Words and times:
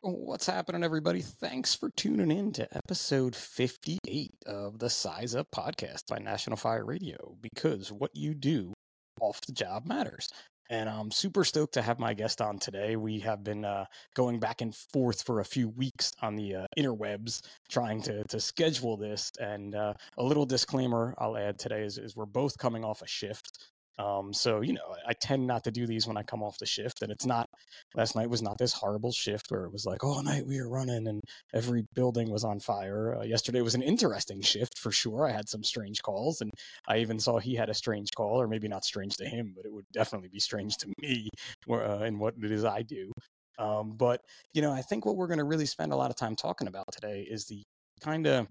What's 0.00 0.46
happening, 0.46 0.84
everybody? 0.84 1.20
Thanks 1.20 1.74
for 1.74 1.90
tuning 1.90 2.30
in 2.30 2.52
to 2.52 2.76
episode 2.76 3.34
58 3.34 4.30
of 4.46 4.78
the 4.78 4.88
Size 4.88 5.34
Up 5.34 5.48
podcast 5.50 6.06
by 6.08 6.18
National 6.18 6.56
Fire 6.56 6.84
Radio 6.84 7.36
because 7.40 7.90
what 7.90 8.14
you 8.14 8.34
do 8.34 8.72
off 9.20 9.40
the 9.40 9.52
job 9.52 9.84
matters. 9.84 10.28
And 10.70 10.88
I'm 10.88 11.10
super 11.10 11.44
stoked 11.44 11.74
to 11.74 11.82
have 11.82 11.98
my 11.98 12.14
guest 12.14 12.40
on 12.40 12.58
today. 12.58 12.96
We 12.96 13.18
have 13.20 13.42
been 13.42 13.64
uh, 13.64 13.86
going 14.14 14.38
back 14.38 14.60
and 14.60 14.74
forth 14.74 15.22
for 15.22 15.40
a 15.40 15.44
few 15.44 15.70
weeks 15.70 16.12
on 16.20 16.36
the 16.36 16.54
uh, 16.54 16.66
interwebs 16.78 17.40
trying 17.70 18.02
to, 18.02 18.22
to 18.24 18.38
schedule 18.38 18.96
this. 18.96 19.32
And 19.40 19.74
uh, 19.74 19.94
a 20.18 20.22
little 20.22 20.46
disclaimer 20.46 21.14
I'll 21.18 21.36
add 21.36 21.58
today 21.58 21.82
is, 21.82 21.98
is 21.98 22.14
we're 22.14 22.26
both 22.26 22.58
coming 22.58 22.84
off 22.84 23.02
a 23.02 23.06
shift. 23.06 23.66
Um, 23.98 24.32
so 24.32 24.60
you 24.60 24.72
know, 24.72 24.94
I 25.06 25.12
tend 25.12 25.46
not 25.46 25.64
to 25.64 25.70
do 25.70 25.86
these 25.86 26.06
when 26.06 26.16
I 26.16 26.22
come 26.22 26.42
off 26.42 26.58
the 26.58 26.66
shift, 26.66 27.02
and 27.02 27.10
it's 27.10 27.26
not. 27.26 27.48
Last 27.94 28.14
night 28.14 28.30
was 28.30 28.42
not 28.42 28.58
this 28.58 28.72
horrible 28.72 29.12
shift 29.12 29.50
where 29.50 29.64
it 29.64 29.72
was 29.72 29.84
like 29.84 30.04
all 30.04 30.22
night 30.22 30.46
we 30.46 30.60
were 30.60 30.68
running 30.68 31.08
and 31.08 31.20
every 31.52 31.84
building 31.94 32.30
was 32.30 32.44
on 32.44 32.60
fire. 32.60 33.16
Uh, 33.18 33.24
yesterday 33.24 33.60
was 33.60 33.74
an 33.74 33.82
interesting 33.82 34.40
shift 34.40 34.78
for 34.78 34.92
sure. 34.92 35.26
I 35.26 35.32
had 35.32 35.48
some 35.48 35.64
strange 35.64 36.02
calls, 36.02 36.40
and 36.40 36.50
I 36.86 36.98
even 36.98 37.18
saw 37.18 37.38
he 37.38 37.54
had 37.54 37.68
a 37.68 37.74
strange 37.74 38.10
call, 38.16 38.40
or 38.40 38.46
maybe 38.46 38.68
not 38.68 38.84
strange 38.84 39.16
to 39.16 39.24
him, 39.24 39.52
but 39.56 39.64
it 39.64 39.72
would 39.72 39.86
definitely 39.92 40.28
be 40.28 40.40
strange 40.40 40.76
to 40.78 40.92
me 41.02 41.28
uh, 41.70 42.04
in 42.04 42.18
what 42.18 42.34
it 42.42 42.52
is 42.52 42.64
I 42.64 42.82
do. 42.82 43.10
Um, 43.58 43.94
but 43.96 44.20
you 44.52 44.62
know, 44.62 44.72
I 44.72 44.82
think 44.82 45.04
what 45.04 45.16
we're 45.16 45.26
going 45.26 45.38
to 45.38 45.44
really 45.44 45.66
spend 45.66 45.92
a 45.92 45.96
lot 45.96 46.10
of 46.10 46.16
time 46.16 46.36
talking 46.36 46.68
about 46.68 46.86
today 46.92 47.26
is 47.28 47.46
the 47.46 47.62
kind 48.00 48.26
of 48.26 48.46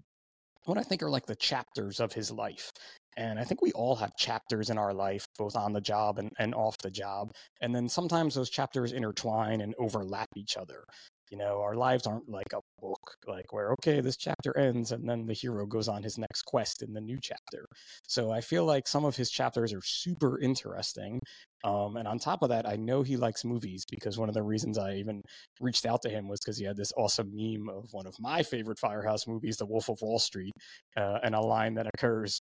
what 0.66 0.78
I 0.78 0.82
think 0.82 1.02
are 1.02 1.10
like 1.10 1.26
the 1.26 1.36
chapters 1.36 1.98
of 1.98 2.12
his 2.12 2.30
life. 2.30 2.70
And 3.18 3.40
I 3.40 3.42
think 3.42 3.60
we 3.60 3.72
all 3.72 3.96
have 3.96 4.16
chapters 4.16 4.70
in 4.70 4.78
our 4.78 4.94
life, 4.94 5.26
both 5.36 5.56
on 5.56 5.72
the 5.72 5.80
job 5.80 6.18
and, 6.18 6.30
and 6.38 6.54
off 6.54 6.78
the 6.78 6.90
job. 6.90 7.32
And 7.60 7.74
then 7.74 7.88
sometimes 7.88 8.36
those 8.36 8.48
chapters 8.48 8.92
intertwine 8.92 9.60
and 9.60 9.74
overlap 9.76 10.28
each 10.36 10.56
other. 10.56 10.84
You 11.30 11.36
know, 11.36 11.60
our 11.60 11.74
lives 11.74 12.06
aren't 12.06 12.28
like 12.28 12.52
a 12.54 12.60
book, 12.80 13.16
like 13.26 13.52
where, 13.52 13.72
okay, 13.72 14.00
this 14.00 14.16
chapter 14.16 14.56
ends 14.56 14.92
and 14.92 15.06
then 15.06 15.26
the 15.26 15.34
hero 15.34 15.66
goes 15.66 15.88
on 15.88 16.02
his 16.02 16.16
next 16.16 16.42
quest 16.42 16.82
in 16.82 16.94
the 16.94 17.00
new 17.00 17.18
chapter. 17.20 17.66
So 18.06 18.30
I 18.30 18.40
feel 18.40 18.64
like 18.64 18.86
some 18.88 19.04
of 19.04 19.16
his 19.16 19.30
chapters 19.30 19.74
are 19.74 19.82
super 19.82 20.38
interesting. 20.40 21.20
Um, 21.64 21.96
and 21.96 22.06
on 22.06 22.18
top 22.18 22.42
of 22.42 22.48
that, 22.50 22.66
I 22.66 22.76
know 22.76 23.02
he 23.02 23.16
likes 23.16 23.44
movies 23.44 23.84
because 23.90 24.16
one 24.16 24.28
of 24.28 24.34
the 24.34 24.42
reasons 24.42 24.78
I 24.78 24.94
even 24.94 25.22
reached 25.60 25.86
out 25.86 26.00
to 26.02 26.08
him 26.08 26.28
was 26.28 26.38
because 26.40 26.56
he 26.56 26.64
had 26.64 26.76
this 26.76 26.92
awesome 26.96 27.30
meme 27.34 27.68
of 27.68 27.88
one 27.90 28.06
of 28.06 28.14
my 28.20 28.42
favorite 28.42 28.78
Firehouse 28.78 29.26
movies, 29.26 29.56
The 29.56 29.66
Wolf 29.66 29.88
of 29.90 29.98
Wall 30.00 30.20
Street, 30.20 30.52
uh, 30.96 31.18
and 31.22 31.34
a 31.34 31.40
line 31.40 31.74
that 31.74 31.88
occurs 31.92 32.37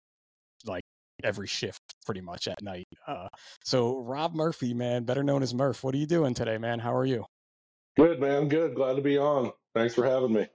like 0.66 0.82
every 1.24 1.46
shift 1.46 1.80
pretty 2.04 2.20
much 2.20 2.46
at 2.48 2.62
night. 2.62 2.86
Uh, 3.06 3.28
so 3.64 3.98
Rob 4.00 4.34
Murphy, 4.34 4.74
man, 4.74 5.04
better 5.04 5.22
known 5.22 5.42
as 5.42 5.54
Murph, 5.54 5.82
what 5.82 5.94
are 5.94 5.98
you 5.98 6.06
doing 6.06 6.34
today, 6.34 6.58
man? 6.58 6.78
How 6.78 6.94
are 6.94 7.06
you? 7.06 7.24
Good, 7.96 8.20
man. 8.20 8.48
Good. 8.48 8.74
Glad 8.74 8.94
to 8.96 9.02
be 9.02 9.16
on. 9.18 9.52
Thanks 9.74 9.94
for 9.94 10.04
having 10.04 10.32
me. 10.32 10.46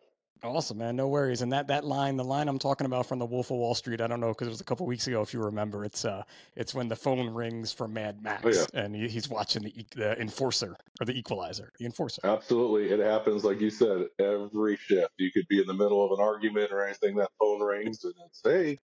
Awesome, 0.44 0.80
man. 0.80 0.96
No 0.96 1.08
worries. 1.08 1.44
And 1.44 1.54
that 1.54 1.68
that 1.68 1.84
line, 1.86 2.18
the 2.18 2.24
line 2.24 2.48
I'm 2.48 2.58
talking 2.58 2.86
about 2.86 3.06
from 3.06 3.20
the 3.20 3.28
Wolf 3.28 3.52
of 3.52 3.58
Wall 3.58 3.76
Street, 3.76 4.02
I 4.02 4.08
don't 4.08 4.20
know 4.20 4.30
because 4.30 4.48
it 4.48 4.50
was 4.52 4.62
a 4.62 4.64
couple 4.64 4.88
weeks 4.88 5.06
ago. 5.06 5.22
If 5.22 5.36
you 5.36 5.40
remember, 5.40 5.86
it's 5.86 6.04
uh, 6.04 6.24
it's 6.56 6.74
when 6.74 6.88
the 6.88 6.96
phone 6.96 7.30
rings 7.30 7.72
for 7.72 7.88
Mad 7.88 8.24
Max, 8.24 8.44
Oh, 8.44 8.50
yeah. 8.50 8.66
and 8.82 8.96
he, 8.96 9.08
he's 9.08 9.30
watching 9.30 9.62
the, 9.62 9.86
the 9.96 10.20
Enforcer 10.20 10.76
or 11.00 11.06
the 11.06 11.14
Equalizer, 11.14 11.72
the 11.78 11.86
Enforcer. 11.86 12.22
Absolutely. 12.24 12.90
It 12.90 13.00
happens, 13.00 13.44
like 13.44 13.62
you 13.62 13.70
said, 13.70 14.08
every 14.20 14.78
shift. 14.78 15.12
You 15.20 15.32
could 15.32 15.48
be 15.48 15.62
in 15.62 15.68
the 15.68 15.76
middle 15.76 16.04
of 16.04 16.12
an 16.18 16.24
argument 16.26 16.72
or 16.72 16.84
anything, 16.88 17.16
that 17.18 17.30
phone 17.40 17.62
rings 17.62 18.04
and 18.04 18.14
it's, 18.26 18.42
hey, 18.44 18.80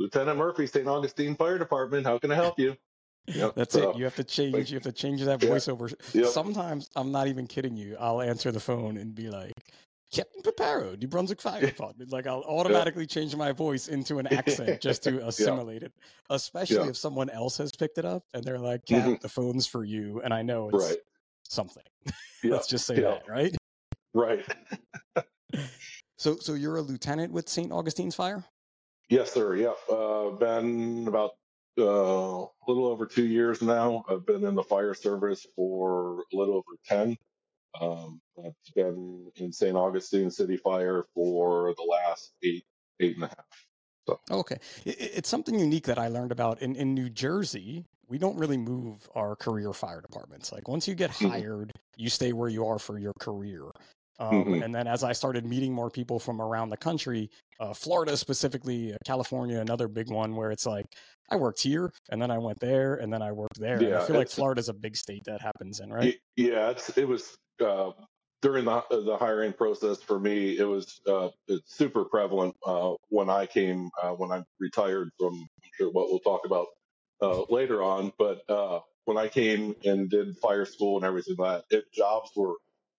Lieutenant 0.00 0.38
Murphy, 0.38 0.66
St. 0.66 0.88
Augustine 0.88 1.36
Fire 1.36 1.58
Department, 1.58 2.06
how 2.06 2.18
can 2.18 2.32
I 2.32 2.34
help 2.34 2.58
you? 2.58 2.74
Yep, 3.26 3.54
That's 3.54 3.74
so- 3.74 3.90
it. 3.90 3.98
You 3.98 4.04
have 4.04 4.16
to 4.16 4.24
change. 4.24 4.70
You 4.72 4.76
have 4.76 4.82
to 4.84 4.92
change 4.92 5.22
that 5.22 5.42
Yeah. 5.42 5.50
voiceover. 5.50 5.94
Yep. 6.14 6.26
Sometimes 6.26 6.88
I'm 6.96 7.12
not 7.12 7.28
even 7.28 7.46
kidding 7.46 7.76
you. 7.76 7.96
I'll 8.00 8.22
answer 8.22 8.50
the 8.50 8.58
phone 8.60 8.96
and 8.96 9.14
be 9.14 9.28
like, 9.28 9.52
"Captain 10.10 10.42
Paparo, 10.42 10.98
New 10.98 11.06
Brunswick 11.06 11.40
Fire 11.42 11.60
Department." 11.76 12.10
Like 12.10 12.26
I'll 12.26 12.40
automatically 12.44 13.06
change 13.06 13.36
my 13.36 13.52
voice 13.52 13.88
into 13.88 14.18
an 14.18 14.26
accent 14.28 14.80
just 14.80 15.02
to 15.04 15.24
assimilate 15.28 15.82
it. 15.82 15.92
Especially 16.30 16.88
if 16.88 16.96
someone 16.96 17.28
else 17.28 17.58
has 17.58 17.70
picked 17.72 17.98
it 17.98 18.06
up 18.06 18.24
and 18.32 18.42
they're 18.42 18.58
like, 18.58 18.86
"Cap, 18.86 19.06
Mhm. 19.06 19.20
the 19.20 19.28
phone's 19.28 19.66
for 19.66 19.84
you," 19.84 20.22
and 20.24 20.32
I 20.32 20.40
know 20.40 20.70
it's 20.70 20.78
Right. 20.88 20.98
something. 21.46 21.84
Let's 22.42 22.66
just 22.68 22.86
say 22.86 23.00
that, 23.00 23.28
right? 23.28 23.54
Right. 24.14 24.44
So, 26.16 26.36
so 26.36 26.54
you're 26.54 26.76
a 26.76 26.82
lieutenant 26.82 27.32
with 27.32 27.48
St. 27.48 27.70
Augustine's 27.70 28.14
Fire. 28.14 28.44
Yes, 29.10 29.32
sir. 29.32 29.56
Yeah. 29.56 29.72
Uh, 29.92 30.30
been 30.30 31.06
about 31.08 31.32
uh, 31.76 31.82
a 31.84 32.46
little 32.68 32.86
over 32.86 33.06
two 33.06 33.26
years 33.26 33.60
now. 33.60 34.04
I've 34.08 34.24
been 34.24 34.44
in 34.44 34.54
the 34.54 34.62
fire 34.62 34.94
service 34.94 35.46
for 35.56 36.20
a 36.32 36.36
little 36.36 36.54
over 36.54 36.76
10. 36.86 37.18
Um, 37.80 38.20
I've 38.38 38.54
been 38.74 39.30
in 39.36 39.52
St. 39.52 39.76
Augustine 39.76 40.30
City 40.30 40.56
Fire 40.56 41.04
for 41.14 41.74
the 41.76 41.82
last 41.82 42.32
eight, 42.44 42.64
eight 43.00 43.16
and 43.16 43.24
a 43.24 43.28
half. 43.28 43.44
So. 44.08 44.20
Okay. 44.30 44.56
It's 44.84 45.28
something 45.28 45.58
unique 45.58 45.84
that 45.86 45.98
I 45.98 46.06
learned 46.08 46.32
about 46.32 46.62
in, 46.62 46.76
in 46.76 46.94
New 46.94 47.10
Jersey. 47.10 47.84
We 48.08 48.18
don't 48.18 48.38
really 48.38 48.56
move 48.56 49.08
our 49.14 49.34
career 49.36 49.72
fire 49.72 50.00
departments. 50.00 50.52
Like 50.52 50.68
once 50.68 50.86
you 50.88 50.94
get 50.94 51.10
Mhm. 51.10 51.30
hired, 51.30 51.72
you 51.96 52.08
stay 52.10 52.32
where 52.32 52.48
you 52.48 52.64
are 52.66 52.78
for 52.78 52.98
your 52.98 53.12
career. 53.20 53.64
Um, 54.20 54.44
Mhm. 54.44 54.62
And 54.64 54.74
then 54.74 54.86
as 54.86 55.02
I 55.02 55.12
started 55.12 55.46
meeting 55.46 55.72
more 55.72 55.90
people 55.90 56.18
from 56.18 56.40
around 56.42 56.68
the 56.68 56.76
country, 56.76 57.30
uh, 57.58 57.72
Florida 57.72 58.16
specifically, 58.16 58.92
uh, 58.92 58.96
California, 59.04 59.58
another 59.58 59.88
big 59.88 60.10
one 60.10 60.36
where 60.36 60.50
it's 60.50 60.66
like, 60.66 60.86
I 61.30 61.36
worked 61.36 61.62
here 61.62 61.92
and 62.10 62.20
then 62.20 62.30
I 62.30 62.38
went 62.38 62.60
there 62.60 62.96
and 62.96 63.12
then 63.12 63.22
I 63.22 63.32
worked 63.32 63.58
there. 63.58 63.78
and 63.78 63.94
I 63.94 64.06
feel 64.06 64.16
like 64.16 64.28
Florida's 64.28 64.68
a 64.68 64.74
big 64.74 64.96
state 64.96 65.24
that 65.24 65.40
happens 65.40 65.80
in, 65.80 65.90
right? 65.92 66.20
Yeah, 66.36 66.70
it's, 66.70 66.96
it 66.98 67.08
was 67.08 67.36
uh, 67.64 67.92
during 68.42 68.64
the 68.66 68.82
the 68.90 69.16
hiring 69.16 69.52
process 69.52 70.02
for 70.02 70.18
me. 70.18 70.58
It 70.58 70.64
was 70.64 71.00
uh, 71.06 71.28
it's 71.48 71.76
super 71.76 72.04
prevalent 72.04 72.56
uh, 72.66 72.94
when 73.08 73.30
I 73.30 73.46
came 73.46 73.90
uh, 74.02 74.12
when 74.12 74.32
I 74.32 74.42
retired 74.58 75.10
from. 75.18 75.34
I'm 75.34 75.70
sure 75.78 75.90
what 75.90 76.08
we'll 76.08 76.20
talk 76.20 76.44
about 76.44 76.66
uh, 77.22 77.42
later 77.48 77.82
on, 77.82 78.12
but 78.18 78.42
uh, 78.50 78.80
when 79.04 79.16
I 79.16 79.28
came 79.28 79.74
and 79.84 80.10
did 80.10 80.36
fire 80.38 80.64
school 80.64 80.96
and 80.96 81.04
everything 81.06 81.36
like 81.38 81.62
that, 81.68 81.76
it, 81.78 81.92
jobs 81.92 82.30
were 82.34 82.54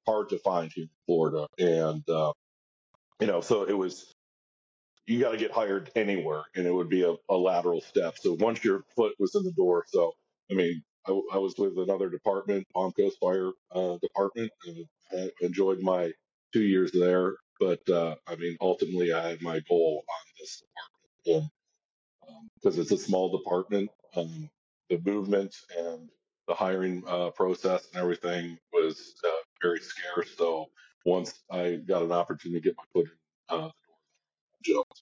hard 0.08 0.30
to 0.30 0.40
find 0.40 0.72
here 0.74 0.86
in 0.86 0.90
Florida, 1.08 1.48
and 1.60 2.08
uh, 2.10 2.34
you 3.20 3.28
know, 3.28 3.42
so 3.42 3.64
it 3.64 3.78
was. 3.78 4.12
You 5.08 5.20
got 5.20 5.32
to 5.32 5.38
get 5.38 5.52
hired 5.52 5.92
anywhere, 5.96 6.44
and 6.56 6.66
it 6.68 6.74
would 6.74 6.90
be 6.90 7.04
a, 7.04 7.16
a 7.30 7.36
lateral 7.36 7.82
step. 7.82 8.18
So 8.20 8.38
once 8.40 8.64
your 8.64 8.84
foot 8.96 9.14
was 9.20 9.36
in 9.36 9.44
the 9.44 9.52
door, 9.54 9.86
so 9.90 10.14
I 10.52 10.56
mean, 10.56 10.84
I, 11.08 11.12
I 11.34 11.38
was 11.40 11.56
with 11.58 11.78
another 11.80 12.10
department, 12.10 12.68
Palm 12.74 12.94
Coast 12.94 13.18
Fire 13.22 13.52
uh, 13.74 13.98
Department, 14.02 14.52
and 14.66 14.86
I 15.14 15.32
enjoyed 15.42 15.82
my 15.82 16.12
two 16.54 16.64
years 16.64 16.92
there. 16.94 17.36
But 17.60 17.82
uh, 17.90 18.16
I 18.28 18.36
mean, 18.38 18.58
ultimately, 18.62 19.14
I 19.14 19.30
had 19.30 19.42
my 19.42 19.62
goal 19.70 20.04
on 20.10 20.26
this 20.40 20.64
department 21.26 21.52
because 22.56 22.80
it's 22.80 22.92
a 22.92 22.98
small 22.98 23.38
department. 23.38 23.90
Um, 24.16 24.50
the 24.90 25.02
movement 25.06 25.56
and 25.78 26.10
the 26.48 26.54
hiring 26.56 27.04
uh, 27.08 27.32
process 27.32 27.88
and 27.94 28.02
everything 28.02 28.58
was 28.74 29.14
uh, 29.26 29.51
very 29.62 29.80
scarce. 29.80 30.36
So 30.38 30.70
once 31.06 31.40
I 31.50 31.76
got 31.76 32.04
an 32.04 32.12
opportunity 32.12 32.60
to 32.62 32.64
get 32.70 32.78
my 32.78 32.84
foot 32.94 33.08
in 33.08 33.12
uh, 33.50 33.58
the 34.64 34.74
door, 34.74 34.84
jumped. 34.86 35.02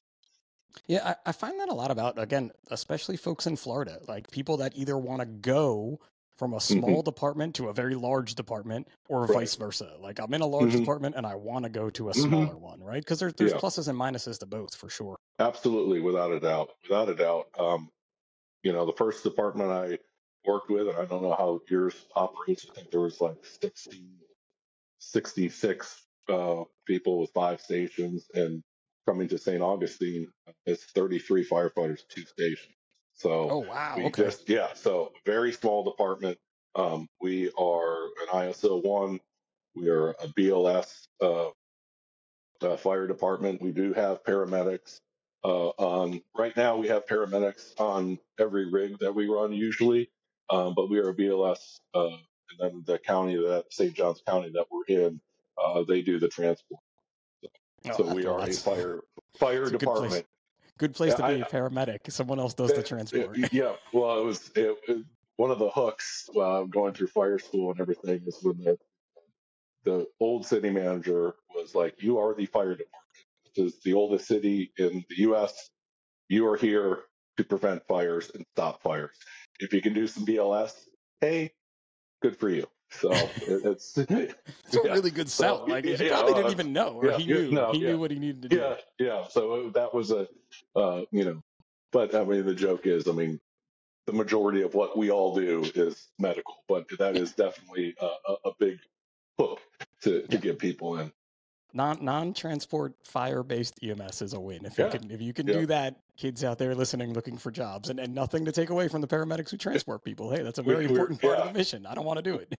Yeah, 0.88 1.16
I, 1.25 1.30
I 1.30 1.31
find 1.31 1.59
that 1.59 1.70
a 1.70 1.74
lot 1.74 1.92
about 1.92 2.20
again, 2.20 2.52
especially 2.72 3.18
folks 3.18 3.47
in 3.47 3.56
Florida, 3.56 4.00
like 4.08 4.30
people 4.31 4.58
that 4.58 4.74
either 4.75 4.97
want 4.97 5.22
to 5.22 5.25
go 5.25 6.00
from 6.38 6.53
a 6.53 6.62
small 6.62 7.02
department 7.02 7.53
to 7.56 7.68
a 7.68 7.74
very 7.74 7.96
large 7.96 8.36
department, 8.36 8.88
or 9.09 9.24
Mm-hmm. 9.24 9.31
Right. 9.34 9.40
vice 9.42 9.56
versa. 9.56 9.97
Like 10.00 10.20
I'm 10.20 10.34
in 10.34 10.42
a 10.42 10.47
large 10.47 10.72
Mhm. 10.74 10.80
department 10.80 11.16
and 11.16 11.26
I 11.28 11.36
want 11.36 11.64
to 11.66 11.70
go 11.70 11.90
to 11.90 12.09
a 12.09 12.14
Mhm. 12.14 12.28
smaller 12.30 12.58
one, 12.58 12.81
right? 12.81 13.03
Because 13.03 13.20
there's 13.20 13.34
there's 13.34 13.52
Yeah. 13.52 13.59
pluses 13.59 13.88
and 13.90 14.00
minuses 14.00 14.40
to 14.40 14.46
both 14.46 14.74
for 14.76 14.90
sure. 14.90 15.18
Absolutely, 15.40 16.00
without 16.00 16.31
a 16.31 16.40
doubt, 16.40 16.70
without 16.84 17.09
a 17.09 17.16
doubt. 17.16 17.47
Um, 17.59 17.91
you 18.64 18.72
know, 18.73 18.85
the 18.85 18.94
first 18.94 19.23
department 19.23 19.72
I 19.72 19.97
worked 20.46 20.70
with, 20.70 20.88
and 20.88 20.97
I 20.97 21.05
don't 21.05 21.22
know 21.23 21.34
how 21.35 21.62
yours 21.70 22.08
operates. 22.16 22.66
I 22.70 22.73
think 22.73 22.91
there 22.91 23.02
was 23.02 23.20
like 23.22 23.44
60, 23.46 24.03
66 24.99 26.05
uh, 26.29 26.63
people 26.85 27.19
with 27.19 27.31
five 27.31 27.61
stations, 27.61 28.25
and 28.34 28.61
coming 29.07 29.28
to 29.28 29.37
St. 29.37 29.61
Augustine, 29.61 30.28
it's 30.66 30.84
33 30.85 31.46
firefighters, 31.46 32.01
two 32.07 32.25
stations. 32.25 32.75
So 33.16 33.49
Oh 33.49 33.57
wow, 33.59 33.96
we 33.97 34.05
okay. 34.05 34.23
just 34.23 34.47
yeah, 34.47 34.73
so 34.75 35.11
very 35.25 35.51
small 35.51 35.84
department. 35.84 36.37
Um, 36.75 37.07
we 37.19 37.51
are 37.57 38.05
an 38.05 38.28
ISO 38.34 38.84
one. 38.84 39.19
We 39.75 39.90
are 39.90 40.11
a 40.11 40.28
BLS 40.28 41.07
uh, 41.22 41.49
uh, 42.61 42.78
fire 42.78 43.07
department. 43.07 43.61
We 43.61 43.72
do 43.72 43.93
have 43.93 44.23
paramedics. 44.23 44.99
Uh, 45.43 45.69
on 45.69 46.22
right 46.37 46.55
now, 46.55 46.78
we 46.78 46.87
have 46.90 47.05
paramedics 47.05 47.73
on 47.79 48.19
every 48.40 48.69
rig 48.69 48.99
that 48.99 49.13
we 49.13 49.28
run 49.28 49.53
usually, 49.53 50.09
um, 50.49 50.73
but 50.75 50.90
we 50.90 50.99
are 50.99 51.09
a 51.09 51.16
BLS. 51.16 51.79
And 52.51 52.59
then 52.59 52.84
the 52.85 52.97
county 52.99 53.35
that 53.35 53.66
St. 53.69 53.93
Johns 53.93 54.22
County 54.25 54.51
that 54.53 54.66
we're 54.72 54.85
in, 54.87 55.19
uh, 55.57 55.84
they 55.84 56.01
do 56.01 56.19
the 56.19 56.28
transport. 56.28 56.81
Oh, 57.90 57.97
so 57.97 58.13
we 58.13 58.25
are 58.25 58.40
a 58.41 58.51
fire 58.51 59.01
fire 59.37 59.63
a 59.63 59.69
good 59.72 59.79
place. 59.79 59.79
department. 59.79 60.25
good 60.78 60.93
place 60.96 61.13
to 61.16 61.22
be 61.22 61.28
I- 61.28 61.31
a 61.37 61.46
paramedic. 61.46 62.11
Someone 62.11 62.40
else 62.40 62.53
does 62.53 62.72
the 62.73 62.79
Uh, 62.79 62.84
transport. 62.84 63.37
uh, 63.41 63.47
yeah, 63.51 63.75
well, 63.93 64.19
it 64.19 64.23
was 64.25 64.49
it, 64.55 64.78
it- 64.87 65.05
one 65.37 65.51
of 65.51 65.59
the 65.59 65.69
hooks 65.69 66.29
uh, 66.37 66.63
going 66.63 66.93
through 66.93 67.07
fire 67.07 67.40
school 67.40 67.72
and 67.72 67.79
everything 67.79 68.22
is 68.25 68.37
when 68.43 68.57
the 68.57 68.78
the 69.85 70.05
old 70.19 70.45
city 70.45 70.69
manager 70.69 71.35
was 71.55 71.73
like, 71.73 72.02
"You 72.03 72.17
are 72.17 72.34
the 72.35 72.45
fire 72.45 72.75
department. 72.75 73.25
This 73.55 73.73
is 73.75 73.79
the 73.81 73.93
oldest 73.93 74.28
city 74.28 74.73
in 74.78 75.05
the 75.09 75.16
U.S. 75.19 75.69
You 76.28 76.45
are 76.49 76.57
here 76.57 77.05
to 77.37 77.43
prevent 77.45 77.87
fires 77.87 78.29
and 78.35 78.45
stop 78.52 78.81
fires. 78.84 79.16
If 79.61 79.72
you 79.73 79.81
can 79.81 79.93
do 79.93 80.05
some 80.05 80.25
BLS, 80.25 80.73
hey, 81.22 81.53
good 82.21 82.37
for 82.37 82.49
you." 82.49 82.67
So 82.91 83.11
it, 83.11 83.66
it's 83.66 83.97
it's 83.97 84.75
a 84.75 84.81
really 84.83 85.11
good 85.11 85.29
sell. 85.29 85.66
So, 85.66 85.71
like 85.71 85.85
he 85.85 85.91
yeah, 85.91 86.09
probably 86.09 86.33
uh, 86.33 86.37
didn't 86.37 86.51
even 86.51 86.73
know, 86.73 86.93
or 86.95 87.05
yeah, 87.07 87.17
he 87.17 87.25
knew. 87.25 87.51
No, 87.51 87.71
he 87.71 87.79
knew 87.79 87.99
what 87.99 88.11
he 88.11 88.19
needed 88.19 88.41
to 88.43 88.49
do. 88.49 88.57
Yeah, 88.57 88.75
yeah. 88.97 89.27
So 89.29 89.69
that 89.75 89.93
was 89.93 90.11
a, 90.11 90.27
uh, 90.75 91.01
you 91.11 91.25
know, 91.25 91.41
but 91.91 92.16
I 92.16 92.23
mean, 92.23 92.45
the 92.45 92.55
joke 92.55 92.87
is, 92.87 93.07
I 93.07 93.11
mean, 93.11 93.39
the 94.05 94.13
majority 94.13 94.63
of 94.63 94.73
what 94.73 94.97
we 94.97 95.11
all 95.11 95.35
do 95.35 95.63
is 95.75 96.07
medical, 96.17 96.55
but 96.67 96.85
that 96.97 97.16
is 97.16 97.33
definitely 97.33 97.95
a, 98.01 98.33
a 98.45 98.51
big 98.59 98.79
hook 99.37 99.59
to, 100.01 100.23
to 100.23 100.37
get 100.37 100.57
people 100.59 100.97
in. 100.99 101.11
Non 101.73 101.97
non 102.01 102.33
transport 102.33 102.93
fire 103.03 103.43
based 103.43 103.79
EMS 103.83 104.21
is 104.21 104.33
a 104.33 104.39
win. 104.39 104.66
If 104.66 104.77
yeah. 104.77 104.85
you 104.85 104.91
can 104.91 105.11
if 105.11 105.21
you 105.21 105.33
can 105.33 105.47
yeah. 105.47 105.53
do 105.53 105.66
that, 105.67 105.95
kids 106.17 106.43
out 106.43 106.57
there 106.57 106.73
listening 106.73 107.13
looking 107.13 107.37
for 107.37 107.51
jobs 107.51 107.89
and, 107.89 107.99
and 107.99 108.13
nothing 108.13 108.45
to 108.45 108.51
take 108.51 108.69
away 108.71 108.87
from 108.87 109.01
the 109.01 109.07
paramedics 109.07 109.51
who 109.51 109.57
transport 109.57 110.03
people. 110.03 110.31
Hey, 110.31 110.41
that's 110.41 110.57
a 110.57 110.63
very 110.63 110.85
we, 110.85 110.91
important 110.91 111.21
part 111.21 111.37
of 111.37 111.47
the 111.47 111.53
mission. 111.53 111.85
I 111.85 111.93
don't 111.93 112.05
want 112.05 112.17
to 112.17 112.23
do 112.23 112.35
it. 112.35 112.53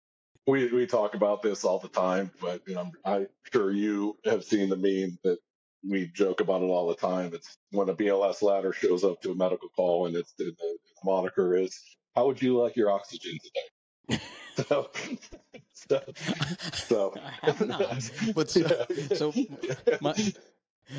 We 0.47 0.71
we 0.71 0.85
talk 0.85 1.15
about 1.15 1.41
this 1.41 1.63
all 1.63 1.79
the 1.79 1.89
time, 1.89 2.31
but 2.39 2.61
you 2.67 2.75
know, 2.75 2.91
I'm 3.03 3.27
sure 3.51 3.71
you 3.71 4.17
have 4.25 4.44
seen 4.44 4.69
the 4.69 4.77
meme 4.77 5.17
that 5.23 5.38
we 5.88 6.07
joke 6.07 6.41
about 6.41 6.61
it 6.61 6.65
all 6.65 6.88
the 6.88 6.95
time. 6.95 7.33
It's 7.33 7.57
when 7.71 7.89
a 7.89 7.95
BLS 7.95 8.41
ladder 8.44 8.73
shows 8.73 9.03
up 9.03 9.21
to 9.21 9.31
a 9.31 9.35
medical 9.35 9.69
call 9.69 10.06
and 10.06 10.15
it's 10.15 10.33
the, 10.38 10.45
the 10.45 10.77
moniker 11.03 11.56
is, 11.56 11.79
"How 12.15 12.27
would 12.27 12.41
you 12.41 12.57
like 12.57 12.75
your 12.75 12.91
oxygen 12.91 13.31
today?" 13.31 13.67
So, 14.56 14.89
so, 15.73 16.01
so 16.73 17.13
I 17.15 17.45
have 17.45 17.67
not. 17.67 18.11
But 18.35 18.50
so, 18.50 18.85
so 19.15 19.33
my, 20.01 20.13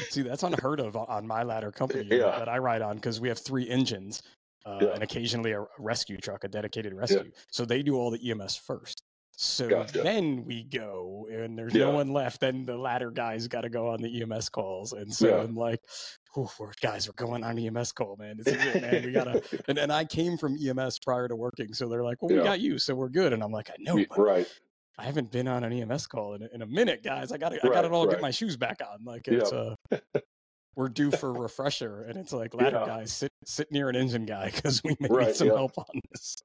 see, 0.08 0.22
that's 0.22 0.42
unheard 0.42 0.80
of 0.80 0.96
on 0.96 1.26
my 1.26 1.42
ladder 1.42 1.72
company 1.72 2.08
yeah. 2.10 2.38
that 2.38 2.48
I 2.48 2.58
ride 2.58 2.82
on 2.82 2.96
because 2.96 3.20
we 3.20 3.28
have 3.28 3.38
three 3.38 3.68
engines. 3.68 4.22
Uh, 4.66 4.78
yeah. 4.82 4.88
and 4.88 5.02
occasionally 5.02 5.52
a 5.52 5.64
rescue 5.78 6.18
truck, 6.18 6.44
a 6.44 6.48
dedicated 6.48 6.92
rescue. 6.92 7.22
Yeah. 7.24 7.40
So 7.50 7.64
they 7.64 7.82
do 7.82 7.96
all 7.96 8.10
the 8.10 8.30
EMS 8.30 8.56
first. 8.56 9.04
So 9.42 9.70
gotcha. 9.70 10.02
then 10.02 10.44
we 10.44 10.64
go, 10.64 11.26
and 11.32 11.58
there's 11.58 11.74
yeah. 11.74 11.86
no 11.86 11.92
one 11.92 12.12
left. 12.12 12.40
Then 12.42 12.66
the 12.66 12.76
ladder 12.76 13.10
guys 13.10 13.48
got 13.48 13.62
to 13.62 13.70
go 13.70 13.88
on 13.88 14.02
the 14.02 14.20
EMS 14.20 14.50
calls, 14.50 14.92
and 14.92 15.10
so 15.10 15.28
yeah. 15.28 15.42
I'm 15.42 15.56
like, 15.56 15.80
"Oh, 16.36 16.50
guys, 16.80 17.08
we're 17.08 17.14
going 17.14 17.44
on 17.44 17.58
EMS 17.58 17.92
call, 17.92 18.16
man. 18.18 18.36
This 18.38 18.48
is 18.54 18.64
it, 18.64 18.82
man. 18.82 19.04
We 19.04 19.12
gotta." 19.12 19.42
and 19.68 19.78
and 19.78 19.92
I 19.92 20.04
came 20.04 20.36
from 20.36 20.56
EMS 20.56 20.98
prior 21.00 21.28
to 21.28 21.36
working, 21.36 21.72
so 21.74 21.88
they're 21.88 22.04
like, 22.04 22.22
"Well, 22.22 22.32
yeah. 22.32 22.38
we 22.38 22.44
got 22.44 22.60
you, 22.60 22.78
so 22.78 22.94
we're 22.94 23.08
good." 23.08 23.32
And 23.32 23.42
I'm 23.42 23.52
like, 23.52 23.70
"I 23.70 23.76
know, 23.78 24.04
right." 24.16 24.46
I 24.98 25.04
haven't 25.04 25.32
been 25.32 25.48
on 25.48 25.64
an 25.64 25.72
EMS 25.72 26.06
call 26.08 26.34
in, 26.34 26.46
in 26.52 26.60
a 26.60 26.66
minute, 26.66 27.02
guys. 27.02 27.32
I 27.32 27.38
got 27.38 27.52
to, 27.52 27.60
I 27.64 27.72
got 27.72 27.82
to 27.82 27.88
all 27.88 28.04
right. 28.04 28.12
get 28.12 28.20
my 28.20 28.30
shoes 28.30 28.58
back 28.58 28.80
on. 28.82 29.02
Like 29.02 29.26
it's 29.28 29.50
uh, 29.50 29.74
we're 30.76 30.90
due 30.90 31.10
for 31.10 31.30
a 31.30 31.40
refresher, 31.40 32.02
and 32.02 32.18
it's 32.18 32.32
like 32.32 32.54
ladder 32.54 32.82
guys 32.86 33.12
sit 33.12 33.32
sit 33.44 33.72
near 33.72 33.88
an 33.88 33.96
engine 33.96 34.26
guy 34.26 34.50
because 34.54 34.82
we 34.84 34.96
may 35.00 35.08
right, 35.08 35.26
need 35.28 35.36
some 35.36 35.48
help 35.48 35.78
on 35.78 36.00
this. 36.10 36.42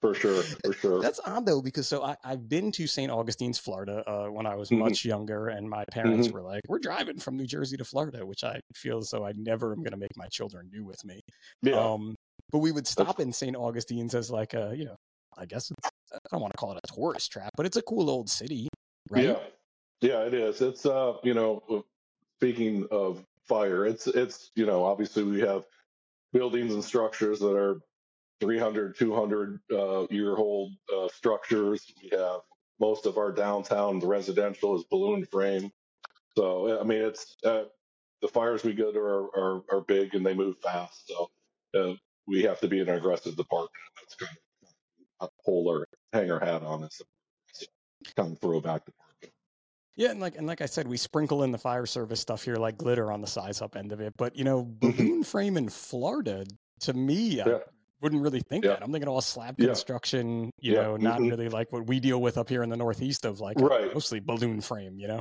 For 0.00 0.14
sure, 0.14 0.42
for 0.64 0.72
sure. 0.72 1.02
That's 1.02 1.20
odd 1.26 1.44
though, 1.44 1.60
because 1.60 1.86
so 1.86 2.02
I, 2.02 2.16
have 2.24 2.48
been 2.48 2.72
to 2.72 2.86
St. 2.86 3.12
Augustine's, 3.12 3.58
Florida, 3.58 4.02
uh, 4.06 4.28
when 4.28 4.46
I 4.46 4.54
was 4.54 4.70
mm-hmm. 4.70 4.80
much 4.80 5.04
younger, 5.04 5.48
and 5.48 5.68
my 5.68 5.84
parents 5.92 6.28
mm-hmm. 6.28 6.36
were 6.36 6.42
like, 6.42 6.62
"We're 6.68 6.78
driving 6.78 7.18
from 7.18 7.36
New 7.36 7.46
Jersey 7.46 7.76
to 7.76 7.84
Florida," 7.84 8.24
which 8.24 8.42
I 8.42 8.60
feel 8.74 8.98
as 8.98 9.10
though 9.10 9.26
I 9.26 9.32
never 9.36 9.72
am 9.72 9.80
going 9.80 9.92
to 9.92 9.98
make 9.98 10.16
my 10.16 10.26
children 10.28 10.70
do 10.72 10.84
with 10.84 11.04
me. 11.04 11.20
Yeah. 11.62 11.74
Um, 11.74 12.16
but 12.50 12.58
we 12.58 12.72
would 12.72 12.86
stop 12.86 13.20
in 13.20 13.32
St. 13.32 13.54
Augustine's 13.54 14.14
as 14.14 14.30
like 14.30 14.54
a, 14.54 14.72
you 14.74 14.86
know, 14.86 14.96
I 15.36 15.44
guess 15.44 15.70
I 15.84 16.18
don't 16.30 16.40
want 16.40 16.54
to 16.54 16.58
call 16.58 16.72
it 16.72 16.80
a 16.82 16.94
tourist 16.94 17.30
trap, 17.30 17.50
but 17.56 17.66
it's 17.66 17.76
a 17.76 17.82
cool 17.82 18.08
old 18.08 18.28
city, 18.30 18.68
right? 19.10 19.24
Yeah, 19.24 19.38
yeah, 20.00 20.20
it 20.22 20.34
is. 20.34 20.60
It's 20.62 20.86
uh, 20.86 21.14
you 21.22 21.34
know, 21.34 21.62
uh, 21.70 21.80
speaking 22.38 22.86
of 22.90 23.22
fire, 23.46 23.86
it's 23.86 24.06
it's 24.06 24.50
you 24.56 24.66
know, 24.66 24.84
obviously 24.84 25.24
we 25.24 25.40
have 25.40 25.66
buildings 26.32 26.72
and 26.72 26.82
structures 26.82 27.38
that 27.40 27.54
are 27.56 27.80
300, 28.40 28.96
200 28.96 29.60
uh, 29.72 30.06
year 30.10 30.36
old 30.36 30.72
uh, 30.94 31.08
structures. 31.14 31.92
We 32.02 32.16
have 32.16 32.40
most 32.80 33.06
of 33.06 33.18
our 33.18 33.30
downtown, 33.30 33.98
the 33.98 34.06
residential 34.06 34.76
is 34.76 34.84
balloon 34.90 35.24
frame. 35.26 35.70
So, 36.36 36.80
I 36.80 36.84
mean, 36.84 37.02
it's 37.02 37.36
uh, 37.44 37.64
the 38.22 38.28
fires 38.28 38.64
we 38.64 38.72
go 38.72 38.90
to 38.90 38.98
are, 38.98 39.24
are, 39.36 39.62
are, 39.70 39.80
big 39.82 40.14
and 40.14 40.24
they 40.24 40.32
move 40.32 40.56
fast. 40.62 41.08
So, 41.08 41.30
uh, 41.78 41.94
we 42.26 42.42
have 42.42 42.60
to 42.60 42.68
be 42.68 42.80
an 42.80 42.88
aggressive 42.88 43.36
department. 43.36 43.70
That's 44.00 44.14
kind 44.14 44.36
of 45.20 45.30
pull 45.44 45.68
our 45.68 45.86
hang 46.12 46.30
our 46.30 46.40
hat 46.40 46.62
on 46.62 46.82
this 46.82 47.02
kind 48.16 48.32
of 48.32 48.38
throwback 48.38 48.86
department. 48.86 49.34
Yeah, 49.96 50.12
and 50.12 50.20
like 50.20 50.36
and 50.36 50.46
like 50.46 50.62
I 50.62 50.66
said, 50.66 50.86
we 50.86 50.96
sprinkle 50.96 51.42
in 51.42 51.52
the 51.52 51.58
fire 51.58 51.86
service 51.86 52.20
stuff 52.20 52.44
here 52.44 52.56
like 52.56 52.78
glitter 52.78 53.12
on 53.12 53.20
the 53.20 53.26
size 53.26 53.60
up 53.60 53.76
end 53.76 53.92
of 53.92 54.00
it. 54.00 54.14
But 54.16 54.36
you 54.36 54.44
know, 54.44 54.64
mm-hmm. 54.64 54.96
balloon 54.96 55.24
frame 55.24 55.56
in 55.56 55.68
Florida, 55.68 56.46
to 56.80 56.92
me, 56.94 57.36
yeah 57.36 57.58
wouldn't 58.00 58.22
really 58.22 58.40
think 58.40 58.64
yeah. 58.64 58.72
that. 58.72 58.82
I'm 58.82 58.92
thinking 58.92 59.08
all 59.08 59.20
slab 59.20 59.56
construction, 59.58 60.50
you 60.58 60.74
yeah. 60.74 60.82
know, 60.82 60.96
not 60.96 61.18
mm-hmm. 61.20 61.28
really 61.28 61.48
like 61.48 61.72
what 61.72 61.86
we 61.86 62.00
deal 62.00 62.20
with 62.20 62.38
up 62.38 62.48
here 62.48 62.62
in 62.62 62.70
the 62.70 62.76
Northeast 62.76 63.24
of 63.24 63.40
like 63.40 63.60
right. 63.60 63.92
mostly 63.92 64.20
balloon 64.20 64.60
frame, 64.60 64.98
you 64.98 65.08
know? 65.08 65.20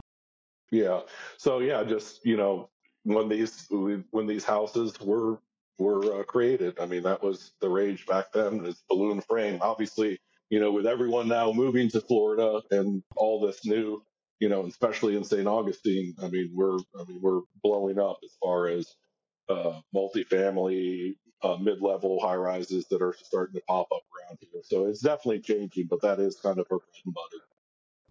Yeah. 0.71 1.01
So 1.37 1.59
yeah, 1.59 1.83
just, 1.83 2.25
you 2.25 2.37
know, 2.37 2.69
when 3.03 3.27
these, 3.27 3.67
when 3.69 4.27
these 4.27 4.43
houses 4.43 4.99
were, 5.01 5.39
were 5.77 6.21
uh, 6.21 6.23
created, 6.23 6.79
I 6.79 6.85
mean, 6.85 7.03
that 7.03 7.23
was 7.23 7.51
the 7.61 7.69
rage 7.69 8.05
back 8.05 8.31
then 8.33 8.65
is 8.65 8.83
balloon 8.87 9.21
frame. 9.21 9.59
Obviously, 9.61 10.19
you 10.49 10.59
know, 10.59 10.71
with 10.71 10.85
everyone 10.85 11.27
now 11.27 11.51
moving 11.51 11.89
to 11.89 12.01
Florida 12.01 12.61
and 12.71 13.03
all 13.15 13.39
this 13.39 13.65
new, 13.65 14.03
you 14.39 14.49
know, 14.49 14.65
especially 14.65 15.15
in 15.17 15.23
St. 15.23 15.47
Augustine, 15.47 16.15
I 16.23 16.29
mean, 16.29 16.51
we're, 16.53 16.77
I 16.77 17.03
mean, 17.07 17.19
we're 17.21 17.41
blowing 17.61 17.99
up 17.99 18.19
as 18.23 18.31
far 18.41 18.67
as, 18.67 18.87
uh, 19.49 19.79
multifamily, 19.95 21.15
uh, 21.41 21.57
mid-level 21.57 22.19
high 22.19 22.35
rises 22.35 22.85
that 22.87 23.01
are 23.01 23.15
starting 23.23 23.55
to 23.55 23.65
pop 23.67 23.87
up 23.91 24.01
around 24.17 24.37
here. 24.39 24.61
So 24.63 24.85
it's 24.85 25.01
definitely 25.01 25.39
changing, 25.39 25.87
but 25.87 26.01
that 26.01 26.19
is 26.19 26.35
kind 26.35 26.59
of 26.59 26.67
her 26.69 26.77
bread 26.77 27.03
and 27.05 27.13
butter. 27.13 27.43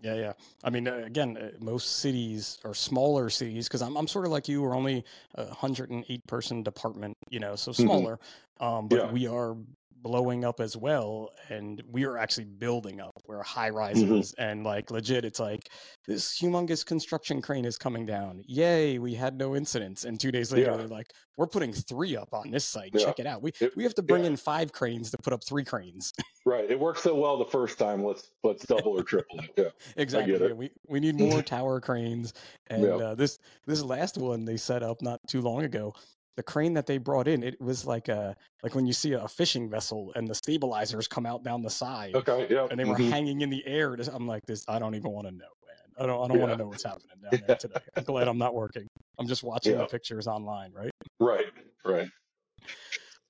Yeah, 0.01 0.15
yeah. 0.15 0.33
I 0.63 0.71
mean, 0.71 0.87
uh, 0.87 1.03
again, 1.05 1.37
uh, 1.37 1.51
most 1.61 1.97
cities 1.97 2.59
or 2.65 2.73
smaller 2.73 3.29
cities, 3.31 3.67
because 3.67 3.83
I'm, 3.83 3.97
I'm 3.97 4.07
sort 4.07 4.27
of 4.27 4.33
like 4.33 4.49
you, 4.49 4.63
we're 4.63 4.77
only 4.77 5.05
a 5.35 5.47
108 5.47 6.27
person 6.27 6.63
department, 6.63 7.17
you 7.31 7.41
know, 7.41 7.57
so 7.57 7.73
mm-hmm. 7.73 7.83
smaller. 7.83 8.21
Mm-hmm. 8.61 8.65
Um, 8.65 8.89
but 8.89 8.97
yeah. 8.97 9.13
we 9.13 9.27
are 9.27 9.57
blowing 10.03 10.45
up 10.45 10.61
as 10.61 10.77
well 10.77 11.31
and 11.49 11.83
we 11.91 12.05
are 12.05 12.17
actually 12.17 12.45
building 12.45 13.01
up 13.01 13.13
we're 13.27 13.43
high 13.43 13.69
mm-hmm. 13.69 13.79
rises 13.79 14.33
mm-hmm. 14.33 14.43
and 14.43 14.65
like 14.65 14.91
legit 14.91 15.25
it's 15.25 15.41
like 15.41 15.69
this 16.07 16.39
humongous 16.39 16.85
construction 16.85 17.41
crane 17.43 17.65
is 17.65 17.77
coming 17.77 18.07
down 18.07 18.43
yay 18.47 18.99
we 18.99 19.15
had 19.15 19.37
no 19.37 19.57
incidents 19.57 20.05
and 20.05 20.19
two 20.21 20.31
days 20.31 20.53
later 20.53 20.71
yeah. 20.71 20.77
they're 20.77 20.89
like 20.89 21.11
we're 21.37 21.47
putting 21.47 21.73
three 21.73 22.17
up 22.17 22.29
on 22.33 22.51
this 22.51 22.65
site 22.65 22.91
yeah. 22.95 23.05
check 23.05 23.19
it 23.19 23.27
out 23.27 23.43
we, 23.43 23.51
it, 23.61 23.77
we 23.77 23.83
have 23.83 23.95
to 23.95 24.03
bring 24.03 24.23
yeah. 24.23 24.31
in 24.31 24.37
five 24.37 24.73
cranes 24.73 25.11
to 25.11 25.19
put 25.19 25.33
up 25.33 25.43
three 25.45 25.65
cranes 25.65 26.13
right 26.47 26.71
it 26.71 26.79
worked 26.79 27.01
so 27.01 27.15
well 27.15 27.37
the 27.37 27.45
first 27.45 27.79
time 27.79 28.05
let's 28.05 28.31
let's 28.45 28.65
double 28.67 28.99
or 28.99 29.03
triple 29.03 29.41
it 29.41 29.51
yeah 29.57 29.69
exactly 29.97 30.35
it. 30.35 30.57
we 30.57 30.71
we 30.87 31.01
need 31.01 31.17
more 31.19 31.43
tower 31.43 31.81
cranes 31.81 32.35
and 32.69 32.85
uh, 32.85 33.15
this 33.15 33.39
this 33.67 33.83
last 33.83 34.17
one 34.19 34.45
they 34.45 34.57
set 34.57 34.83
up 34.83 35.03
not 35.03 35.21
too 35.29 35.41
long 35.41 35.63
ago 35.63 35.93
the 36.39 36.43
crane 36.45 36.73
that 36.73 36.87
they 36.87 36.99
brought 36.99 37.27
in, 37.27 37.43
it 37.43 37.61
was 37.61 37.85
like 37.85 38.07
a 38.07 38.37
like 38.63 38.77
when 38.77 38.87
you 38.87 38.93
see 38.93 39.15
a 39.15 39.27
fishing 39.27 39.69
vessel 39.69 40.13
and 40.15 40.29
the 40.29 40.35
stabilizers 40.37 41.09
come 41.09 41.27
out 41.27 41.43
down 41.43 41.63
the 41.63 41.69
side. 41.69 42.15
Okay, 42.15 42.47
yeah. 42.49 42.69
And 42.71 42.79
they 42.79 42.85
were 42.85 42.95
mm-hmm. 42.95 43.11
hanging 43.11 43.41
in 43.41 43.51
the 43.51 43.67
air. 43.67 43.97
I'm 44.15 44.29
like 44.29 44.47
this. 44.47 44.65
I 44.69 44.79
don't 44.79 44.95
even 44.95 45.11
want 45.11 45.27
to 45.27 45.33
know, 45.33 45.51
man. 45.67 45.99
I 45.99 46.07
don't. 46.07 46.25
I 46.25 46.29
don't 46.29 46.37
yeah. 46.37 46.43
want 46.45 46.53
to 46.53 46.57
know 46.59 46.69
what's 46.69 46.85
happening 46.85 47.09
down 47.29 47.43
there 47.45 47.57
today. 47.57 47.81
I'm 47.97 48.05
glad 48.05 48.29
I'm 48.29 48.39
not 48.39 48.55
working. 48.55 48.87
I'm 49.19 49.27
just 49.27 49.43
watching 49.43 49.73
yeah. 49.73 49.79
the 49.79 49.87
pictures 49.87 50.29
online, 50.29 50.71
right? 50.73 50.93
Right, 51.19 51.47
right. 51.85 52.09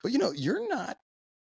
But 0.03 0.11
you 0.11 0.19
know, 0.19 0.31
you're 0.31 0.69
not 0.69 0.95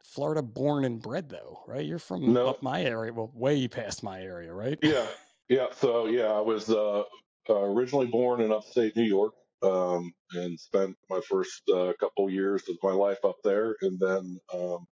Florida 0.04 0.42
born 0.42 0.85
and 0.85 1.00
bred 1.00 1.30
though, 1.30 1.61
right? 1.66 1.87
You're 1.87 1.99
from 1.99 2.35
no. 2.35 2.49
up 2.49 2.62
my 2.62 2.83
area, 2.83 3.11
well, 3.11 3.33
way 3.35 3.66
past 3.68 4.02
my 4.02 4.21
area, 4.21 4.52
right? 4.52 4.78
Yeah, 4.83 5.06
yeah. 5.49 5.68
So 5.75 6.09
yeah, 6.09 6.26
I 6.26 6.42
was 6.42 6.68
uh, 6.68 7.04
uh, 7.49 7.54
originally 7.54 8.06
born 8.06 8.42
in 8.42 8.52
upstate 8.52 8.97
New 8.97 9.04
York 9.04 9.33
um, 9.64 10.12
and 10.33 10.59
spent 10.59 10.97
my 11.09 11.21
first 11.28 11.62
uh, 11.75 11.92
couple 11.99 12.28
years 12.30 12.62
of 12.68 12.76
my 12.83 12.92
life 12.92 13.25
up 13.25 13.37
there. 13.42 13.76
And 13.83 13.99
then 13.99 14.38
um, 14.52 14.87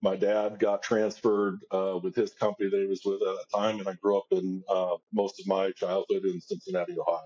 my 0.00 0.16
dad 0.16 0.58
got 0.58 0.82
transferred 0.82 1.58
uh, 1.70 1.98
with 2.02 2.14
his 2.14 2.32
company 2.34 2.70
that 2.70 2.80
he 2.80 2.86
was 2.86 3.02
with 3.04 3.20
at 3.20 3.20
the 3.20 3.44
time, 3.54 3.78
and 3.78 3.88
I 3.88 3.94
grew 3.94 4.18
up 4.18 4.26
in 4.30 4.62
uh, 4.68 4.96
most 5.12 5.40
of 5.40 5.46
my 5.46 5.70
childhood 5.72 6.24
in 6.24 6.40
Cincinnati, 6.40 6.96
Ohio. 6.98 7.20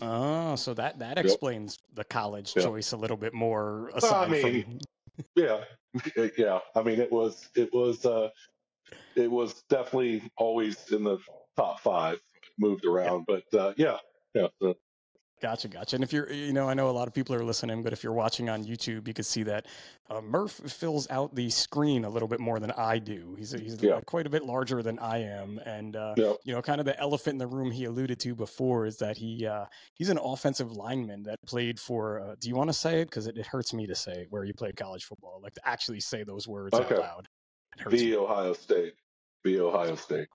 Oh, 0.00 0.56
so 0.56 0.74
that 0.74 1.00
that 1.00 1.18
explains 1.18 1.78
the 1.94 2.04
college 2.04 2.52
yep. 2.54 2.64
choice 2.64 2.92
a 2.92 2.96
little 2.96 3.16
bit 3.16 3.34
more. 3.34 3.90
Aside 3.94 4.30
well, 4.30 4.46
I 4.46 4.50
mean, 4.50 4.80
from... 5.16 5.24
yeah, 5.34 5.64
yeah. 6.38 6.60
I 6.76 6.82
mean, 6.82 7.00
it 7.00 7.10
was 7.10 7.48
it 7.56 7.70
was 7.72 8.06
uh, 8.06 8.28
it 9.16 9.30
was 9.30 9.64
definitely 9.68 10.22
always 10.36 10.92
in 10.92 11.02
the 11.02 11.18
top 11.56 11.80
five. 11.80 12.20
Moved 12.60 12.84
around, 12.86 13.24
but 13.26 13.44
uh, 13.58 13.72
yeah, 13.76 13.98
yeah. 14.34 14.48
Gotcha, 15.40 15.68
gotcha. 15.68 15.94
And 15.94 16.02
if 16.02 16.12
you're, 16.12 16.32
you 16.32 16.52
know, 16.52 16.68
I 16.68 16.74
know 16.74 16.90
a 16.90 16.90
lot 16.90 17.06
of 17.06 17.14
people 17.14 17.32
are 17.36 17.44
listening, 17.44 17.84
but 17.84 17.92
if 17.92 18.02
you're 18.02 18.12
watching 18.12 18.48
on 18.48 18.64
YouTube, 18.64 19.06
you 19.06 19.14
can 19.14 19.22
see 19.22 19.44
that 19.44 19.66
uh, 20.10 20.20
Murph 20.20 20.52
fills 20.52 21.08
out 21.10 21.32
the 21.34 21.48
screen 21.48 22.04
a 22.04 22.08
little 22.10 22.26
bit 22.26 22.40
more 22.40 22.58
than 22.58 22.72
I 22.72 22.98
do. 22.98 23.36
He's 23.38 23.52
he's 23.52 23.80
Yeah. 23.80 24.00
quite 24.06 24.26
a 24.26 24.30
bit 24.30 24.44
larger 24.44 24.82
than 24.82 24.98
I 24.98 25.18
am, 25.18 25.58
and 25.64 25.94
uh, 25.94 26.14
Yeah. 26.16 26.32
you 26.42 26.52
know, 26.54 26.60
kind 26.60 26.80
of 26.80 26.86
the 26.86 26.98
elephant 26.98 27.34
in 27.34 27.38
the 27.38 27.46
room 27.46 27.70
he 27.70 27.84
alluded 27.84 28.18
to 28.20 28.34
before 28.34 28.84
is 28.84 28.96
that 28.98 29.16
he 29.16 29.46
uh, 29.46 29.66
he's 29.94 30.08
an 30.08 30.18
offensive 30.18 30.72
lineman 30.72 31.22
that 31.22 31.38
played 31.46 31.78
for. 31.78 32.20
Uh, 32.20 32.34
do 32.40 32.48
you 32.48 32.56
want 32.56 32.68
to 32.70 32.74
say 32.74 33.02
it? 33.02 33.04
Because 33.04 33.28
it, 33.28 33.36
it 33.36 33.46
hurts 33.46 33.72
me 33.72 33.86
to 33.86 33.94
say 33.94 34.26
where 34.30 34.42
you 34.42 34.54
played 34.54 34.76
college 34.76 35.04
football. 35.04 35.40
Like 35.40 35.54
to 35.54 35.68
actually 35.68 36.00
say 36.00 36.24
those 36.24 36.48
words 36.48 36.74
Okay. 36.74 36.96
out 36.96 37.00
loud. 37.00 37.28
It 37.76 37.82
hurts 37.82 37.94
me. 38.02 38.10
The 38.10 38.18
Ohio 38.18 38.52
State. 38.54 38.94
The 39.44 39.60
Ohio 39.60 39.94
State. 39.94 40.28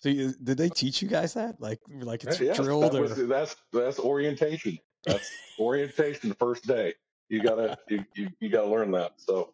So 0.00 0.08
you, 0.10 0.34
did 0.42 0.58
they 0.58 0.68
teach 0.68 1.00
you 1.02 1.08
guys 1.08 1.34
that? 1.34 1.60
Like 1.60 1.80
like 1.88 2.24
it's 2.24 2.40
Yes, 2.40 2.56
drilled 2.56 2.84
that 2.92 2.94
or 2.94 3.02
was, 3.02 3.16
that's 3.28 3.56
that's 3.72 3.98
orientation. 3.98 4.78
That's 5.04 5.30
orientation 5.58 6.28
the 6.28 6.34
first 6.36 6.66
day. 6.66 6.94
You 7.28 7.42
gotta 7.42 7.76
you, 7.88 8.04
you, 8.14 8.28
you 8.40 8.48
gotta 8.48 8.68
learn 8.68 8.90
that. 8.92 9.12
So 9.16 9.52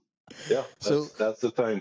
yeah, 0.50 0.62
that's, 0.80 0.86
So- 0.86 1.04
that's 1.18 1.40
the 1.40 1.50
thing. 1.50 1.80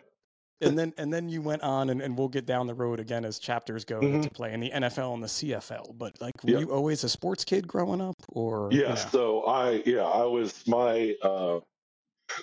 and 0.61 0.77
then 0.77 0.93
and 0.97 1.11
then 1.11 1.27
you 1.27 1.41
went 1.41 1.63
on 1.63 1.89
and, 1.89 2.01
and 2.01 2.15
we'll 2.17 2.27
get 2.29 2.45
down 2.45 2.67
the 2.67 2.73
road 2.75 2.99
again 2.99 3.25
as 3.25 3.39
chapters 3.39 3.83
go 3.83 3.99
Mhm. 3.99 4.21
to 4.23 4.29
play 4.29 4.53
in 4.53 4.59
the 4.59 4.69
NFL 4.69 5.13
and 5.15 5.23
the 5.23 5.27
CFL. 5.27 5.97
But 5.97 6.21
like 6.21 6.33
were 6.43 6.51
Yeah. 6.51 6.59
you 6.59 6.71
always 6.71 7.03
a 7.03 7.09
sports 7.09 7.43
kid 7.43 7.67
growing 7.67 7.99
up 7.99 8.15
or 8.29 8.69
you 8.71 8.81
Yeah. 8.83 8.89
know? 8.89 8.95
So 8.95 9.43
I 9.45 9.81
yeah 9.85 10.03
I 10.03 10.23
was 10.23 10.65
my 10.67 11.15
uh 11.23 11.59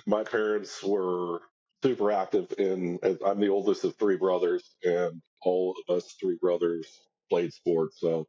my 0.07 0.25
parents 0.25 0.83
were 0.83 1.43
super 1.83 2.11
active 2.11 2.53
in. 2.59 2.99
I'm 3.25 3.41
the 3.41 3.49
oldest 3.49 3.85
of 3.85 3.97
three 3.97 4.17
brothers, 4.17 4.77
and 4.85 5.23
all 5.43 5.75
of 5.89 5.97
us 5.97 6.15
three 6.21 6.37
brothers 6.41 6.87
played 7.31 7.53
sports. 7.53 7.99
So 8.01 8.27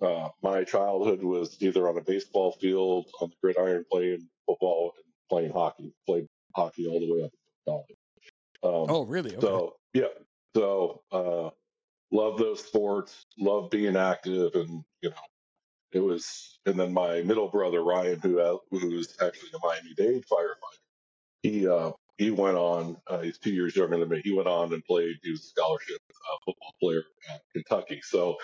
uh, 0.00 0.28
my 0.42 0.64
childhood 0.64 1.22
was 1.22 1.56
either 1.60 1.88
on 1.88 1.96
a 1.98 2.02
baseball 2.02 2.52
field, 2.52 3.06
on 3.20 3.30
the 3.30 3.36
gridiron, 3.42 3.84
playing 3.90 4.28
football, 4.46 4.92
and 4.96 5.04
playing 5.30 5.52
hockey. 5.52 5.94
Played 6.06 6.26
hockey 6.54 6.86
all 6.86 7.00
the 7.00 7.12
way 7.12 7.24
up 7.24 7.30
to 7.30 7.38
college. 7.68 7.96
Um, 8.62 8.94
Oh 8.94 9.04
really? 9.04 9.36
Okay. 9.36 9.46
so 9.46 9.76
yeah, 9.92 10.06
so 10.56 11.02
uh, 11.12 11.50
love 12.10 12.38
those 12.38 12.64
sports, 12.64 13.24
love 13.38 13.70
being 13.70 13.96
active, 13.96 14.54
and 14.54 14.84
you 15.00 15.10
know, 15.10 15.16
it 15.92 16.00
was. 16.00 16.58
And 16.66 16.78
then 16.80 16.92
my 16.92 17.22
middle 17.22 17.48
brother 17.48 17.84
Ryan, 17.84 18.18
who 18.20 18.40
uh, 18.40 18.56
who's 18.70 19.16
actually 19.22 19.50
a 19.54 19.58
Miami 19.64 19.94
Dade 19.96 20.24
firefighter, 20.24 20.78
he 21.42 21.68
uh, 21.68 21.92
he 22.18 22.30
went 22.30 22.56
on. 22.56 22.96
Uh, 23.06 23.20
he's 23.20 23.38
two 23.38 23.52
years 23.52 23.76
younger 23.76 23.98
than 23.98 24.08
me. 24.08 24.20
He 24.24 24.32
went 24.32 24.48
on 24.48 24.72
and 24.72 24.84
played. 24.84 25.16
He 25.22 25.30
was 25.30 25.40
a 25.40 25.48
scholarship 25.48 26.00
uh, 26.10 26.36
football 26.44 26.74
player 26.80 27.02
at 27.32 27.40
Kentucky. 27.52 28.00
So 28.02 28.36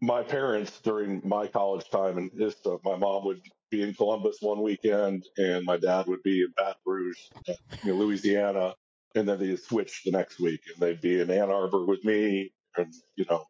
my 0.00 0.22
parents 0.22 0.80
during 0.82 1.20
my 1.24 1.46
college 1.46 1.88
time 1.90 2.18
and 2.18 2.30
his 2.32 2.54
uh, 2.66 2.76
my 2.84 2.96
mom 2.96 3.24
would 3.26 3.40
be 3.70 3.82
in 3.82 3.94
Columbus 3.94 4.38
one 4.40 4.62
weekend 4.62 5.24
and 5.36 5.64
my 5.64 5.76
dad 5.76 6.06
would 6.06 6.22
be 6.22 6.40
in 6.42 6.52
Baton 6.56 6.74
Rouge, 6.86 7.18
uh, 7.48 7.54
Louisiana, 7.84 8.74
and 9.14 9.28
then 9.28 9.38
they'd 9.38 9.58
switch 9.60 10.02
the 10.04 10.10
next 10.10 10.40
week 10.40 10.60
and 10.72 10.80
they'd 10.80 11.00
be 11.00 11.20
in 11.20 11.30
Ann 11.30 11.50
Arbor 11.50 11.84
with 11.84 12.04
me 12.04 12.52
and 12.76 12.92
you 13.16 13.26
know, 13.30 13.44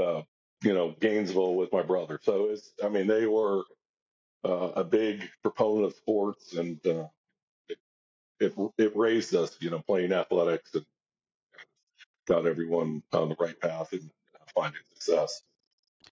uh, 0.00 0.22
you 0.62 0.74
know 0.74 0.94
Gainesville 1.00 1.54
with 1.54 1.72
my 1.72 1.82
brother. 1.82 2.20
So 2.22 2.46
it's 2.46 2.72
I 2.84 2.88
mean 2.88 3.06
they 3.06 3.26
were 3.26 3.62
uh, 4.44 4.72
a 4.76 4.84
big 4.84 5.22
proponent 5.42 5.86
of 5.86 5.94
sports 5.94 6.54
and 6.54 6.84
uh, 6.86 7.06
it 8.42 8.54
it 8.78 8.96
raised 8.96 9.34
us, 9.34 9.56
you 9.60 9.70
know, 9.70 9.80
playing 9.80 10.12
athletics 10.12 10.74
and 10.74 10.84
got 12.26 12.46
everyone 12.46 13.02
on 13.12 13.28
the 13.28 13.36
right 13.38 13.58
path 13.60 13.92
and 13.92 14.10
finding 14.54 14.80
success. 14.94 15.42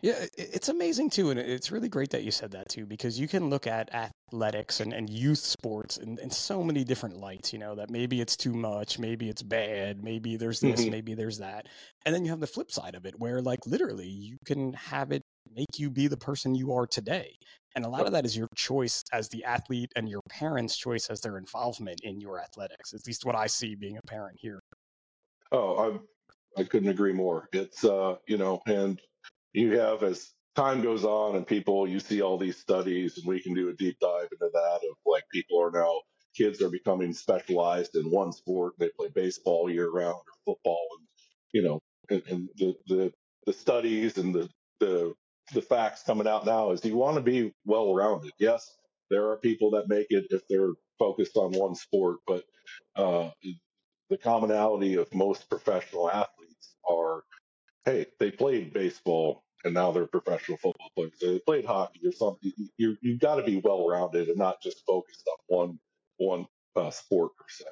Yeah, 0.00 0.26
it's 0.36 0.68
amazing 0.68 1.10
too, 1.10 1.30
and 1.30 1.40
it's 1.40 1.72
really 1.72 1.88
great 1.88 2.10
that 2.10 2.22
you 2.22 2.30
said 2.30 2.52
that 2.52 2.68
too, 2.68 2.86
because 2.86 3.18
you 3.18 3.26
can 3.26 3.50
look 3.50 3.66
at 3.66 3.92
athletics 3.92 4.78
and, 4.78 4.92
and 4.92 5.10
youth 5.10 5.40
sports 5.40 5.96
in, 5.96 6.18
in 6.20 6.30
so 6.30 6.62
many 6.62 6.84
different 6.84 7.16
lights. 7.16 7.52
You 7.52 7.58
know 7.58 7.74
that 7.74 7.90
maybe 7.90 8.20
it's 8.20 8.36
too 8.36 8.52
much, 8.54 9.00
maybe 9.00 9.28
it's 9.28 9.42
bad, 9.42 10.04
maybe 10.04 10.36
there's 10.36 10.60
this, 10.60 10.86
Mhm. 10.86 10.90
maybe 10.90 11.14
there's 11.14 11.38
that, 11.38 11.66
and 12.04 12.14
then 12.14 12.24
you 12.24 12.30
have 12.30 12.38
the 12.38 12.46
flip 12.46 12.70
side 12.70 12.94
of 12.94 13.06
it, 13.06 13.18
where 13.18 13.42
like 13.42 13.66
literally 13.66 14.06
you 14.06 14.36
can 14.44 14.72
have 14.74 15.10
it 15.10 15.22
make 15.54 15.78
you 15.78 15.90
be 15.90 16.06
the 16.06 16.16
person 16.16 16.54
you 16.54 16.72
are 16.72 16.86
today, 16.86 17.36
and 17.74 17.84
a 17.84 17.88
lot 17.88 18.06
of 18.06 18.12
that 18.12 18.24
is 18.24 18.36
your 18.36 18.48
choice 18.56 19.04
as 19.12 19.28
the 19.28 19.44
athlete 19.44 19.92
and 19.96 20.08
your 20.08 20.22
parents' 20.28 20.76
choice 20.76 21.08
as 21.08 21.20
their 21.20 21.38
involvement 21.38 22.00
in 22.02 22.20
your 22.20 22.40
athletics. 22.40 22.92
At 22.92 23.06
least 23.06 23.24
what 23.24 23.34
I 23.34 23.46
see 23.46 23.74
being 23.74 23.96
a 23.96 24.02
parent 24.02 24.38
here. 24.40 24.60
Oh, 25.52 26.00
I 26.56 26.60
I 26.60 26.64
couldn't 26.64 26.88
agree 26.88 27.12
more. 27.12 27.48
It's 27.52 27.84
uh, 27.84 28.16
you 28.26 28.36
know, 28.36 28.60
and 28.66 29.00
you 29.52 29.78
have 29.78 30.02
as 30.02 30.32
time 30.56 30.82
goes 30.82 31.04
on 31.04 31.36
and 31.36 31.46
people 31.46 31.88
you 31.88 32.00
see 32.00 32.20
all 32.20 32.36
these 32.36 32.56
studies 32.56 33.16
and 33.16 33.26
we 33.26 33.40
can 33.40 33.54
do 33.54 33.68
a 33.68 33.74
deep 33.74 33.96
dive 34.00 34.26
into 34.32 34.50
that 34.52 34.80
of 34.90 34.96
like 35.06 35.22
people 35.30 35.62
are 35.62 35.70
now 35.70 36.00
kids 36.36 36.60
are 36.60 36.68
becoming 36.68 37.12
specialized 37.12 37.94
in 37.94 38.10
one 38.10 38.32
sport. 38.32 38.72
They 38.78 38.88
play 38.88 39.08
baseball 39.14 39.70
year 39.70 39.90
round 39.90 40.14
or 40.14 40.54
football 40.54 40.84
and 40.98 41.06
you 41.52 41.62
know, 41.62 41.80
and, 42.10 42.22
and 42.28 42.48
the, 42.56 42.74
the 42.88 43.12
the 43.46 43.52
studies 43.52 44.18
and 44.18 44.34
the 44.34 44.48
the 44.80 45.14
the 45.52 45.62
facts 45.62 46.02
coming 46.02 46.26
out 46.26 46.46
now 46.46 46.70
is 46.70 46.84
you 46.84 46.96
want 46.96 47.16
to 47.16 47.22
be 47.22 47.52
well 47.64 47.94
rounded. 47.94 48.32
Yes, 48.38 48.76
there 49.10 49.28
are 49.30 49.36
people 49.36 49.70
that 49.72 49.88
make 49.88 50.06
it 50.10 50.26
if 50.30 50.42
they're 50.48 50.72
focused 50.98 51.36
on 51.36 51.52
one 51.52 51.74
sport, 51.74 52.18
but 52.26 52.44
uh, 52.96 53.30
the 54.10 54.18
commonality 54.18 54.94
of 54.96 55.12
most 55.14 55.48
professional 55.48 56.10
athletes 56.10 56.74
are, 56.88 57.22
hey, 57.84 58.06
they 58.18 58.30
played 58.30 58.72
baseball 58.72 59.44
and 59.64 59.74
now 59.74 59.90
they're 59.90 60.06
professional 60.06 60.58
football 60.58 60.90
players. 60.94 61.12
They 61.20 61.38
played 61.40 61.64
hockey 61.64 62.00
or 62.04 62.12
something. 62.12 62.52
You 62.76 62.96
you 63.00 63.18
got 63.18 63.36
to 63.36 63.42
be 63.42 63.58
well 63.58 63.88
rounded 63.88 64.28
and 64.28 64.38
not 64.38 64.62
just 64.62 64.84
focused 64.86 65.28
on 65.28 65.36
one 65.48 65.78
one 66.18 66.46
uh, 66.76 66.90
sport 66.90 67.32
per 67.36 67.44
se. 67.48 67.64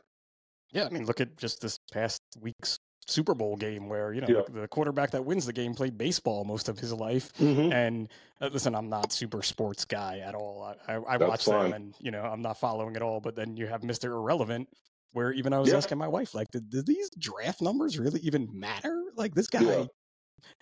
Yeah, 0.72 0.86
I 0.86 0.90
mean, 0.90 1.06
look 1.06 1.20
at 1.20 1.36
just 1.36 1.60
this 1.60 1.78
past 1.92 2.20
week's 2.40 2.78
Super 3.08 3.34
Bowl 3.34 3.56
game 3.56 3.88
where 3.88 4.12
you 4.12 4.20
know 4.20 4.26
Yeah. 4.28 4.42
the, 4.52 4.60
the 4.62 4.68
quarterback 4.68 5.10
that 5.12 5.24
wins 5.24 5.46
the 5.46 5.52
game 5.52 5.74
played 5.74 5.96
baseball 5.96 6.44
most 6.44 6.68
of 6.68 6.78
his 6.78 6.92
life. 6.92 7.32
Mm-hmm. 7.34 7.72
And 7.72 8.08
uh, 8.40 8.50
listen, 8.52 8.74
I'm 8.74 8.88
not 8.88 9.12
super 9.12 9.42
sports 9.42 9.84
guy 9.84 10.18
at 10.18 10.34
all. 10.34 10.74
I, 10.88 10.94
I, 10.94 10.96
I 10.96 11.16
watch 11.16 11.44
fine. 11.44 11.70
them, 11.70 11.72
and 11.74 11.94
you 12.00 12.10
know 12.10 12.22
I'm 12.22 12.42
not 12.42 12.58
following 12.58 12.96
at 12.96 13.02
all. 13.02 13.20
But 13.20 13.36
then 13.36 13.56
you 13.56 13.66
have 13.66 13.82
Mister 13.84 14.12
Irrelevant, 14.12 14.68
where 15.12 15.32
even 15.32 15.52
I 15.52 15.58
was 15.60 15.70
Yeah. 15.70 15.76
asking 15.76 15.98
my 15.98 16.08
wife, 16.08 16.34
like, 16.34 16.48
did, 16.50 16.68
did 16.68 16.86
these 16.86 17.08
draft 17.18 17.62
numbers 17.62 17.98
really 17.98 18.20
even 18.20 18.48
matter? 18.52 19.02
Like 19.16 19.34
this 19.34 19.46
guy, 19.46 19.62
Yeah. 19.62 19.84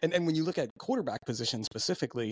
and 0.03 0.13
and 0.13 0.27
when 0.27 0.35
you 0.35 0.45
look 0.45 0.59
at 0.59 0.69
quarterback 0.79 1.21
position 1.25 1.65
specifically, 1.65 2.31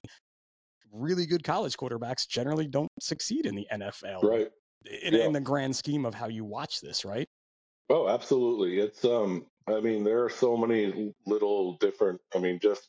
really 0.92 1.24
good 1.26 1.42
college 1.42 1.76
quarterbacks 1.76 2.28
generally 2.28 2.66
don't 2.66 2.90
succeed 3.00 3.46
in 3.46 3.54
the 3.54 3.66
NFL. 3.72 4.22
Right. 4.22 4.48
In, 5.02 5.14
Yeah. 5.14 5.24
in 5.24 5.32
the 5.32 5.40
grand 5.40 5.74
scheme 5.74 6.04
of 6.04 6.14
how 6.14 6.28
you 6.28 6.44
watch 6.44 6.80
this, 6.80 7.04
right? 7.04 7.26
Oh, 7.92 8.08
absolutely. 8.08 8.78
It's 8.78 9.04
um 9.04 9.44
I 9.68 9.80
mean 9.80 10.02
there 10.02 10.24
are 10.24 10.30
so 10.30 10.56
many 10.56 11.12
little 11.26 11.76
different 11.76 12.22
I 12.34 12.38
mean 12.38 12.58
just 12.58 12.88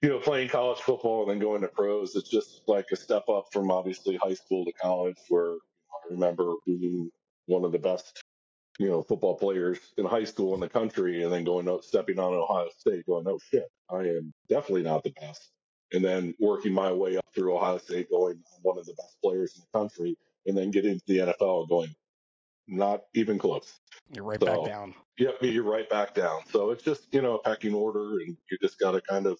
you 0.00 0.08
know 0.08 0.18
playing 0.18 0.48
college 0.48 0.78
football 0.78 1.20
and 1.20 1.30
then 1.30 1.46
going 1.46 1.60
to 1.60 1.68
pros 1.68 2.16
it's 2.16 2.30
just 2.30 2.62
like 2.66 2.86
a 2.90 2.96
step 2.96 3.28
up 3.28 3.48
from 3.52 3.70
obviously 3.70 4.16
high 4.16 4.32
school 4.32 4.64
to 4.64 4.72
college 4.72 5.18
where 5.28 5.52
I 5.52 5.98
remember 6.08 6.54
being 6.64 7.10
one 7.44 7.66
of 7.66 7.72
the 7.72 7.78
best 7.78 8.22
you 8.78 8.88
know 8.88 9.02
football 9.02 9.36
players 9.36 9.78
in 9.98 10.06
high 10.06 10.24
school 10.24 10.54
in 10.54 10.60
the 10.60 10.70
country 10.70 11.22
and 11.22 11.30
then 11.30 11.44
going 11.44 11.68
out 11.68 11.84
stepping 11.84 12.18
on 12.18 12.32
Ohio 12.32 12.70
State 12.78 13.04
going 13.04 13.26
oh 13.28 13.38
shit 13.50 13.68
I 13.90 14.04
am 14.04 14.32
definitely 14.48 14.84
not 14.84 15.04
the 15.04 15.12
best 15.20 15.50
and 15.92 16.02
then 16.02 16.34
working 16.40 16.72
my 16.72 16.90
way 16.90 17.18
up 17.18 17.26
through 17.34 17.54
Ohio 17.54 17.76
State 17.76 18.08
going 18.10 18.42
one 18.62 18.78
of 18.78 18.86
the 18.86 18.94
best 18.94 19.18
players 19.22 19.54
in 19.54 19.62
the 19.70 19.78
country 19.78 20.16
and 20.46 20.56
then 20.56 20.70
getting 20.70 20.98
to 20.98 21.04
the 21.06 21.18
NFL 21.18 21.68
going 21.68 21.94
not 22.68 23.02
even 23.14 23.38
close 23.38 23.72
You're 24.14 24.24
right 24.24 24.42
back 24.42 24.64
down. 24.64 24.94
Yep, 25.18 25.36
you're 25.42 25.64
right 25.64 25.88
back 25.90 26.14
down. 26.14 26.42
So 26.50 26.70
it's 26.70 26.84
just 26.84 27.12
you 27.14 27.22
know 27.22 27.36
a 27.36 27.42
pecking 27.42 27.74
order, 27.74 28.20
and 28.20 28.36
you 28.50 28.58
just 28.62 28.78
got 28.80 28.92
to 28.92 29.02
kind 29.02 29.26
of, 29.26 29.38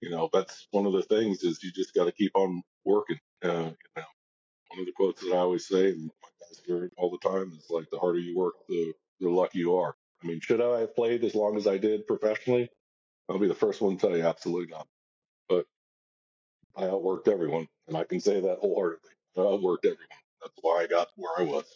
you 0.00 0.10
know, 0.10 0.30
that's 0.32 0.68
one 0.72 0.86
of 0.86 0.92
the 0.94 1.02
things 1.02 1.42
is 1.44 1.62
you 1.62 1.72
just 1.72 1.94
got 1.94 2.06
to 2.06 2.12
keep 2.12 2.32
on 2.36 2.62
working. 2.84 3.18
Uh, 3.44 3.48
you 3.48 3.76
know, 3.96 4.04
one 4.70 4.80
of 4.80 4.86
the 4.86 4.92
quotes 4.96 5.22
that 5.22 5.32
I 5.34 5.38
always 5.38 5.66
say, 5.68 5.90
and 5.90 6.06
my 6.06 6.28
guys 6.40 6.62
hear 6.66 6.84
it 6.86 6.92
all 6.98 7.10
the 7.10 7.28
time, 7.28 7.52
is 7.52 7.66
like 7.70 7.90
the 7.92 7.98
harder 7.98 8.20
you 8.20 8.36
work, 8.36 8.54
the 8.68 8.94
the 9.20 9.30
luckier 9.30 9.60
you 9.60 9.76
are. 9.76 9.94
I 10.22 10.26
mean, 10.28 10.40
should 10.40 10.60
I 10.62 10.80
have 10.80 10.96
played 10.96 11.24
as 11.24 11.34
long 11.34 11.56
as 11.56 11.66
I 11.66 11.78
did 11.78 12.06
professionally? 12.06 12.70
I'll 13.30 13.38
be 13.40 13.48
the 13.48 13.54
first 13.54 13.80
one 13.80 13.96
to 13.98 14.08
tell 14.08 14.16
you 14.16 14.24
absolutely 14.26 14.68
not. 14.72 14.86
But 15.48 15.66
I 16.76 16.82
outworked 16.84 17.28
everyone, 17.28 17.68
and 17.88 17.96
I 17.96 18.04
can 18.04 18.20
say 18.20 18.40
that 18.40 18.58
wholeheartedly. 18.60 19.10
I 19.36 19.40
outworked 19.40 19.84
everyone. 19.84 20.08
That's 20.42 20.54
why 20.62 20.82
I 20.82 20.86
got 20.88 21.08
where 21.16 21.32
I 21.38 21.44
was. 21.44 21.66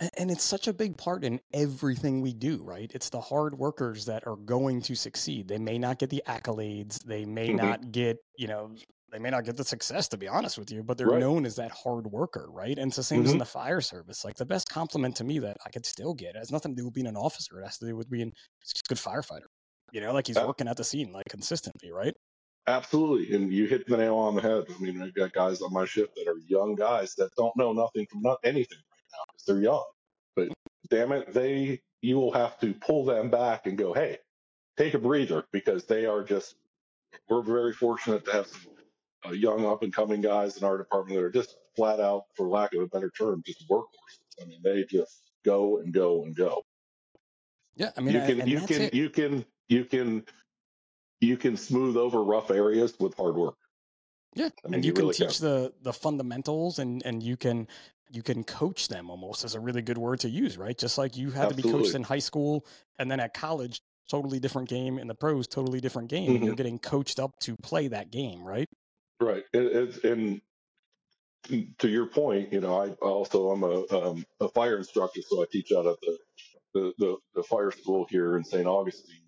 And 0.00 0.30
it's 0.30 0.44
such 0.44 0.68
a 0.68 0.72
big 0.72 0.96
part 0.96 1.24
in 1.24 1.40
everything 1.52 2.20
we 2.20 2.32
do, 2.32 2.62
right? 2.62 2.90
It's 2.94 3.10
the 3.10 3.20
hard 3.20 3.58
workers 3.58 4.04
that 4.06 4.26
are 4.28 4.36
going 4.36 4.80
to 4.82 4.94
succeed. 4.94 5.48
They 5.48 5.58
may 5.58 5.76
not 5.78 5.98
get 5.98 6.10
the 6.10 6.22
accolades, 6.26 7.02
they 7.02 7.24
may 7.24 7.50
Mhm. 7.50 7.50
not 7.52 7.90
get, 7.90 8.18
you 8.36 8.46
know, 8.46 8.76
they 9.10 9.18
may 9.18 9.30
not 9.30 9.44
get 9.44 9.56
the 9.56 9.64
success, 9.64 10.06
to 10.08 10.16
be 10.18 10.28
honest 10.28 10.56
with 10.58 10.70
you, 10.70 10.84
but 10.84 10.98
they're 10.98 11.08
Right. 11.08 11.24
known 11.24 11.44
as 11.46 11.56
that 11.56 11.72
hard 11.72 12.06
worker, 12.06 12.46
right? 12.50 12.78
And 12.78 12.88
it's 12.88 12.96
the 12.96 13.02
same 13.02 13.24
as 13.24 13.32
in 13.32 13.38
Mhm. 13.38 13.40
the 13.40 13.44
fire 13.46 13.80
service. 13.80 14.24
Like 14.24 14.36
the 14.36 14.46
best 14.46 14.68
compliment 14.68 15.16
to 15.16 15.24
me 15.24 15.38
that 15.40 15.56
I 15.66 15.70
could 15.70 15.86
still 15.86 16.14
get 16.14 16.36
has 16.36 16.52
nothing 16.52 16.76
to 16.76 16.80
do 16.80 16.84
with 16.84 16.94
being 16.94 17.06
an 17.06 17.16
officer. 17.16 17.58
It 17.60 17.64
has 17.64 17.78
to 17.78 17.86
do 17.86 17.96
with 17.96 18.10
being 18.10 18.32
just 18.62 18.80
a 18.80 18.88
good 18.88 18.98
firefighter. 18.98 19.46
You 19.90 20.00
know, 20.02 20.12
like 20.12 20.26
he's 20.26 20.42
working 20.42 20.68
at 20.68 20.76
the 20.76 20.84
scene 20.84 21.10
like 21.12 21.28
consistently, 21.28 21.90
right? 21.90 22.14
absolutely. 22.66 23.34
And 23.34 23.52
you 23.52 23.66
hit 23.66 23.86
the 23.86 23.96
nail 23.96 24.16
on 24.16 24.34
the 24.34 24.42
head. 24.42 24.64
I 24.68 24.78
mean, 24.78 25.00
I've 25.02 25.14
got 25.14 25.32
guys 25.32 25.60
on 25.62 25.72
my 25.72 25.84
ship 25.84 26.14
that 26.16 26.28
are 26.28 26.38
young 26.38 26.74
guys 26.74 27.14
that 27.16 27.30
don't 27.36 27.56
know 27.56 27.72
nothing 27.72 28.06
from 28.10 28.22
not 28.22 28.38
anything 28.44 28.78
right 28.78 28.97
now 28.97 28.97
because 28.97 28.97
they're 29.48 29.60
young. 29.60 29.84
But 30.36 30.48
damn 30.88 31.12
it, 31.12 31.32
they 31.32 31.80
you 32.00 32.16
will 32.16 32.32
have 32.32 32.58
to 32.60 32.72
pull 32.74 33.04
them 33.04 33.30
back 33.30 33.66
and 33.66 33.76
go, 33.76 33.92
hey, 33.92 34.18
take 34.76 34.94
a 34.94 34.98
breather 34.98 35.44
because 35.52 35.84
they 35.84 36.06
are 36.06 36.22
just. 36.22 36.54
We're 37.28 37.42
very 37.42 37.72
fortunate 37.72 38.26
to 38.26 38.32
have 38.32 38.46
some 38.46 38.60
uh, 39.26 39.30
young 39.30 39.64
up 39.64 39.82
and 39.82 39.92
coming 39.92 40.20
guys 40.20 40.58
in 40.58 40.64
our 40.64 40.76
department 40.76 41.18
that 41.18 41.24
are 41.24 41.30
just 41.30 41.56
flat 41.74 42.00
out, 42.00 42.24
for 42.36 42.48
lack 42.48 42.74
of 42.74 42.82
a 42.82 42.86
better 42.86 43.10
term, 43.10 43.42
just 43.46 43.68
workhorses. 43.68 44.42
I 44.42 44.44
mean, 44.44 44.60
they 44.62 44.84
just 44.84 45.22
go 45.44 45.78
and 45.78 45.92
go 45.92 46.24
and 46.24 46.36
go. 46.36 46.62
Yeah, 47.76 47.90
I 47.96 48.00
mean, 48.00 48.14
you 48.14 48.20
can 48.20 48.46
you 48.46 48.60
can, 48.60 48.90
you 48.92 49.10
can 49.10 49.44
you 49.68 49.84
can 49.84 50.24
you 51.20 51.36
can 51.36 51.56
smooth 51.56 51.96
over 51.96 52.22
rough 52.22 52.50
areas 52.50 52.94
with 52.98 53.16
hard 53.16 53.36
work. 53.36 53.54
Yeah, 54.34 54.50
I 54.64 54.68
mean, 54.68 54.74
and 54.74 54.84
you, 54.84 54.88
you 54.88 54.94
can 54.94 55.02
really 55.04 55.14
teach 55.14 55.38
can. 55.38 55.46
the 55.46 55.72
the 55.82 55.92
fundamentals, 55.92 56.78
and 56.78 57.02
and 57.04 57.22
you 57.22 57.36
can 57.36 57.68
you 58.10 58.22
can 58.22 58.44
coach 58.44 58.88
them 58.88 59.10
almost 59.10 59.44
as 59.44 59.54
a 59.54 59.60
really 59.60 59.82
good 59.82 59.98
word 59.98 60.20
to 60.20 60.28
use, 60.28 60.56
right? 60.56 60.76
Just 60.76 60.98
like 60.98 61.16
you 61.16 61.30
had 61.30 61.46
Absolutely. 61.46 61.62
to 61.62 61.68
be 61.68 61.72
coached 61.72 61.94
in 61.94 62.02
high 62.02 62.18
school, 62.18 62.66
and 62.98 63.10
then 63.10 63.20
at 63.20 63.34
college, 63.34 63.80
totally 64.10 64.40
different 64.40 64.68
game. 64.68 64.98
In 64.98 65.06
the 65.06 65.14
pros, 65.14 65.46
totally 65.46 65.80
different 65.80 66.08
game. 66.08 66.24
Mm-hmm. 66.24 66.36
And 66.36 66.44
you're 66.44 66.54
getting 66.54 66.78
coached 66.78 67.18
up 67.18 67.38
to 67.40 67.56
play 67.56 67.88
that 67.88 68.10
game, 68.10 68.42
right? 68.42 68.68
Right. 69.20 69.44
It, 69.52 70.04
and 70.04 70.40
to 71.78 71.88
your 71.88 72.06
point, 72.06 72.52
you 72.52 72.60
know, 72.60 72.80
I 72.80 72.90
also 73.04 73.50
I'm 73.50 73.62
a 73.62 73.86
um, 73.90 74.24
a 74.40 74.48
fire 74.48 74.78
instructor, 74.78 75.20
so 75.26 75.42
I 75.42 75.46
teach 75.50 75.72
out 75.72 75.86
at 75.86 75.96
the 76.00 76.18
the, 76.74 76.92
the, 76.98 77.16
the 77.34 77.42
fire 77.42 77.70
school 77.70 78.06
here 78.10 78.36
in 78.36 78.44
St. 78.44 78.66
Augustine. 78.66 79.22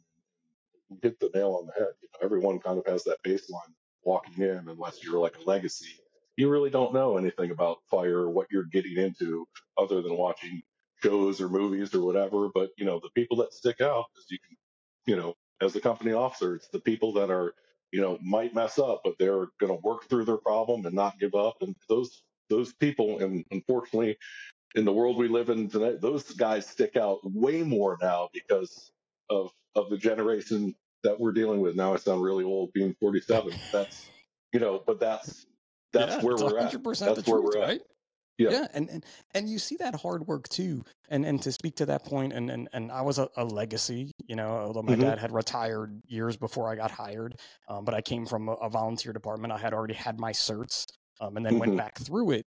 You 0.90 0.99
hit 1.02 1.18
the 1.20 1.30
nail 1.34 1.58
on 1.60 1.66
the 1.66 1.72
head. 1.72 1.92
You 2.02 2.08
know, 2.12 2.25
everyone 2.25 2.58
kind 2.58 2.78
of 2.78 2.87
has 2.87 3.04
that 3.04 3.22
baseline 3.25 3.75
walking 4.02 4.42
in, 4.42 4.68
unless 4.68 5.02
you're 5.02 5.20
like 5.20 5.37
a 5.38 5.49
legacy. 5.49 6.00
You 6.40 6.50
really 6.50 6.70
don't 6.70 6.94
know 6.94 7.18
anything 7.18 7.52
about 7.52 7.78
fire, 7.90 8.18
or 8.20 8.30
what 8.30 8.49
you're 8.52 8.64
getting 8.73 8.99
into, 8.99 9.47
other 9.78 10.02
than 10.02 10.16
watching 10.18 10.62
shows 11.04 11.40
or 11.40 11.50
movies 11.50 11.94
or 11.94 12.02
whatever. 12.04 12.49
But 12.54 12.70
you 12.78 12.87
know, 12.87 13.00
the 13.02 13.11
people 13.16 13.38
that 13.38 13.54
stick 13.54 13.80
out, 13.82 14.06
as 14.18 14.26
you 14.30 14.38
can, 14.49 14.59
you 15.06 15.16
know, 15.16 15.35
as 15.62 15.76
a 15.76 15.80
company 15.82 16.12
officer, 16.14 16.56
it's 16.56 16.68
the 16.70 16.80
people 16.80 17.14
that 17.14 17.30
are 17.30 17.54
you 17.92 18.02
know, 18.02 18.18
might 18.23 18.54
mess 18.54 18.78
up, 18.78 19.02
but 19.04 19.14
they're 19.18 19.49
going 19.61 19.73
to 19.73 19.80
work 19.85 20.09
through 20.11 20.26
their 20.26 20.38
problem 20.38 20.87
and 20.87 20.94
not 20.97 21.20
give 21.20 21.35
up. 21.37 21.56
And 21.62 21.76
those 21.88 22.23
those 22.50 22.73
people, 22.75 23.20
and 23.20 23.44
unfortunately, 23.52 24.18
in 24.76 24.85
the 24.87 24.92
world 24.92 25.18
we 25.18 25.28
live 25.28 25.50
in 25.50 25.70
today, 25.70 25.97
those 26.00 26.25
guys 26.32 26.66
stick 26.66 26.97
out 26.97 27.20
way 27.25 27.62
more 27.64 27.99
now 28.02 28.30
because 28.35 28.92
of 29.30 29.50
of 29.76 29.90
the 29.90 29.99
generation 29.99 30.75
that 31.04 31.20
we're 31.20 31.32
dealing 31.32 31.61
with. 31.61 31.76
Now 31.76 31.94
I 31.94 31.99
sound 31.99 32.23
really 32.23 32.44
old, 32.44 32.73
being 32.75 32.94
47. 33.00 33.62
That's 33.73 34.12
you 34.52 34.61
know, 34.61 34.82
but 34.87 35.00
that's 35.00 35.47
that's 35.92 36.16
yeah, 36.16 36.23
where 36.23 36.37
we're 36.37 36.59
at. 36.59 36.73
That's 36.73 36.85
where 37.04 37.40
truth, 37.40 37.54
we're 37.54 37.61
right? 37.61 37.80
Yeah. 38.38 38.50
yeah, 38.50 38.66
and, 38.73 38.88
and 38.88 39.06
and 39.35 39.49
you 39.50 39.59
see 39.59 39.76
that 39.80 39.94
hard 39.94 40.26
work 40.26 40.49
too. 40.49 40.82
And 41.11 41.26
and 41.26 41.42
to 41.42 41.52
speak 41.52 41.76
to 41.76 41.87
that 41.87 42.04
point, 42.04 42.32
and 42.32 42.50
and, 42.50 42.68
and 42.73 42.90
I 42.90 43.02
was 43.02 43.18
a, 43.18 43.28
a 43.37 43.44
legacy, 43.44 44.12
you 44.26 44.35
know, 44.35 44.49
although 44.49 44.82
my 44.82 44.92
mm-hmm. 44.92 45.02
dad 45.02 45.18
had 45.18 45.32
retired 45.32 46.00
years 46.06 46.38
before 46.38 46.70
I 46.70 46.75
got 46.75 46.90
hired, 46.90 47.37
um, 47.68 47.85
but 47.85 47.94
I 47.94 48.00
came 48.00 48.25
from 48.25 48.49
a, 48.49 48.52
a, 48.52 48.70
volunteer 48.70 49.12
department. 49.12 49.52
I 49.52 49.59
had 49.59 49.75
already 49.75 49.92
had 49.92 50.18
my 50.18 50.32
certs, 50.32 50.87
um, 51.20 51.37
and 51.37 51.44
then 51.44 51.54
mm-hmm. 51.54 51.61
went 51.61 51.76
back 51.76 51.99
through 51.99 52.30
it. 52.30 52.47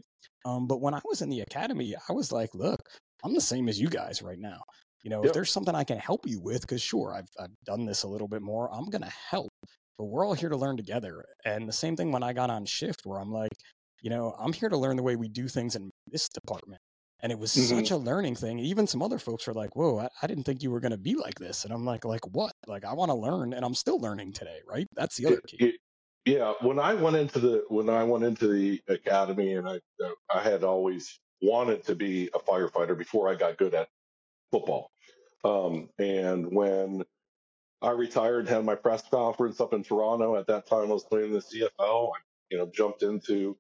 Um, 0.44 0.66
but 0.66 0.80
when 0.80 0.92
I 0.92 1.00
was 1.04 1.22
in 1.22 1.28
the 1.28 1.40
academy, 1.40 1.94
I 2.08 2.12
was 2.12 2.32
like, 2.32 2.52
look, 2.52 2.80
I'm 3.24 3.34
the 3.34 3.40
same 3.40 3.68
as 3.68 3.80
you 3.80 3.88
guys 3.88 4.22
right 4.22 4.38
now. 4.38 4.60
You 5.02 5.10
know, 5.10 5.22
yep. 5.22 5.26
if 5.26 5.32
there's 5.34 5.52
something 5.52 5.74
I 5.74 5.84
can 5.84 5.98
help 5.98 6.26
you 6.26 6.40
with, 6.40 6.62
because 6.62 6.82
sure, 6.82 7.14
I've 7.14 7.28
I've 7.38 7.54
done 7.64 7.86
this 7.86 8.02
a 8.02 8.08
little 8.08 8.26
bit 8.26 8.42
more, 8.42 8.68
I'm 8.74 8.86
gonna 8.86 9.12
help. 9.30 9.52
But 9.98 10.06
we're 10.06 10.26
all 10.26 10.34
here 10.34 10.48
to 10.48 10.56
learn 10.56 10.76
together. 10.76 11.24
And 11.44 11.68
the 11.68 11.72
same 11.72 11.96
thing 11.96 12.12
when 12.12 12.22
I 12.22 12.32
got 12.32 12.50
on 12.50 12.66
shift, 12.66 13.02
where 13.04 13.18
I'm 13.18 13.32
like, 13.32 13.52
you 14.02 14.10
know, 14.10 14.34
I'm 14.38 14.52
here 14.52 14.68
to 14.68 14.76
learn 14.76 14.96
the 14.96 15.02
way 15.02 15.16
we 15.16 15.28
do 15.28 15.48
things 15.48 15.74
in 15.74 15.90
this 16.06 16.28
department. 16.28 16.80
And 17.20 17.32
it 17.32 17.38
was 17.38 17.54
mm-hmm. 17.54 17.78
such 17.78 17.90
a 17.92 17.96
learning 17.96 18.34
thing. 18.34 18.58
Even 18.58 18.86
some 18.86 19.02
other 19.02 19.18
folks 19.18 19.46
were 19.46 19.54
like, 19.54 19.74
whoa, 19.74 19.98
I, 19.98 20.08
I 20.22 20.26
didn't 20.26 20.44
think 20.44 20.62
you 20.62 20.70
were 20.70 20.80
going 20.80 20.92
to 20.92 20.98
be 20.98 21.14
like 21.14 21.38
this. 21.38 21.64
And 21.64 21.72
I'm 21.72 21.84
like, 21.84 22.04
like 22.04 22.26
what? 22.26 22.52
Like, 22.66 22.84
I 22.84 22.92
want 22.92 23.10
to 23.10 23.14
learn 23.16 23.54
and 23.54 23.64
I'm 23.64 23.74
still 23.74 23.98
learning 23.98 24.34
today. 24.34 24.58
Right. 24.68 24.86
That's 24.94 25.16
the 25.16 25.26
other 25.26 25.40
key. 25.46 25.56
It, 25.60 25.74
yeah. 26.26 26.52
When 26.60 26.78
I 26.78 26.92
went 26.92 27.16
into 27.16 27.38
the, 27.38 27.64
when 27.68 27.88
I 27.88 28.04
went 28.04 28.24
into 28.24 28.48
the 28.48 28.82
academy 28.88 29.54
and 29.54 29.66
I, 29.66 29.76
uh, 30.04 30.10
I 30.32 30.42
had 30.42 30.62
always 30.62 31.18
wanted 31.40 31.84
to 31.84 31.94
be 31.94 32.28
a 32.34 32.38
firefighter 32.38 32.96
before 32.96 33.30
I 33.30 33.34
got 33.34 33.56
good 33.56 33.74
at 33.74 33.88
football. 34.52 34.90
Um, 35.42 35.88
and 35.98 36.52
when 36.52 37.02
I 37.82 37.90
retired, 37.90 38.48
had 38.48 38.64
my 38.64 38.74
press 38.74 39.02
conference 39.10 39.60
up 39.60 39.72
in 39.72 39.82
Toronto. 39.84 40.36
At 40.36 40.48
that 40.48 40.66
time, 40.66 40.90
I 40.90 40.94
was 40.94 41.04
playing 41.04 41.32
the 41.32 41.40
CFL. 41.40 42.08
I, 42.10 42.18
you 42.50 42.58
know, 42.58 42.70
jumped 42.74 43.02
into 43.02 43.56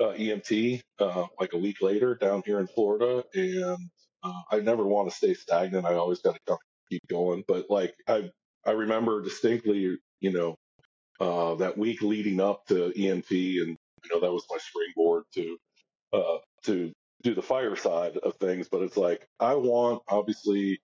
uh, 0.00 0.12
EMT 0.12 0.82
uh, 1.00 1.26
like 1.40 1.54
a 1.54 1.58
week 1.58 1.82
later 1.82 2.14
down 2.16 2.42
here 2.46 2.60
in 2.60 2.68
Florida, 2.68 3.24
and 3.34 3.90
uh, 4.24 4.42
I 4.50 4.60
never 4.60 4.84
want 4.84 5.10
to 5.10 5.16
stay 5.16 5.34
stagnant. 5.34 5.86
I 5.86 5.94
always 5.94 6.20
got 6.20 6.36
to 6.46 6.58
keep 6.90 7.02
going. 7.08 7.44
But 7.48 7.70
like 7.70 7.94
I, 8.08 8.30
I 8.66 8.72
remember 8.72 9.22
distinctly, 9.22 9.98
you 10.20 10.32
know, 10.32 10.56
uh, 11.20 11.56
that 11.56 11.78
week 11.78 12.02
leading 12.02 12.40
up 12.40 12.66
to 12.68 12.92
EMT, 12.96 13.30
and 13.62 13.78
you 14.04 14.10
know 14.12 14.20
that 14.20 14.32
was 14.32 14.44
my 14.50 14.58
springboard 14.58 15.24
to 15.34 15.58
uh, 16.14 16.38
to 16.64 16.92
do 17.22 17.34
the 17.34 17.42
fire 17.42 17.76
side 17.76 18.18
of 18.18 18.36
things. 18.36 18.68
But 18.70 18.82
it's 18.82 18.98
like 18.98 19.26
I 19.40 19.54
want, 19.56 20.02
obviously, 20.08 20.80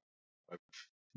I've 0.53 0.59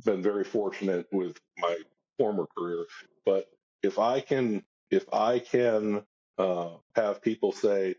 been 0.04 0.22
very 0.22 0.44
fortunate 0.44 1.08
with 1.12 1.38
my 1.60 1.78
former 2.18 2.46
career, 2.58 2.86
but 3.26 3.46
if 3.84 4.00
I 4.00 4.22
can, 4.22 4.64
if 4.92 5.06
I 5.14 5.40
can 5.40 6.04
uh, 6.38 6.70
have 6.96 7.22
people 7.22 7.52
say, 7.52 7.96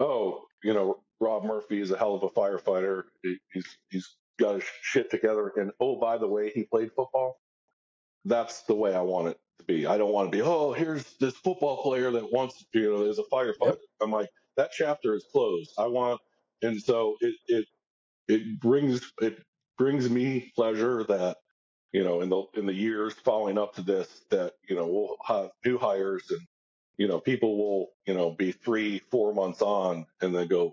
"Oh, 0.00 0.44
you 0.62 0.74
know, 0.74 1.02
Rob 1.20 1.44
Murphy 1.44 1.80
is 1.80 1.90
a 1.90 1.98
hell 1.98 2.14
of 2.14 2.22
a 2.22 2.30
firefighter. 2.30 3.04
He's 3.52 3.66
he's 3.90 4.16
got 4.40 4.56
his 4.56 4.64
shit 4.82 5.10
together." 5.10 5.52
And 5.56 5.72
oh, 5.80 5.96
by 5.96 6.18
the 6.18 6.28
way, 6.28 6.50
he 6.54 6.64
played 6.64 6.90
football. 6.96 7.40
That's 8.24 8.62
the 8.64 8.74
way 8.74 8.94
I 8.94 9.00
want 9.02 9.28
it 9.28 9.38
to 9.60 9.64
be. 9.64 9.86
I 9.86 9.98
don't 9.98 10.12
want 10.12 10.32
to 10.32 10.36
be, 10.36 10.42
"Oh, 10.42 10.72
here's 10.72 11.04
this 11.20 11.34
football 11.36 11.82
player 11.82 12.10
that 12.12 12.32
wants, 12.32 12.64
you 12.74 12.92
know, 12.92 13.04
is 13.04 13.18
a 13.18 13.24
firefighter." 13.24 13.66
Yep. 13.66 13.78
I'm 14.02 14.12
like, 14.12 14.30
that 14.56 14.70
chapter 14.72 15.14
is 15.14 15.24
closed. 15.32 15.72
I 15.78 15.86
want, 15.86 16.20
and 16.62 16.80
so 16.82 17.16
it 17.20 17.34
it 17.48 17.66
it 18.28 18.60
brings 18.60 19.12
it 19.20 19.38
brings 19.82 20.08
me 20.08 20.52
pleasure 20.54 21.04
that 21.04 21.36
you 21.92 22.04
know 22.04 22.20
in 22.20 22.28
the 22.28 22.42
in 22.54 22.66
the 22.66 22.74
years 22.74 23.12
following 23.24 23.58
up 23.58 23.74
to 23.74 23.82
this 23.82 24.08
that 24.30 24.52
you 24.68 24.76
know 24.76 24.86
we'll 24.86 25.16
have 25.26 25.50
new 25.64 25.78
hires 25.78 26.24
and 26.30 26.40
you 27.02 27.08
know, 27.08 27.18
people 27.18 27.56
will, 27.58 27.88
you 28.06 28.14
know, 28.14 28.30
be 28.30 28.52
three, 28.52 29.00
four 29.10 29.34
months 29.34 29.62
on 29.62 30.06
and 30.20 30.34
then 30.34 30.46
go, 30.46 30.72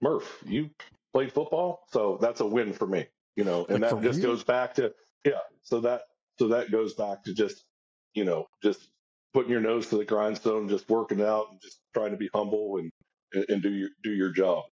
Murph, 0.00 0.42
you 0.44 0.70
played 1.12 1.32
football? 1.32 1.86
So 1.90 2.18
that's 2.20 2.40
a 2.40 2.46
win 2.46 2.72
for 2.72 2.86
me, 2.86 3.06
you 3.36 3.44
know, 3.44 3.64
and 3.68 3.80
like 3.80 3.90
that 3.90 4.02
just 4.02 4.22
goes 4.22 4.44
back 4.44 4.74
to, 4.74 4.92
yeah. 5.24 5.38
So 5.62 5.80
that, 5.80 6.02
so 6.38 6.48
that 6.48 6.70
goes 6.70 6.94
back 6.94 7.22
to 7.24 7.34
just, 7.34 7.64
you 8.14 8.24
know, 8.24 8.46
just 8.62 8.88
putting 9.32 9.50
your 9.50 9.60
nose 9.60 9.88
to 9.90 9.96
the 9.96 10.04
grindstone, 10.04 10.68
just 10.68 10.88
working 10.88 11.22
out 11.22 11.46
and 11.50 11.60
just 11.60 11.78
trying 11.94 12.10
to 12.10 12.16
be 12.16 12.28
humble 12.34 12.78
and, 12.78 12.90
and 13.48 13.62
do 13.62 13.70
your, 13.70 13.90
do 14.02 14.10
your 14.10 14.30
job. 14.30 14.64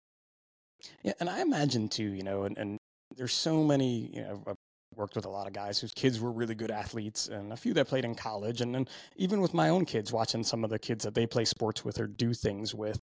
Yeah. 1.03 1.13
And 1.21 1.31
I 1.31 1.41
imagine 1.41 1.89
too, 1.89 2.13
you 2.13 2.25
know, 2.25 2.43
and, 2.43 2.59
and 2.59 2.79
there's 3.17 3.33
so 3.33 3.63
many, 3.63 4.11
you 4.15 4.23
know, 4.23 4.57
worked 4.97 5.17
with 5.17 5.25
a 5.25 5.31
lot 5.31 5.47
of 5.47 5.53
guys 5.53 5.79
whose 5.79 5.93
kids 5.93 6.21
were 6.21 6.33
really 6.33 6.55
good 6.55 6.71
athletes 6.71 7.29
and 7.29 7.53
a 7.53 7.57
few 7.57 7.73
that 7.75 7.89
played 7.89 8.05
in 8.05 8.15
college 8.15 8.61
and 8.61 8.75
then 8.75 8.87
even 9.17 9.41
with 9.41 9.55
my 9.55 9.69
own 9.69 9.85
kids 9.85 10.13
watching 10.13 10.45
some 10.45 10.65
of 10.65 10.71
the 10.71 10.79
kids 10.79 11.05
that 11.05 11.15
they 11.15 11.27
play 11.27 11.45
sports 11.45 11.85
with 11.85 11.99
or 11.99 12.07
do 12.07 12.35
things 12.35 12.75
with 12.75 12.99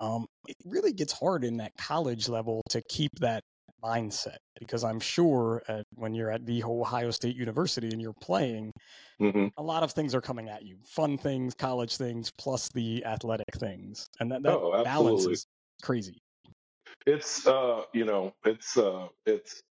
um, 0.00 0.26
it 0.48 0.56
really 0.64 0.92
gets 0.92 1.12
hard 1.12 1.44
in 1.44 1.56
that 1.56 1.72
college 1.78 2.28
level 2.28 2.62
to 2.70 2.82
keep 2.88 3.10
that 3.20 3.42
mindset 3.82 4.36
because 4.58 4.82
i'm 4.82 5.00
sure 5.00 5.62
at, 5.68 5.84
when 5.94 6.14
you're 6.14 6.30
at 6.30 6.46
the 6.46 6.64
ohio 6.64 7.10
state 7.10 7.36
university 7.36 7.88
and 7.90 8.00
you're 8.00 8.14
playing 8.22 8.72
mm-hmm. 9.20 9.46
a 9.58 9.62
lot 9.62 9.82
of 9.82 9.92
things 9.92 10.14
are 10.14 10.22
coming 10.22 10.48
at 10.48 10.62
you 10.62 10.76
fun 10.86 11.18
things 11.18 11.54
college 11.54 11.96
things 11.96 12.30
plus 12.38 12.70
the 12.74 13.04
athletic 13.04 13.46
things 13.56 14.06
and 14.20 14.32
that, 14.32 14.42
that 14.42 14.54
oh, 14.54 14.82
balance 14.84 15.26
is 15.26 15.46
crazy 15.82 16.16
it's 17.06 17.46
uh 17.46 17.82
you 17.92 18.04
know 18.04 18.34
it's 18.44 18.76
uh 18.76 19.08
it's 19.26 19.62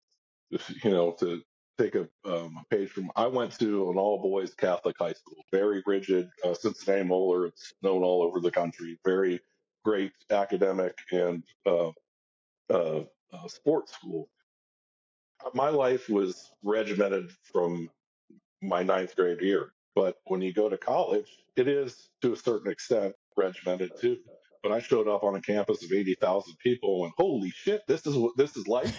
you 0.84 0.92
know 0.92 1.12
to 1.20 1.42
take 1.80 1.96
a, 1.96 2.08
um, 2.26 2.60
a 2.62 2.76
page 2.76 2.90
from. 2.90 3.12
I 3.16 3.28
went 3.28 3.58
to 3.60 3.90
an 3.90 3.98
all 3.98 4.22
boys 4.22 4.54
Catholic 4.54 4.96
high 5.00 5.14
school, 5.14 5.38
very 5.52 5.82
rigid. 5.86 6.30
Uh, 6.44 6.54
Cincinnati 6.54 7.04
Moeller, 7.04 7.48
it's 7.48 7.74
known 7.82 8.04
all 8.04 8.22
over 8.22 8.40
the 8.40 8.52
country. 8.52 9.00
Very 9.06 9.40
great 9.84 10.12
academic 10.30 10.96
and 11.12 11.44
uh, 11.66 11.90
uh, 12.70 13.04
uh 13.34 13.48
sports 13.48 13.94
school. 13.94 14.30
My 15.54 15.70
life 15.70 16.10
was 16.10 16.52
regimented 16.64 17.32
from 17.52 17.90
my 18.62 18.82
ninth 18.82 19.16
grade 19.16 19.42
year, 19.42 19.74
but 19.96 20.18
when 20.26 20.42
you 20.42 20.54
go 20.54 20.70
to 20.70 20.78
college, 20.78 21.28
it 21.58 21.68
is 21.68 22.10
to 22.22 22.34
a 22.34 22.38
certain 22.38 22.72
extent 22.72 23.14
regimented 23.36 23.92
too. 24.00 24.18
But 24.64 24.72
I 24.72 24.80
showed 24.80 25.08
up 25.10 25.24
on 25.24 25.36
a 25.36 25.42
campus 25.42 25.84
of 25.84 25.92
eighty 25.92 26.16
thousand 26.16 26.56
people, 26.64 27.04
and 27.04 27.14
holy 27.18 27.50
shit, 27.52 27.86
this 27.88 28.08
is 28.08 28.16
what 28.16 28.36
this 28.38 28.56
is 28.58 28.68
like. 28.68 28.88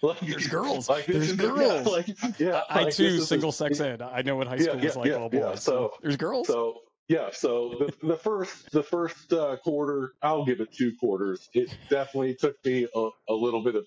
Like, 0.00 0.20
There's 0.20 0.46
girls. 0.58 0.88
Like, 0.88 1.06
There's 1.06 1.32
girls. 1.36 1.58
Yeah, 1.60 1.90
like, 1.90 2.38
yeah, 2.38 2.60
I, 2.70 2.84
like, 2.84 2.94
too 2.94 3.18
single 3.20 3.50
sex 3.50 3.80
ed. 3.80 4.00
I 4.00 4.22
know 4.22 4.36
what 4.36 4.46
high 4.46 4.54
Yeah, 4.54 4.62
school 4.62 4.76
yeah, 4.78 4.86
is 4.86 4.96
like 4.96 5.06
yeah, 5.08 5.14
all 5.16 5.28
yeah. 5.32 5.40
boys. 5.40 5.62
So- 5.64 5.92
there's 6.00 6.16
girls. 6.16 6.46
So 6.46 6.82
yeah, 7.08 7.30
so 7.32 7.74
the 8.00 8.06
the 8.06 8.16
first 8.16 8.70
the 8.70 8.84
first 8.84 9.32
uh, 9.32 9.56
quarter, 9.56 10.12
I'll 10.22 10.44
give 10.44 10.60
it 10.60 10.72
two 10.72 10.92
quarters. 11.00 11.48
It 11.52 11.74
definitely 11.90 12.36
took 12.36 12.64
me 12.64 12.86
a, 12.94 13.08
a 13.28 13.34
little 13.34 13.64
bit 13.64 13.74
of 13.74 13.86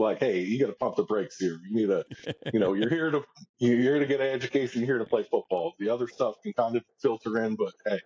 like, 0.00 0.18
hey, 0.18 0.40
you 0.40 0.58
got 0.58 0.66
to 0.66 0.72
pump 0.72 0.96
the 0.96 1.04
brakes 1.04 1.38
here. 1.38 1.60
You 1.68 1.76
need 1.76 1.86
to, 1.86 2.04
you 2.52 2.58
know, 2.58 2.72
you're 2.72 2.90
here 2.90 3.12
to 3.12 3.22
you're 3.60 3.78
here 3.78 3.98
to 4.00 4.06
get 4.06 4.20
an 4.20 4.26
education. 4.30 4.80
You're 4.80 4.86
here 4.96 4.98
to 4.98 5.04
play 5.04 5.22
football. 5.22 5.74
The 5.78 5.90
other 5.90 6.08
stuff 6.08 6.34
can 6.42 6.54
kind 6.54 6.74
of 6.74 6.82
filter 7.00 7.38
in, 7.44 7.54
but 7.54 7.72
hey, 7.86 8.00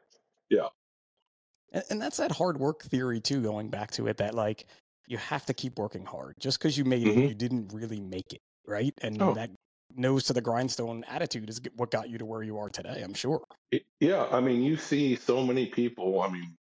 And, 1.76 1.84
and 1.90 2.02
that's 2.02 2.16
that 2.16 2.32
hard 2.32 2.58
work 2.58 2.82
theory 2.84 3.20
too, 3.20 3.42
going 3.42 3.68
back 3.68 3.90
to 3.92 4.06
it 4.08 4.16
that 4.16 4.34
like 4.34 4.66
you 5.06 5.18
have 5.18 5.44
to 5.46 5.54
keep 5.54 5.78
working 5.78 6.04
hard. 6.06 6.34
Just 6.40 6.58
because 6.58 6.76
you 6.76 6.84
made 6.84 7.06
it, 7.06 7.14
Mhm. 7.14 7.28
you 7.28 7.34
didn't 7.34 7.72
really 7.72 8.00
make 8.00 8.32
it, 8.32 8.40
right? 8.66 8.94
And 9.02 9.20
Oh. 9.22 9.34
that 9.34 9.50
nose 9.94 10.24
to 10.24 10.32
the 10.32 10.40
grindstone 10.40 11.04
attitude 11.04 11.48
is 11.50 11.60
what 11.76 11.90
got 11.90 12.08
you 12.08 12.18
to 12.18 12.24
where 12.24 12.42
you 12.42 12.58
are 12.58 12.70
today, 12.70 13.02
I'm 13.02 13.14
sure. 13.14 13.44
It- 13.70 13.84
yeah, 14.00 14.26
I 14.32 14.40
mean, 14.40 14.62
you 14.62 14.76
see 14.76 15.16
so 15.16 15.44
many 15.44 15.66
people. 15.66 16.20
I 16.22 16.30
mean, 16.30 16.56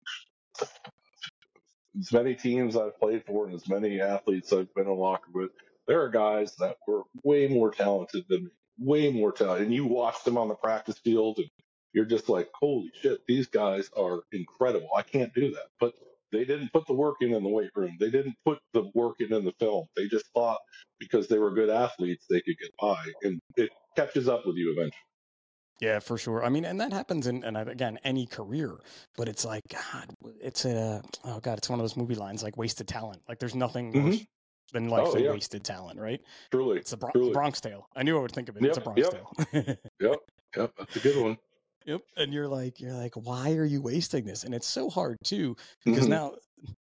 as 1.99 2.13
many 2.13 2.35
teams 2.35 2.77
I've 2.77 2.99
played 2.99 3.25
for 3.25 3.47
and 3.47 3.55
as 3.55 3.69
many 3.69 4.01
athletes 4.01 4.53
I've 4.53 4.73
been 4.75 4.89
in 4.89 4.97
locker 4.97 5.31
with, 5.33 5.53
there 5.87 6.03
are 6.03 6.09
guys 6.09 6.57
that 6.57 6.77
were 6.89 7.03
way 7.23 7.47
more 7.47 7.71
talented 7.71 8.25
than 8.29 8.45
me, 8.45 8.51
way 8.79 9.11
more 9.13 9.31
talented. 9.33 9.67
And 9.67 9.75
you 9.75 9.87
watch 9.87 10.23
them 10.25 10.37
on 10.37 10.49
the 10.49 10.55
practice 10.57 10.99
field 10.99 11.39
and 11.39 11.49
you're 11.95 12.05
just 12.05 12.29
like, 12.29 12.49
holy 12.55 12.91
shit, 13.01 13.21
these 13.27 13.47
guys 13.47 13.89
are 13.97 14.21
incredible. 14.33 14.89
I 14.97 15.03
can't 15.03 15.33
do 15.35 15.51
that. 15.53 15.67
But 15.81 15.95
they 16.33 16.45
didn't 16.45 16.73
put 16.73 16.87
the 16.87 16.93
work 16.95 17.17
in 17.21 17.33
in 17.33 17.43
the 17.43 17.49
weight 17.49 17.71
room. 17.77 17.97
They 18.01 18.11
didn't 18.11 18.35
put 18.45 18.59
the 18.73 18.91
work 18.95 19.17
in 19.21 19.33
in 19.33 19.45
the 19.45 19.55
film. 19.61 19.87
They 19.97 20.09
just 20.09 20.27
thought 20.35 20.59
because 20.99 21.29
they 21.29 21.39
were 21.39 21.53
good 21.53 21.71
athletes, 21.71 22.27
they 22.29 22.41
could 22.41 22.59
get 22.59 22.71
by. 22.81 22.97
And 23.23 23.41
it 23.57 23.71
catches 23.97 24.29
up 24.29 24.45
with 24.45 24.57
you 24.57 24.73
eventually. 24.73 24.99
Yeah, 25.81 25.99
for 26.01 26.17
sure. 26.19 26.45
I 26.45 26.49
mean, 26.49 26.65
and 26.65 26.81
that 26.81 26.93
happens 26.93 27.27
in, 27.27 27.45
and 27.45 27.57
again, 27.57 27.99
any 28.05 28.27
career. 28.27 28.77
But 29.17 29.29
it's 29.29 29.45
like, 29.45 29.63
God, 29.69 30.07
it's 30.41 30.65
a, 30.65 31.03
oh 31.25 31.41
God, 31.41 31.59
it's 31.59 31.69
one 31.69 31.79
of 31.79 31.85
those 31.85 31.97
movie 31.97 32.15
lines 32.15 32.43
like 32.43 32.57
wasted 32.57 32.89
talent. 32.89 33.23
Like 33.29 33.39
there's 33.39 33.55
nothing 33.55 33.93
Mhm. 33.93 34.05
worse 34.05 34.25
than 34.73 34.89
life 34.89 35.09
Oh, 35.09 35.19
yeah. 35.19 35.31
wasted 35.33 35.65
talent, 35.65 36.01
right? 36.01 36.21
Truly. 36.51 36.79
It's 36.79 36.93
a 36.93 36.97
Bron-. 36.97 37.33
Bronx 37.33 37.61
Tale. 37.61 37.87
I 37.95 38.03
knew 38.03 38.17
I 38.19 38.21
would 38.23 38.33
think 38.33 38.49
of 38.49 38.57
it. 38.57 38.65
It's 38.65 38.79
a 38.79 38.81
Bronx 38.81 39.03
yep. 39.03 39.11
Tale. 39.11 39.77
Yep. 40.01 40.19
Yep. 40.57 40.73
That's 40.79 40.97
a 40.97 41.01
good 41.01 41.17
one. 41.23 41.37
Yep. 41.85 42.03
And 42.17 42.33
you're 42.33 42.49
like, 42.49 42.81
you're 42.81 42.93
like, 42.95 43.15
why 43.15 43.53
are 43.55 43.65
you 43.65 43.83
wasting 43.83 44.25
this? 44.25 44.45
And 44.45 44.55
it's 44.55 44.67
so 44.67 44.89
hard 44.89 45.19
too, 45.25 45.57
because 45.85 46.07
Mhm. 46.07 46.11
now 46.11 46.37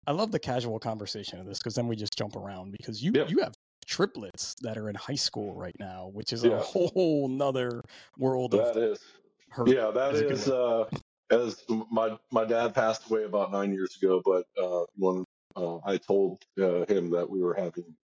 I 0.07 0.11
love 0.11 0.31
the 0.31 0.39
casual 0.39 0.79
conversation 0.79 1.39
of 1.39 1.45
this 1.45 1.59
because 1.59 1.75
then 1.75 1.87
we 1.87 1.95
just 1.95 2.17
jump 2.17 2.35
around 2.35 2.71
because 2.71 3.03
you 3.03 3.13
Yep. 3.13 3.29
you 3.29 3.39
have 3.39 3.53
triplets 3.85 4.55
that 4.61 4.77
are 4.77 4.89
in 4.89 4.95
high 4.95 5.15
school 5.15 5.55
right 5.55 5.75
now, 5.79 6.09
which 6.13 6.33
is 6.33 6.43
Yeah. 6.43 6.57
a 6.57 6.61
whole 6.61 7.27
nother 7.29 7.81
world 8.17 8.53
That 8.53 8.77
of 8.77 8.77
is. 8.77 8.99
hurt. 9.49 9.67
Yeah, 9.69 9.91
that 9.91 10.15
is 10.15 10.31
is. 10.31 10.47
Uh, 10.47 10.89
as 11.31 11.63
my 11.69 12.19
my 12.31 12.45
dad 12.45 12.73
passed 12.75 13.09
away 13.09 13.23
about 13.23 13.51
nine 13.51 13.73
years 13.73 13.95
ago, 14.01 14.21
but 14.25 14.45
uh, 14.61 14.85
when 14.95 15.25
uh, 15.55 15.79
I 15.85 15.97
told 15.97 16.43
uh, 16.59 16.85
him 16.87 17.09
that 17.11 17.29
we 17.29 17.41
were 17.41 17.53
having 17.53 17.95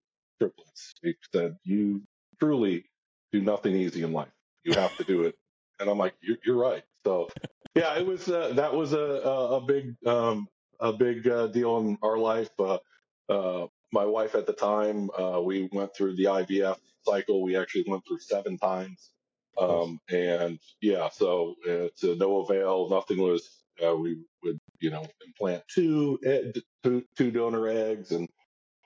triplets, 0.40 0.94
he 1.02 1.14
said, 1.32 1.56
"You 1.64 2.02
truly 2.40 2.90
do 3.32 3.40
nothing 3.40 3.74
easy 3.74 4.02
in 4.02 4.12
life. 4.12 4.32
You 4.64 4.74
have 4.74 4.96
to 4.98 5.04
do 5.04 5.24
it." 5.24 5.36
And 5.80 5.88
I'm 5.90 5.98
like, 5.98 6.14
"You're, 6.22 6.38
you're 6.44 6.58
right." 6.58 6.84
So, 7.04 7.28
yeah, 7.74 7.98
it 7.98 8.06
was 8.06 8.28
uh, 8.28 8.52
that 8.54 8.74
was 8.74 8.92
a 8.92 8.98
a, 8.98 9.60
big 9.60 9.96
um, 10.06 10.48
a 10.80 10.92
big 10.92 11.28
uh, 11.28 11.48
deal 11.48 11.78
in 11.78 11.98
our 12.02 12.18
life. 12.18 12.50
Uh, 12.58 12.78
uh, 13.28 13.66
my 13.92 14.04
wife 14.04 14.34
at 14.34 14.46
the 14.46 14.52
time, 14.52 15.10
uh, 15.18 15.40
we 15.42 15.68
went 15.72 15.94
through 15.94 16.16
the 16.16 16.24
IVF 16.24 16.78
cycle. 17.04 17.42
We 17.42 17.56
actually 17.56 17.84
went 17.88 18.04
through 18.06 18.20
seven 18.20 18.58
times. 18.58 19.10
Um, 19.58 20.00
and 20.10 20.58
yeah, 20.82 21.08
so 21.10 21.54
uh, 21.68 21.88
to 22.00 22.16
no 22.16 22.40
avail, 22.40 22.88
nothing 22.90 23.18
was, 23.18 23.48
uh, 23.86 23.96
we 23.96 24.18
would, 24.42 24.58
you 24.80 24.90
know, 24.90 25.06
implant 25.26 25.64
two, 25.68 26.18
two, 26.84 27.04
two 27.16 27.30
donor 27.30 27.68
eggs 27.68 28.12
and 28.12 28.28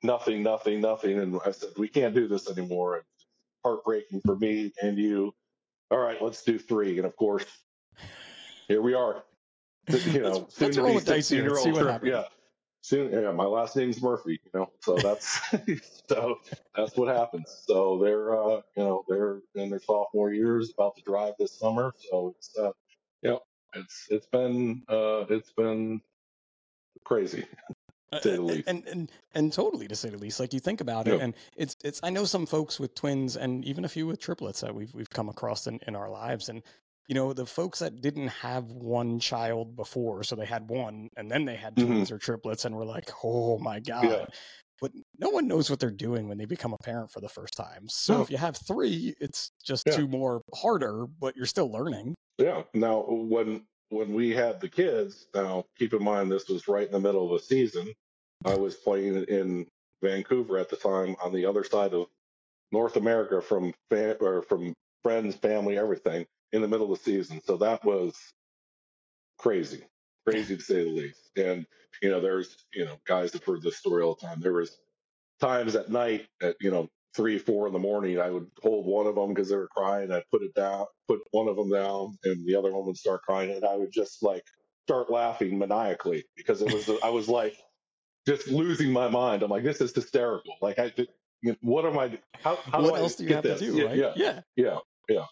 nothing, 0.03 0.43
nothing, 0.43 0.81
nothing. 0.81 1.19
And 1.21 1.41
I 1.47 1.53
said, 1.53 1.71
we 1.79 1.89
can't 1.89 2.15
do 2.15 2.29
this 2.29 2.51
anymore. 2.51 2.99
It's 2.99 3.27
heartbreaking 3.65 4.23
for 4.25 4.37
me 4.37 4.73
and 4.83 4.99
you. 4.99 5.35
All 5.91 5.99
right, 5.99 6.21
let's 6.23 6.43
do 6.45 6.59
three. 6.59 6.99
And 6.99 7.07
of 7.07 7.17
course, 7.17 7.45
here 8.69 8.83
we 8.83 8.95
are. 8.95 9.25
You 9.89 10.21
know, 10.21 10.29
Let's- 10.29 10.39
let's 10.39 10.57
soon 10.57 10.73
to 10.73 10.83
roll 10.83 10.93
be 10.95 10.99
the 11.01 11.05
dice 11.15 11.29
here 11.29 11.43
16-year-old 11.51 11.65
see 11.65 11.73
what 11.73 11.87
happens. 11.87 12.11
Yeah. 12.11 12.25
Soon, 12.83 13.13
yeah, 13.13 13.31
my 13.33 13.45
last 13.45 13.77
name's 13.77 14.01
Murphy, 14.01 14.41
you 14.43 14.51
know, 14.55 14.71
so 14.81 14.97
that's 14.97 15.39
so 16.09 16.37
that's 16.75 16.97
what 16.97 17.15
happens. 17.15 17.63
So 17.67 17.99
they're, 18.03 18.33
uh, 18.33 18.63
you 18.75 18.83
know, 18.85 19.05
they're 19.07 19.41
in 19.55 19.69
their 19.69 19.81
sophomore 19.81 20.33
years, 20.33 20.73
about 20.73 20.97
to 20.97 21.03
drive 21.03 21.35
this 21.39 21.53
summer. 21.59 21.93
So 22.11 22.35
it's, 22.39 22.57
uh, 22.59 22.73
you 23.23 23.31
know, 23.31 23.41
it's 23.75 24.07
it's 24.09 24.27
been 24.27 24.83
uh, 24.89 25.27
it's 25.29 25.53
been 25.53 26.01
crazy. 27.05 27.45
Uh, 28.13 28.21
say 28.21 28.31
the 28.31 28.37
and- 28.37 28.47
least. 28.47 28.69
And, 28.69 28.87
and 28.87 29.13
and 29.35 29.53
totally 29.53 29.87
to 29.89 29.95
say 29.97 30.11
the 30.11 30.19
least. 30.19 30.41
Like 30.41 30.53
you 30.53 30.61
think 30.61 30.81
about 30.81 31.07
it, 31.09 31.17
Yeah. 31.19 31.25
and 31.25 31.35
it's 31.57 31.77
it's. 31.85 32.01
I 32.03 32.11
know 32.11 32.25
some 32.25 32.47
folks 32.47 32.81
with 32.81 32.95
twins, 32.95 33.37
and 33.37 33.65
even 33.65 33.85
a 33.85 33.89
few 33.89 34.07
with 34.07 34.21
triplets 34.21 34.61
that 34.63 34.75
we've 34.75 34.93
we've 34.95 35.11
come 35.11 35.29
across 35.29 35.67
in 35.67 35.79
in 35.87 35.95
our 35.95 36.11
lives, 36.11 36.49
and 36.49 36.63
you 37.09 37.15
know 37.15 37.33
the 37.33 37.47
folks 37.47 37.79
that 37.81 38.01
didn't 38.01 38.29
have 38.29 38.65
one 38.73 39.19
child 39.21 39.77
before, 39.77 40.23
so 40.25 40.35
they 40.37 40.47
had 40.47 40.69
one, 40.69 41.09
and 41.17 41.31
then 41.31 41.45
they 41.45 41.57
had 41.57 41.75
Mhm. 41.77 41.87
twins 41.87 42.11
or 42.11 42.19
triplets, 42.19 42.65
and 42.65 42.75
we're 42.77 42.85
like, 42.85 43.11
oh 43.25 43.59
my 43.59 43.81
god. 43.81 44.29
But 44.81 44.93
no 45.19 45.29
one 45.29 45.47
knows 45.47 45.69
what 45.69 45.79
they're 45.79 45.91
doing 45.91 46.27
when 46.27 46.39
they 46.39 46.47
become 46.47 46.73
a 46.73 46.79
parent 46.79 47.11
for 47.11 47.21
the 47.21 47.29
first 47.29 47.53
time. 47.53 47.87
So 47.89 48.15
No. 48.15 48.23
if 48.23 48.31
you 48.31 48.39
have 48.39 48.57
three, 48.57 49.15
it's 49.21 49.51
just 49.63 49.87
Yeah. 49.87 49.95
two 49.95 50.09
more 50.09 50.41
harder, 50.55 51.07
but 51.07 51.37
you're 51.37 51.45
still 51.45 51.71
learning. 51.71 52.15
Yeah. 52.39 52.63
Now, 52.73 53.05
when 53.07 53.67
when 53.91 54.15
we 54.15 54.31
had 54.31 54.61
the 54.61 54.69
kids, 54.69 55.27
now 55.35 55.65
keep 55.79 55.93
in 55.93 56.03
mind 56.03 56.31
this 56.31 56.49
was 56.49 56.69
right 56.69 56.87
in 56.87 56.93
the 56.93 57.01
middle 57.01 57.27
of 57.27 57.41
the 57.41 57.47
season. 57.47 57.93
I 58.45 58.55
was 58.55 58.75
playing 58.77 59.25
in 59.25 59.67
Vancouver 60.03 60.59
at 60.59 60.71
the 60.71 60.77
time, 60.77 61.17
on 61.23 61.33
the 61.33 61.45
other 61.45 61.65
side 61.65 61.93
of 61.93 62.07
North 62.73 62.97
America 62.97 63.43
from 63.43 63.75
or 63.93 64.43
from 64.49 64.75
friends, 65.03 65.35
family, 65.35 65.77
everything, 65.77 66.25
in 66.53 66.63
the 66.63 66.69
middle 66.69 66.93
of 66.93 66.99
the 66.99 67.05
season. 67.05 67.41
So 67.45 67.57
that 67.59 67.85
was 67.85 68.15
crazy, 69.39 69.83
crazy 70.27 70.57
to 70.57 70.63
say 70.63 70.85
the 70.85 70.91
least. 70.91 71.31
And 71.37 71.67
you 72.01 72.11
know, 72.11 72.21
there's 72.21 72.65
you 72.73 72.85
know 72.85 72.97
guys 73.07 73.33
have 73.33 73.45
heard 73.45 73.63
this 73.63 73.77
story 73.77 74.03
all 74.03 74.17
the 74.19 74.27
time. 74.27 74.41
There 74.41 74.53
was 74.53 74.79
times 75.41 75.75
at 75.75 75.91
night 75.91 76.27
at 76.41 76.57
you 76.61 76.71
know 76.71 76.89
three, 77.17 77.39
four 77.39 77.67
in 77.67 77.73
the 77.73 77.79
morning, 77.79 78.21
I 78.21 78.31
would 78.31 78.49
hold 78.63 78.87
one 78.87 79.07
of 79.07 79.15
them 79.17 79.29
because 79.35 79.51
they 79.51 79.57
were 79.57 79.69
crying. 79.69 80.13
I'd 80.13 80.29
put 80.31 80.43
it 80.43 80.55
down, 80.55 80.87
put 81.09 81.21
one 81.33 81.49
of 81.49 81.57
them 81.57 81.71
down, 81.71 82.19
and 82.25 82.47
the 82.47 82.57
other 82.57 82.73
one 82.73 82.87
would 82.87 82.97
start 82.97 83.23
crying, 83.23 83.51
and 83.51 83.65
I 83.65 83.77
would 83.77 83.93
just 83.93 84.23
like 84.23 84.45
start 84.87 85.11
laughing 85.11 85.59
maniacally 85.59 86.25
because 86.37 86.63
it 86.63 86.73
was 86.73 86.91
I 87.03 87.11
was 87.11 87.29
like 87.29 87.57
just 88.27 88.49
losing 88.49 88.93
my 88.93 89.09
mind. 89.09 89.43
I'm 89.43 89.51
like, 89.51 89.65
this 89.65 89.81
is 89.81 89.95
hysterical. 89.95 90.55
Like 90.63 90.79
I, 90.79 90.93
what 91.61 91.87
am 91.87 91.99
I? 91.99 92.19
How, 92.43 92.57
how 92.57 92.83
what 92.83 92.97
do 92.97 93.03
else 93.03 93.15
I 93.15 93.19
do 93.19 93.25
you 93.25 93.29
get 93.29 93.37
have 93.37 93.45
to 93.45 93.49
this? 93.51 93.61
do, 93.61 93.75
yeah, 93.77 93.85
right? 93.85 93.97
Yeah, 93.97 94.13
yeah. 94.17 94.41
yeah, 95.09 95.27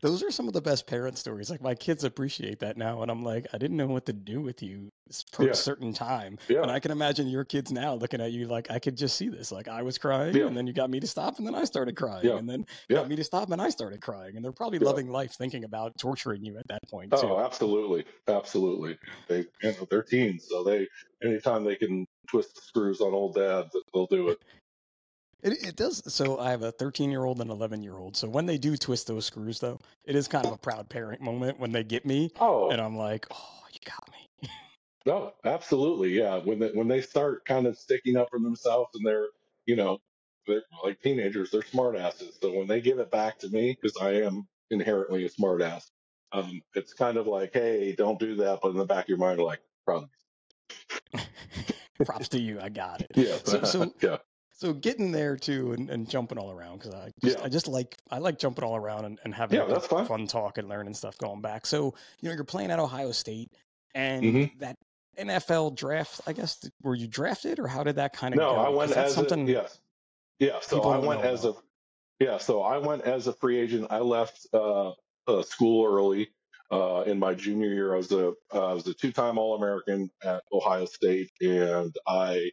Those 0.00 0.22
are 0.22 0.30
some 0.30 0.46
of 0.48 0.54
the 0.54 0.60
best 0.60 0.86
parent 0.86 1.18
stories. 1.18 1.50
Like 1.50 1.60
my 1.62 1.74
kids 1.74 2.04
appreciate 2.04 2.60
that 2.60 2.76
now, 2.76 3.02
and 3.02 3.10
I'm 3.10 3.22
like, 3.22 3.46
I 3.52 3.58
didn't 3.58 3.76
know 3.76 3.86
what 3.86 4.06
to 4.06 4.12
do 4.12 4.40
with 4.40 4.62
you 4.62 4.90
for 5.32 5.44
Yeah. 5.44 5.50
a 5.50 5.54
certain 5.54 5.92
time. 5.92 6.38
yeah. 6.48 6.62
And 6.62 6.70
I 6.70 6.80
can 6.80 6.90
imagine 6.90 7.28
your 7.28 7.44
kids 7.44 7.72
now 7.72 7.94
looking 7.94 8.20
at 8.20 8.32
you 8.32 8.46
like 8.46 8.70
I 8.70 8.78
could 8.78 8.96
just 8.96 9.16
see 9.16 9.28
this. 9.28 9.50
Like 9.52 9.68
I 9.68 9.82
was 9.82 9.98
crying, 9.98 10.34
Yeah. 10.36 10.46
and 10.46 10.56
then 10.56 10.66
you 10.66 10.72
got 10.72 10.90
me 10.90 11.00
to 11.00 11.06
stop, 11.06 11.38
and 11.38 11.46
then 11.46 11.54
I 11.54 11.64
started 11.64 11.96
crying, 11.96 12.26
Yeah. 12.26 12.36
and 12.36 12.48
then 12.48 12.66
got 12.90 13.08
me 13.08 13.16
to 13.16 13.24
stop, 13.24 13.50
and 13.50 13.60
I 13.60 13.70
started 13.70 14.00
crying. 14.00 14.36
And 14.36 14.44
they're 14.44 14.52
probably 14.52 14.78
loving 14.78 15.08
life, 15.10 15.32
thinking 15.32 15.64
about 15.64 15.96
torturing 15.98 16.44
you 16.44 16.58
at 16.58 16.68
that 16.68 16.80
point 16.90 17.10
too. 17.12 17.18
Oh, 17.22 17.40
absolutely, 17.40 18.04
absolutely. 18.26 18.98
They, 19.28 19.38
you 19.62 19.72
know, 19.72 19.86
they're 19.90 20.02
teens, 20.02 20.46
so 20.48 20.62
they 20.64 20.86
anytime 21.22 21.64
they 21.64 21.76
can 21.76 22.06
twist 22.28 22.54
the 22.54 22.60
screws 22.60 23.00
on 23.00 23.12
old 23.14 23.34
dad, 23.34 23.66
they'll 23.92 24.06
do 24.06 24.28
it. 24.28 24.38
It, 25.42 25.52
it 25.64 25.76
does. 25.76 26.02
So 26.12 26.38
I 26.38 26.50
have 26.50 26.62
a 26.62 26.72
13 26.72 27.10
year 27.10 27.24
old 27.24 27.40
and 27.40 27.50
11 27.50 27.82
year 27.82 27.96
old. 27.96 28.16
So 28.16 28.28
when 28.28 28.46
they 28.46 28.58
do 28.58 28.76
twist 28.76 29.06
those 29.06 29.26
screws, 29.26 29.60
though, 29.60 29.78
it 30.04 30.16
is 30.16 30.26
kind 30.28 30.46
of 30.46 30.52
a 30.52 30.56
proud 30.58 30.88
parent 30.88 31.20
moment 31.20 31.58
when 31.60 31.70
they 31.72 31.84
get 31.84 32.04
me, 32.04 32.32
Oh, 32.40 32.70
and 32.70 32.80
I'm 32.80 32.96
like, 32.96 33.26
oh, 33.30 33.60
you 33.72 33.78
got 33.84 34.08
me. 34.10 34.48
no, 35.06 35.32
absolutely, 35.44 36.10
yeah. 36.18 36.38
When 36.38 36.58
they 36.58 36.70
when 36.70 36.88
they 36.88 37.00
start 37.00 37.44
kind 37.44 37.66
of 37.66 37.78
sticking 37.78 38.16
up 38.16 38.28
for 38.30 38.38
themselves 38.40 38.90
and 38.94 39.06
they're, 39.06 39.28
you 39.66 39.76
know, 39.76 39.98
they're 40.46 40.62
like 40.84 41.00
teenagers, 41.02 41.50
they're 41.50 41.62
smart 41.62 41.94
asses. 41.96 42.36
So 42.42 42.52
when 42.52 42.66
they 42.66 42.80
give 42.80 42.98
it 42.98 43.10
back 43.10 43.38
to 43.40 43.48
me, 43.48 43.76
because 43.80 43.96
I 44.00 44.22
am 44.22 44.48
inherently 44.70 45.24
a 45.24 45.28
smart 45.28 45.62
ass, 45.62 45.90
um, 46.32 46.60
it's 46.74 46.92
kind 46.94 47.16
of 47.16 47.26
like, 47.28 47.52
hey, 47.52 47.94
don't 47.96 48.18
do 48.18 48.34
that, 48.36 48.58
but 48.62 48.70
in 48.70 48.76
the 48.76 48.84
back 48.86 49.04
of 49.04 49.08
your 49.10 49.18
mind, 49.18 49.40
like, 49.40 49.60
Props 52.04 52.28
to 52.28 52.38
you. 52.40 52.60
I 52.60 52.68
got 52.68 53.00
it. 53.02 53.10
yeah, 53.14 53.36
So- 53.44 53.62
so- 53.64 53.92
yeah, 54.02 54.16
So 54.58 54.72
getting 54.72 55.12
there 55.12 55.36
too 55.36 55.70
and, 55.72 55.88
and 55.88 56.10
jumping 56.10 56.36
all 56.36 56.50
around 56.50 56.78
because 56.78 56.92
I 56.92 57.12
just, 57.22 57.38
Yeah. 57.38 57.44
I 57.44 57.48
just 57.48 57.68
like 57.68 57.96
I 58.10 58.18
like 58.18 58.40
jumping 58.40 58.64
all 58.64 58.74
around 58.74 59.04
and, 59.04 59.16
and 59.22 59.32
having 59.32 59.56
Yeah, 59.56 59.62
a 59.62 59.66
good, 59.66 59.76
that's 59.76 59.86
fine. 59.86 60.04
fun 60.04 60.26
talk 60.26 60.58
and 60.58 60.68
learning 60.68 60.94
stuff 60.94 61.16
going 61.18 61.40
back. 61.40 61.64
So 61.64 61.94
you 62.20 62.28
know 62.28 62.34
you're 62.34 62.42
playing 62.42 62.72
at 62.72 62.80
Ohio 62.80 63.12
State 63.12 63.52
and 63.94 64.24
Mhm. 64.24 64.58
that 64.58 64.76
NFL 65.16 65.76
draft. 65.76 66.22
I 66.26 66.32
guess 66.32 66.68
were 66.82 66.96
you 66.96 67.06
drafted 67.06 67.60
or 67.60 67.68
how 67.68 67.84
did 67.84 67.94
that 67.96 68.12
kind 68.12 68.34
of 68.34 68.40
go? 68.40 68.46
No, 68.48 68.54
go? 68.56 68.60
I 68.62 68.68
went 68.68 68.90
as 68.90 69.14
something. 69.14 69.48
a, 69.48 69.52
yes. 69.52 69.78
Yeah, 70.40 70.58
so 70.60 70.82
I 70.82 70.98
went 70.98 71.22
as 71.22 71.44
a 71.44 71.54
yeah, 72.18 72.38
so 72.38 72.62
I 72.62 72.78
went 72.78 73.02
as 73.02 73.28
a 73.28 73.32
free 73.34 73.58
agent. 73.58 73.86
I 73.90 74.00
left 74.00 74.44
uh, 74.52 74.90
uh, 75.28 75.42
school 75.42 75.86
early 75.86 76.30
uh, 76.72 77.04
in 77.06 77.16
my 77.20 77.32
junior 77.32 77.72
year. 77.72 77.94
I 77.94 77.96
was 77.98 78.10
a 78.10 78.30
uh, 78.52 78.70
I 78.70 78.72
was 78.74 78.88
a 78.88 78.94
two 78.94 79.12
time 79.12 79.38
All 79.38 79.54
American 79.54 80.10
at 80.24 80.42
Ohio 80.52 80.84
State, 80.84 81.30
and 81.40 81.94
I 82.08 82.50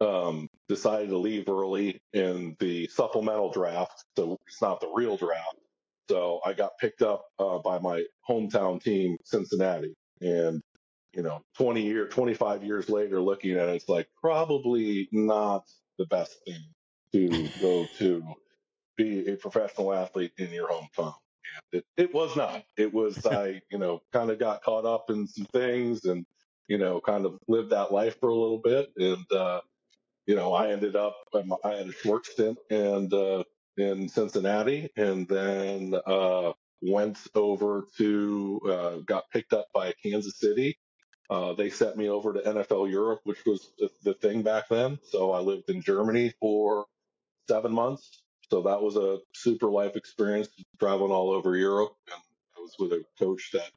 um, 0.00 0.48
decided 0.68 1.10
to 1.10 1.18
leave 1.18 1.48
early 1.48 2.00
in 2.12 2.56
the 2.60 2.88
supplemental 2.88 3.50
draft. 3.52 4.04
So 4.16 4.38
it's 4.46 4.62
not 4.62 4.80
the 4.80 4.92
real 4.94 5.16
draft. 5.16 5.56
So 6.08 6.40
I 6.44 6.52
got 6.52 6.78
picked 6.78 7.02
up 7.02 7.24
uh, 7.38 7.58
by 7.58 7.78
my 7.78 8.04
hometown 8.28 8.82
team, 8.82 9.16
Cincinnati, 9.24 9.94
and 10.20 10.62
you 11.16 11.22
know, 11.22 11.40
20 11.56 11.82
year, 11.82 12.06
25 12.08 12.62
years 12.62 12.90
later, 12.90 13.20
looking 13.20 13.52
at 13.52 13.68
it, 13.70 13.76
it's 13.76 13.88
like 13.88 14.06
probably 14.20 15.08
not 15.12 15.64
the 15.98 16.06
best 16.06 16.36
thing 16.46 16.62
to 17.12 17.48
go 17.60 17.86
to 17.98 18.22
be 18.96 19.26
a 19.28 19.36
professional 19.36 19.94
athlete 19.94 20.32
in 20.38 20.52
your 20.52 20.68
hometown. 20.68 21.14
And 21.72 21.80
it, 21.80 21.84
it 21.96 22.14
was 22.14 22.36
not. 22.36 22.64
It 22.76 22.92
was, 22.92 23.24
I, 23.26 23.62
you 23.70 23.78
know, 23.78 24.02
kind 24.12 24.30
of 24.30 24.38
got 24.38 24.62
caught 24.62 24.84
up 24.84 25.10
in 25.10 25.26
some 25.26 25.46
things 25.46 26.04
and, 26.04 26.26
you 26.68 26.78
know, 26.78 27.00
kind 27.00 27.24
of 27.24 27.38
lived 27.48 27.70
that 27.70 27.92
life 27.92 28.20
for 28.20 28.28
a 28.28 28.36
little 28.36 28.60
bit. 28.62 28.90
And, 28.98 29.32
uh, 29.32 29.60
you 30.26 30.36
know, 30.36 30.54
I 30.54 30.70
ended 30.72 30.96
up, 30.96 31.16
um, 31.34 31.54
I 31.64 31.72
had 31.74 31.88
a 31.88 31.92
short 31.92 32.26
stint 32.26 32.58
and, 32.70 33.12
uh, 33.12 33.44
in 33.78 34.08
Cincinnati 34.08 34.90
and 34.96 35.28
then, 35.28 35.94
uh, 36.06 36.52
went 36.82 37.18
over 37.34 37.86
to, 37.98 38.60
uh, 38.70 38.96
got 39.06 39.30
picked 39.32 39.52
up 39.54 39.68
by 39.74 39.94
Kansas 40.02 40.38
City. 40.40 40.78
Uh, 41.30 41.54
they 41.54 41.70
sent 41.70 41.96
me 41.96 42.08
over 42.08 42.32
to 42.34 42.40
NFL 42.40 42.90
Europe, 42.90 43.20
which 43.24 43.44
was 43.46 43.72
the, 43.78 43.90
the 44.04 44.14
thing 44.14 44.42
back 44.42 44.68
then. 44.70 44.98
So 45.10 45.32
I 45.32 45.40
lived 45.40 45.70
in 45.70 45.82
Germany 45.82 46.34
for 46.40 46.86
seven 47.48 47.72
months. 47.72 48.22
So 48.50 48.62
that 48.62 48.82
was 48.82 48.96
a 48.96 49.18
super 49.34 49.68
life 49.68 49.96
experience 49.96 50.48
traveling 50.80 51.12
all 51.12 51.30
over 51.32 51.56
Europe. 51.56 51.92
And 52.12 52.20
I 52.56 52.60
was 52.60 52.74
with 52.78 52.92
a 52.92 53.04
coach 53.18 53.50
that 53.54 53.70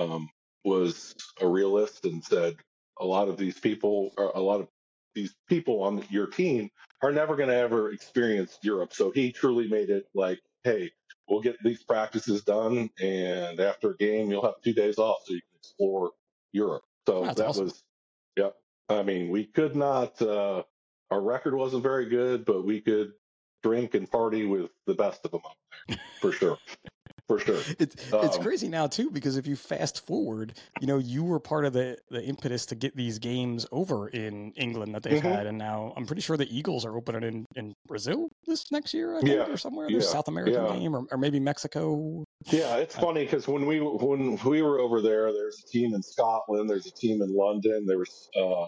um, 0.00 0.28
was 0.64 1.14
a 1.40 1.48
realist 1.48 2.04
and 2.06 2.24
said 2.24 2.56
a 3.00 3.04
lot 3.06 3.28
of 3.28 3.36
these 3.36 3.58
people, 3.60 4.12
a 4.18 4.40
lot 4.40 4.60
of 4.60 4.68
these 5.16 5.34
people 5.48 5.82
on 5.82 6.04
your 6.10 6.28
team 6.28 6.70
are 7.02 7.10
never 7.10 7.34
going 7.34 7.48
to 7.48 7.56
ever 7.56 7.90
experience 7.90 8.58
Europe. 8.62 8.92
So 8.92 9.10
he 9.10 9.32
truly 9.32 9.66
made 9.66 9.90
it 9.90 10.06
like, 10.14 10.40
hey, 10.62 10.92
we'll 11.28 11.40
get 11.40 11.56
these 11.64 11.82
practices 11.82 12.44
done. 12.44 12.90
And 13.02 13.58
after 13.58 13.90
a 13.90 13.96
game, 13.96 14.30
you'll 14.30 14.44
have 14.44 14.60
two 14.62 14.74
days 14.74 14.98
off 14.98 15.16
so 15.24 15.34
you 15.34 15.40
can 15.40 15.58
explore 15.58 16.10
Europe. 16.52 16.84
So 17.08 17.24
That's 17.24 17.38
that 17.38 17.46
awesome. 17.48 17.64
was, 17.64 17.82
yep. 18.36 18.54
I 18.88 19.02
mean, 19.02 19.30
we 19.30 19.46
could 19.46 19.74
not, 19.74 20.20
uh, 20.22 20.62
our 21.10 21.20
record 21.20 21.54
wasn't 21.54 21.82
very 21.82 22.08
good, 22.08 22.44
but 22.44 22.64
we 22.64 22.80
could 22.80 23.12
drink 23.62 23.94
and 23.94 24.10
party 24.10 24.44
with 24.44 24.70
the 24.86 24.94
best 24.94 25.24
of 25.24 25.32
them 25.32 25.40
up 25.44 25.56
there 25.88 25.98
for 26.20 26.30
sure. 26.30 26.58
For 27.28 27.40
sure. 27.40 27.60
It's 27.80 27.96
it's 28.12 28.36
Um, 28.36 28.42
crazy 28.42 28.68
now 28.68 28.86
too 28.86 29.10
because 29.10 29.36
if 29.36 29.48
you 29.48 29.56
fast 29.56 30.06
forward, 30.06 30.56
you 30.78 30.86
know, 30.86 30.98
you 30.98 31.24
were 31.24 31.40
part 31.40 31.64
of 31.64 31.72
the 31.72 31.98
the 32.08 32.22
impetus 32.22 32.66
to 32.66 32.76
get 32.76 32.94
these 32.94 33.18
games 33.18 33.66
over 33.72 34.08
in 34.08 34.52
England 34.52 34.94
that 34.94 35.02
they've 35.02 35.20
Mhm. 35.20 35.34
had, 35.34 35.46
and 35.48 35.58
now 35.58 35.92
I'm 35.96 36.06
pretty 36.06 36.22
sure 36.22 36.36
the 36.36 36.46
Eagles 36.56 36.84
are 36.84 36.96
opening 36.96 37.24
in 37.24 37.46
in 37.56 37.74
Brazil 37.88 38.28
this 38.46 38.70
next 38.70 38.94
year, 38.94 39.16
I 39.16 39.20
think, 39.22 39.32
Yeah, 39.32 39.50
or 39.52 39.56
somewhere. 39.56 39.88
There's 39.90 40.04
yeah, 40.04 40.10
South 40.10 40.28
American 40.28 40.64
yeah. 40.66 40.76
game, 40.78 40.94
or, 40.94 41.04
or 41.10 41.18
maybe 41.18 41.40
Mexico. 41.40 42.22
Yeah, 42.52 42.76
it's 42.76 42.94
funny 42.94 43.24
because 43.24 43.48
when 43.48 43.66
we 43.66 43.80
when 43.80 44.38
we 44.44 44.62
were 44.62 44.78
over 44.78 45.00
there, 45.02 45.32
there's 45.32 45.60
a 45.66 45.68
team 45.68 45.94
in 45.94 46.02
Scotland, 46.04 46.70
there's 46.70 46.86
a 46.86 46.92
team 46.92 47.22
in 47.22 47.34
London, 47.34 47.86
there 47.86 47.98
was 47.98 48.28
uh, 48.40 48.66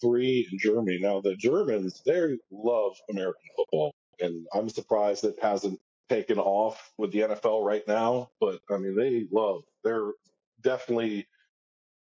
three 0.00 0.48
in 0.50 0.58
Germany. 0.58 0.98
Now 0.98 1.20
the 1.20 1.34
Germans, 1.36 2.00
they 2.06 2.38
love 2.50 2.96
American 3.10 3.42
football, 3.54 3.92
and 4.18 4.46
I'm 4.54 4.70
surprised 4.70 5.24
it 5.24 5.36
hasn't 5.42 5.78
taken 6.08 6.38
off 6.38 6.92
with 6.98 7.12
the 7.12 7.20
NFL 7.20 7.64
right 7.64 7.86
now. 7.86 8.30
But 8.40 8.60
I 8.70 8.76
mean, 8.78 8.96
they 8.96 9.26
love. 9.30 9.62
They're 9.84 10.12
definitely, 10.62 11.26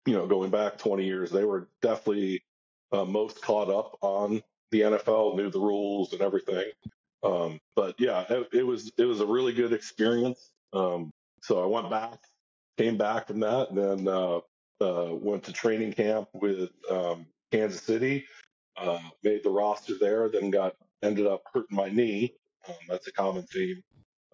you 0.06 0.14
know, 0.14 0.26
going 0.26 0.50
back 0.50 0.78
20 0.78 1.04
years, 1.04 1.30
they 1.30 1.44
were 1.44 1.68
definitely 1.82 2.42
uh, 2.92 3.04
most 3.04 3.42
caught 3.42 3.68
up 3.68 3.98
on 4.02 4.42
the 4.70 4.80
NFL, 4.82 5.36
knew 5.36 5.50
the 5.50 5.60
rules 5.60 6.12
and 6.12 6.22
everything. 6.22 6.70
Um, 7.22 7.60
but 7.74 7.94
yeah, 7.98 8.24
it, 8.28 8.48
it 8.52 8.62
was 8.62 8.92
it 8.98 9.04
was 9.04 9.20
a 9.20 9.26
really 9.26 9.52
good 9.52 9.72
experience. 9.72 10.52
Um, 10.72 11.12
so 11.42 11.62
I 11.62 11.66
went 11.66 11.90
back, 11.90 12.18
came 12.78 12.96
back 12.96 13.28
from 13.28 13.40
that, 13.40 13.70
and 13.70 13.78
then 13.78 14.08
uh, 14.08 14.40
uh, 14.80 15.14
went 15.14 15.44
to 15.44 15.52
training 15.52 15.92
camp 15.92 16.28
with 16.34 16.70
um, 16.90 17.26
Kansas 17.50 17.82
City. 17.82 18.26
Uh, 18.76 18.98
made 19.22 19.42
the 19.42 19.50
roster 19.50 19.94
there, 19.98 20.28
then 20.28 20.50
got 20.50 20.76
ended 21.02 21.26
up 21.26 21.42
hurting 21.52 21.74
my 21.74 21.88
knee. 21.88 22.34
Um, 22.68 22.74
that's 22.88 23.06
a 23.06 23.12
common 23.12 23.44
theme. 23.44 23.82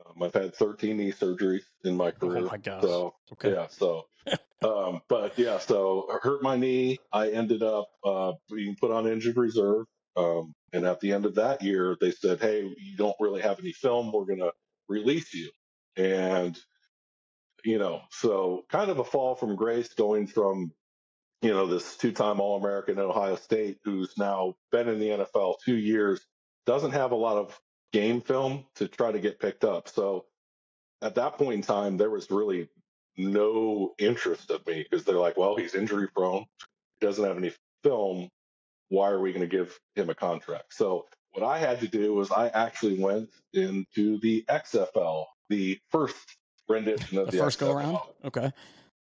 Um, 0.05 0.23
I've 0.23 0.35
had 0.35 0.55
13 0.55 0.97
knee 0.97 1.13
surgeries 1.13 1.63
in 1.85 1.97
my 1.97 2.11
career. 2.11 2.31
Oh 2.31 2.35
career. 2.35 2.47
my 2.51 2.57
gosh. 2.59 2.83
So 2.83 3.15
Okay. 3.33 3.53
yeah, 3.53 3.67
so 3.69 4.07
um, 4.63 5.01
but 5.09 5.39
yeah, 5.39 5.59
so 5.59 6.09
I 6.13 6.19
hurt 6.23 6.43
my 6.43 6.57
knee. 6.57 6.99
I 7.13 7.31
ended 7.31 7.63
up 7.63 7.89
uh, 8.05 8.33
being 8.53 8.77
put 8.81 8.91
on 8.91 9.07
injured 9.07 9.37
reserve. 9.37 9.87
Um, 10.17 10.55
and 10.73 10.85
at 10.87 11.01
the 11.01 11.13
end 11.13 11.27
of 11.27 11.35
that 11.37 11.63
year, 11.63 11.97
they 12.01 12.11
said, 12.11 12.41
"Hey, 12.41 12.63
you 12.63 12.97
don't 12.97 13.17
really 13.19 13.41
have 13.43 13.59
any 13.59 13.73
film. 13.73 14.13
We're 14.13 14.27
going 14.27 14.39
to 14.41 14.53
release 14.89 15.33
you." 15.35 15.51
And 15.97 16.59
you 17.65 17.79
know, 17.79 18.03
so 18.11 18.65
kind 18.71 18.91
of 18.91 18.99
a 18.99 19.05
fall 19.05 19.35
from 19.35 19.57
grace, 19.57 19.95
going 19.95 20.27
from 20.27 20.73
you 21.43 21.51
know 21.51 21.67
this 21.67 21.97
two-time 21.97 22.41
All-American 22.41 22.99
at 22.99 23.05
Ohio 23.05 23.37
State, 23.37 23.79
who's 23.85 24.17
now 24.19 24.55
been 24.71 24.89
in 24.89 24.99
the 24.99 25.09
NFL 25.09 25.57
two 25.65 25.77
years, 25.77 26.25
doesn't 26.67 26.93
have 26.93 27.13
a 27.13 27.17
lot 27.17 27.37
of 27.37 27.59
game 27.93 28.21
film 28.21 28.65
to 28.77 28.89
try 28.89 29.13
to 29.13 29.19
get 29.19 29.39
picked 29.41 29.65
up. 29.65 29.89
So 29.89 30.25
at 31.03 31.15
that 31.17 31.35
point 31.35 31.55
in 31.55 31.63
time, 31.63 31.97
there 31.97 32.11
was 32.11 32.31
really 32.31 32.69
no 33.17 33.95
interest 33.99 34.51
of 34.51 34.67
me 34.67 34.87
because 34.89 35.05
they're 35.05 35.17
like, 35.17 35.37
well, 35.37 35.57
he's 35.57 35.75
injury 35.75 36.09
prone, 36.15 36.45
he 37.01 37.07
doesn't 37.07 37.25
have 37.25 37.37
any 37.37 37.53
film. 37.83 38.29
Why 38.89 39.11
are 39.11 39.21
we 39.21 39.33
going 39.33 39.49
to 39.49 39.57
give 39.57 39.79
him 39.95 40.11
a 40.11 40.15
contract? 40.15 40.75
So 40.75 41.07
what 41.33 41.45
I 41.45 41.59
had 41.59 41.81
to 41.81 41.89
do 41.89 42.15
was 42.15 42.31
I 42.31 42.49
actually 42.49 42.99
went 42.99 43.31
into 43.55 44.19
the 44.21 44.45
XFL, 44.49 45.25
the 45.49 45.79
first 45.91 46.17
rendition 46.69 47.19
of 47.19 47.27
The 47.27 47.33
the, 47.33 47.39
first 47.39 47.59
go 47.59 47.73
around. 47.73 47.99
Okay. 48.25 48.51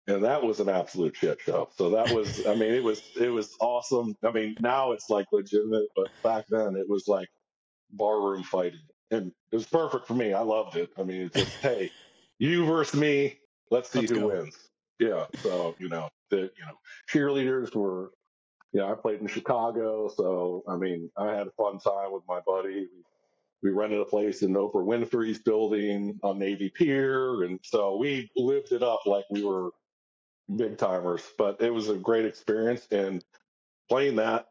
and 0.06 0.24
that 0.24 0.42
was 0.42 0.60
an 0.60 0.68
absolute 0.68 1.16
shit 1.16 1.40
show. 1.40 1.68
So 1.76 1.90
that 1.90 2.10
was, 2.14 2.46
I 2.46 2.54
mean, 2.54 2.72
it 2.72 2.82
was 2.82 3.02
it 3.18 3.28
was 3.28 3.54
awesome. 3.60 4.16
I 4.22 4.30
mean, 4.32 4.56
now 4.60 4.92
it's 4.92 5.10
like 5.10 5.26
legitimate, 5.32 5.88
but 5.96 6.08
back 6.22 6.46
then 6.48 6.76
it 6.76 6.88
was 6.88 7.08
like 7.08 7.28
barroom 7.96 8.42
fighting, 8.42 8.80
and 9.10 9.32
it 9.52 9.56
was 9.56 9.66
perfect 9.66 10.06
for 10.06 10.14
me. 10.14 10.32
I 10.32 10.40
loved 10.40 10.76
it. 10.76 10.90
I 10.98 11.02
mean, 11.02 11.22
it's 11.22 11.36
just 11.36 11.56
hey, 11.56 11.90
you 12.38 12.64
versus 12.66 12.98
me. 12.98 13.38
Let's 13.70 13.90
see 13.90 14.00
Let's 14.00 14.12
who 14.12 14.20
go. 14.20 14.26
wins. 14.28 14.56
Yeah. 14.98 15.26
So 15.42 15.74
you 15.78 15.88
know 15.88 16.08
the 16.30 16.50
you 16.56 16.64
know 16.66 16.78
cheerleaders 17.10 17.74
were. 17.74 18.12
Yeah, 18.72 18.90
I 18.90 18.94
played 18.94 19.20
in 19.20 19.28
Chicago, 19.28 20.10
so 20.16 20.64
I 20.68 20.76
mean, 20.76 21.08
I 21.16 21.30
had 21.30 21.46
a 21.46 21.52
fun 21.52 21.78
time 21.78 22.12
with 22.12 22.24
my 22.28 22.40
buddy. 22.44 22.88
We, 22.90 23.04
we 23.62 23.70
rented 23.70 24.00
a 24.00 24.04
place 24.04 24.42
in 24.42 24.52
Oprah 24.54 24.84
Winfrey's 24.84 25.38
building 25.38 26.18
on 26.24 26.40
Navy 26.40 26.70
Pier, 26.70 27.44
and 27.44 27.60
so 27.62 27.96
we 27.96 28.30
lived 28.36 28.72
it 28.72 28.82
up 28.82 29.06
like 29.06 29.24
we 29.30 29.44
were 29.44 29.70
big 30.56 30.76
timers. 30.76 31.22
But 31.38 31.62
it 31.62 31.72
was 31.72 31.88
a 31.88 31.94
great 31.94 32.24
experience, 32.24 32.88
and 32.90 33.24
playing 33.88 34.16
that 34.16 34.46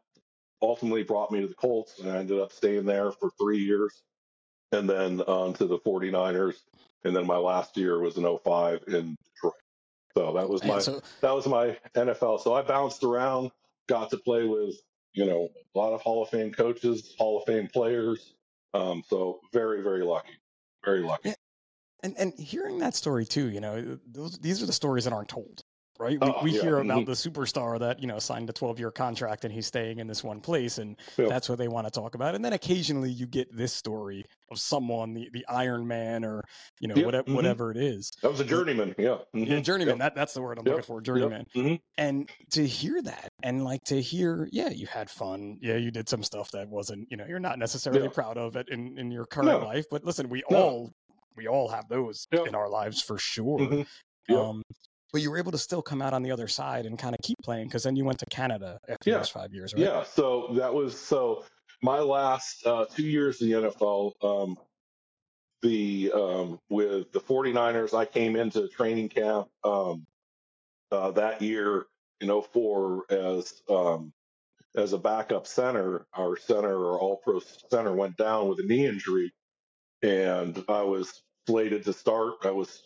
ultimately 0.64 1.02
brought 1.02 1.30
me 1.30 1.40
to 1.40 1.46
the 1.46 1.54
Colts, 1.54 2.00
and 2.00 2.10
I 2.10 2.18
ended 2.18 2.40
up 2.40 2.52
staying 2.52 2.84
there 2.84 3.12
for 3.12 3.30
three 3.40 3.58
years, 3.58 4.02
and 4.72 4.88
then 4.88 5.20
on 5.22 5.52
to 5.54 5.66
the 5.66 5.78
49ers, 5.78 6.56
and 7.04 7.14
then 7.14 7.26
my 7.26 7.36
last 7.36 7.76
year 7.76 8.00
was 8.00 8.16
in 8.16 8.24
05 8.24 8.84
in 8.88 9.16
Detroit. 9.34 9.54
So 10.16 10.32
that 10.32 10.48
was 10.48 10.62
my 10.64 10.78
so 10.78 11.02
that 11.20 11.34
was 11.34 11.46
my 11.46 11.76
NFL. 11.96 12.40
So 12.40 12.54
I 12.54 12.62
bounced 12.62 13.02
around, 13.02 13.50
got 13.88 14.10
to 14.10 14.16
play 14.18 14.44
with 14.44 14.76
you 15.12 15.26
know 15.26 15.48
a 15.74 15.78
lot 15.78 15.92
of 15.92 16.00
Hall 16.00 16.22
of 16.22 16.30
Fame 16.30 16.52
coaches, 16.52 17.14
Hall 17.18 17.38
of 17.38 17.44
Fame 17.46 17.68
players. 17.72 18.34
Um, 18.74 19.02
so 19.08 19.40
very 19.52 19.82
very 19.82 20.04
lucky, 20.04 20.34
very 20.84 21.00
lucky. 21.00 21.30
Yeah. 21.30 21.34
and 22.04 22.14
and 22.16 22.32
hearing 22.38 22.78
that 22.78 22.94
story 22.94 23.26
too, 23.26 23.48
you 23.50 23.60
know, 23.60 23.98
those 24.06 24.38
these 24.38 24.62
are 24.62 24.66
the 24.66 24.72
stories 24.72 25.04
that 25.04 25.12
aren't 25.12 25.28
told, 25.28 25.62
right? 25.98 26.20
We, 26.20 26.28
Oh, 26.28 26.42
we 26.42 26.50
yeah, 26.52 26.60
hear 26.62 26.78
about 26.78 27.04
mhm. 27.04 27.06
the 27.06 27.12
superstar 27.12 27.78
that 27.78 28.00
you 28.00 28.06
know 28.06 28.18
signed 28.18 28.50
a 28.50 28.52
12 28.52 28.78
year 28.78 28.90
contract 28.90 29.44
and 29.44 29.52
he's 29.52 29.66
staying 29.66 29.98
in 29.98 30.06
this 30.06 30.24
one 30.24 30.40
place, 30.40 30.78
and 30.78 30.98
Yeah. 31.18 31.26
that's 31.28 31.48
what 31.48 31.58
they 31.58 31.68
want 31.68 31.86
to 31.86 31.90
talk 31.90 32.14
about. 32.14 32.34
And 32.34 32.44
then 32.44 32.52
occasionally 32.52 33.10
you 33.10 33.26
get 33.26 33.54
this 33.56 33.72
story 33.72 34.24
of 34.50 34.58
someone, 34.58 35.14
the 35.14 35.28
the 35.32 35.46
Iron 35.48 35.86
Man, 35.86 36.24
or 36.24 36.42
you 36.80 36.88
know 36.88 36.96
Yep, 36.96 37.04
whatever 37.04 37.24
mhm. 37.28 37.34
whatever 37.34 37.70
it 37.70 37.76
is. 37.76 38.10
That 38.22 38.30
was 38.30 38.40
a 38.40 38.44
journeyman. 38.44 38.94
Yeah, 38.98 39.18
Yeah, 39.44 39.58
mhm, 39.58 39.64
journeyman. 39.64 39.98
yep, 39.98 39.98
That 39.98 40.14
that's 40.14 40.34
the 40.34 40.42
word 40.42 40.58
I'm 40.58 40.64
Yep, 40.64 40.76
looking 40.76 40.84
for. 40.84 41.00
Journeyman. 41.00 41.44
mhm. 41.56 41.80
And 41.96 42.28
to 42.52 42.66
hear 42.66 43.00
that, 43.02 43.28
and 43.42 43.62
like 43.64 43.84
to 43.84 44.00
hear, 44.02 44.48
yeah, 44.52 44.68
you 44.70 44.86
had 44.86 45.08
fun. 45.10 45.58
Yeah, 45.60 45.76
you 45.76 45.90
did 45.92 46.08
some 46.08 46.22
stuff 46.24 46.50
that 46.52 46.68
wasn't, 46.68 47.06
you 47.10 47.16
know, 47.16 47.24
you're 47.26 47.38
not 47.38 47.58
necessarily 47.58 48.08
Yeah. 48.08 48.08
proud 48.08 48.36
of 48.38 48.56
it 48.56 48.68
in 48.68 48.98
in 48.98 49.10
your 49.12 49.26
current 49.26 49.46
No. 49.46 49.58
life. 49.60 49.84
But 49.90 50.02
listen, 50.04 50.28
we 50.28 50.42
No. 50.50 50.56
all 50.58 50.92
we 51.36 51.46
all 51.48 51.68
have 51.68 51.88
those 51.88 52.26
in 52.32 52.54
our 52.54 52.68
lives 52.68 53.00
for 53.02 53.18
sure. 53.18 53.58
Mhm. 53.58 53.86
Yep. 54.28 54.38
Um, 54.38 54.62
but 55.14 55.22
you 55.22 55.30
were 55.30 55.38
able 55.38 55.52
to 55.52 55.58
still 55.58 55.80
come 55.80 56.02
out 56.02 56.12
on 56.12 56.24
the 56.24 56.32
other 56.32 56.48
side 56.48 56.86
and 56.86 56.98
kind 56.98 57.14
of 57.14 57.20
keep 57.22 57.38
playing 57.44 57.68
because 57.68 57.84
then 57.84 57.94
you 57.94 58.04
went 58.04 58.18
to 58.18 58.26
Canada 58.26 58.80
after 58.88 59.10
Yeah. 59.10 59.18
those 59.18 59.28
five 59.28 59.54
years, 59.54 59.72
right? 59.72 59.80
Yeah, 59.80 60.02
so 60.02 60.48
that 60.54 60.74
was 60.74 60.98
so 60.98 61.44
my 61.82 62.00
last 62.00 62.66
uh, 62.66 62.86
two 62.92 63.04
years 63.06 63.40
in 63.40 63.48
the 63.48 63.70
NFL, 63.70 64.10
um, 64.24 64.56
the 65.62 66.10
um, 66.12 66.58
with 66.68 67.12
the 67.12 67.20
49ers, 67.20 67.94
I 67.94 68.06
came 68.06 68.34
into 68.34 68.66
training 68.66 69.08
camp 69.08 69.46
um, 69.62 70.04
uh, 70.90 71.12
that 71.12 71.40
year 71.40 71.86
in 72.20 72.28
04 72.42 73.04
as 73.08 73.62
um, 73.70 74.12
as 74.76 74.94
a 74.94 74.98
backup 74.98 75.46
center. 75.46 76.06
Our 76.14 76.36
center, 76.36 76.76
our 76.90 76.98
All 76.98 77.20
Pro 77.22 77.40
center, 77.70 77.94
went 77.94 78.16
down 78.16 78.48
with 78.48 78.58
a 78.58 78.64
knee 78.64 78.84
injury, 78.84 79.32
and 80.02 80.64
I 80.68 80.82
was 80.82 81.22
slated 81.46 81.84
to 81.84 81.92
start. 81.92 82.34
I 82.42 82.50
was 82.50 82.82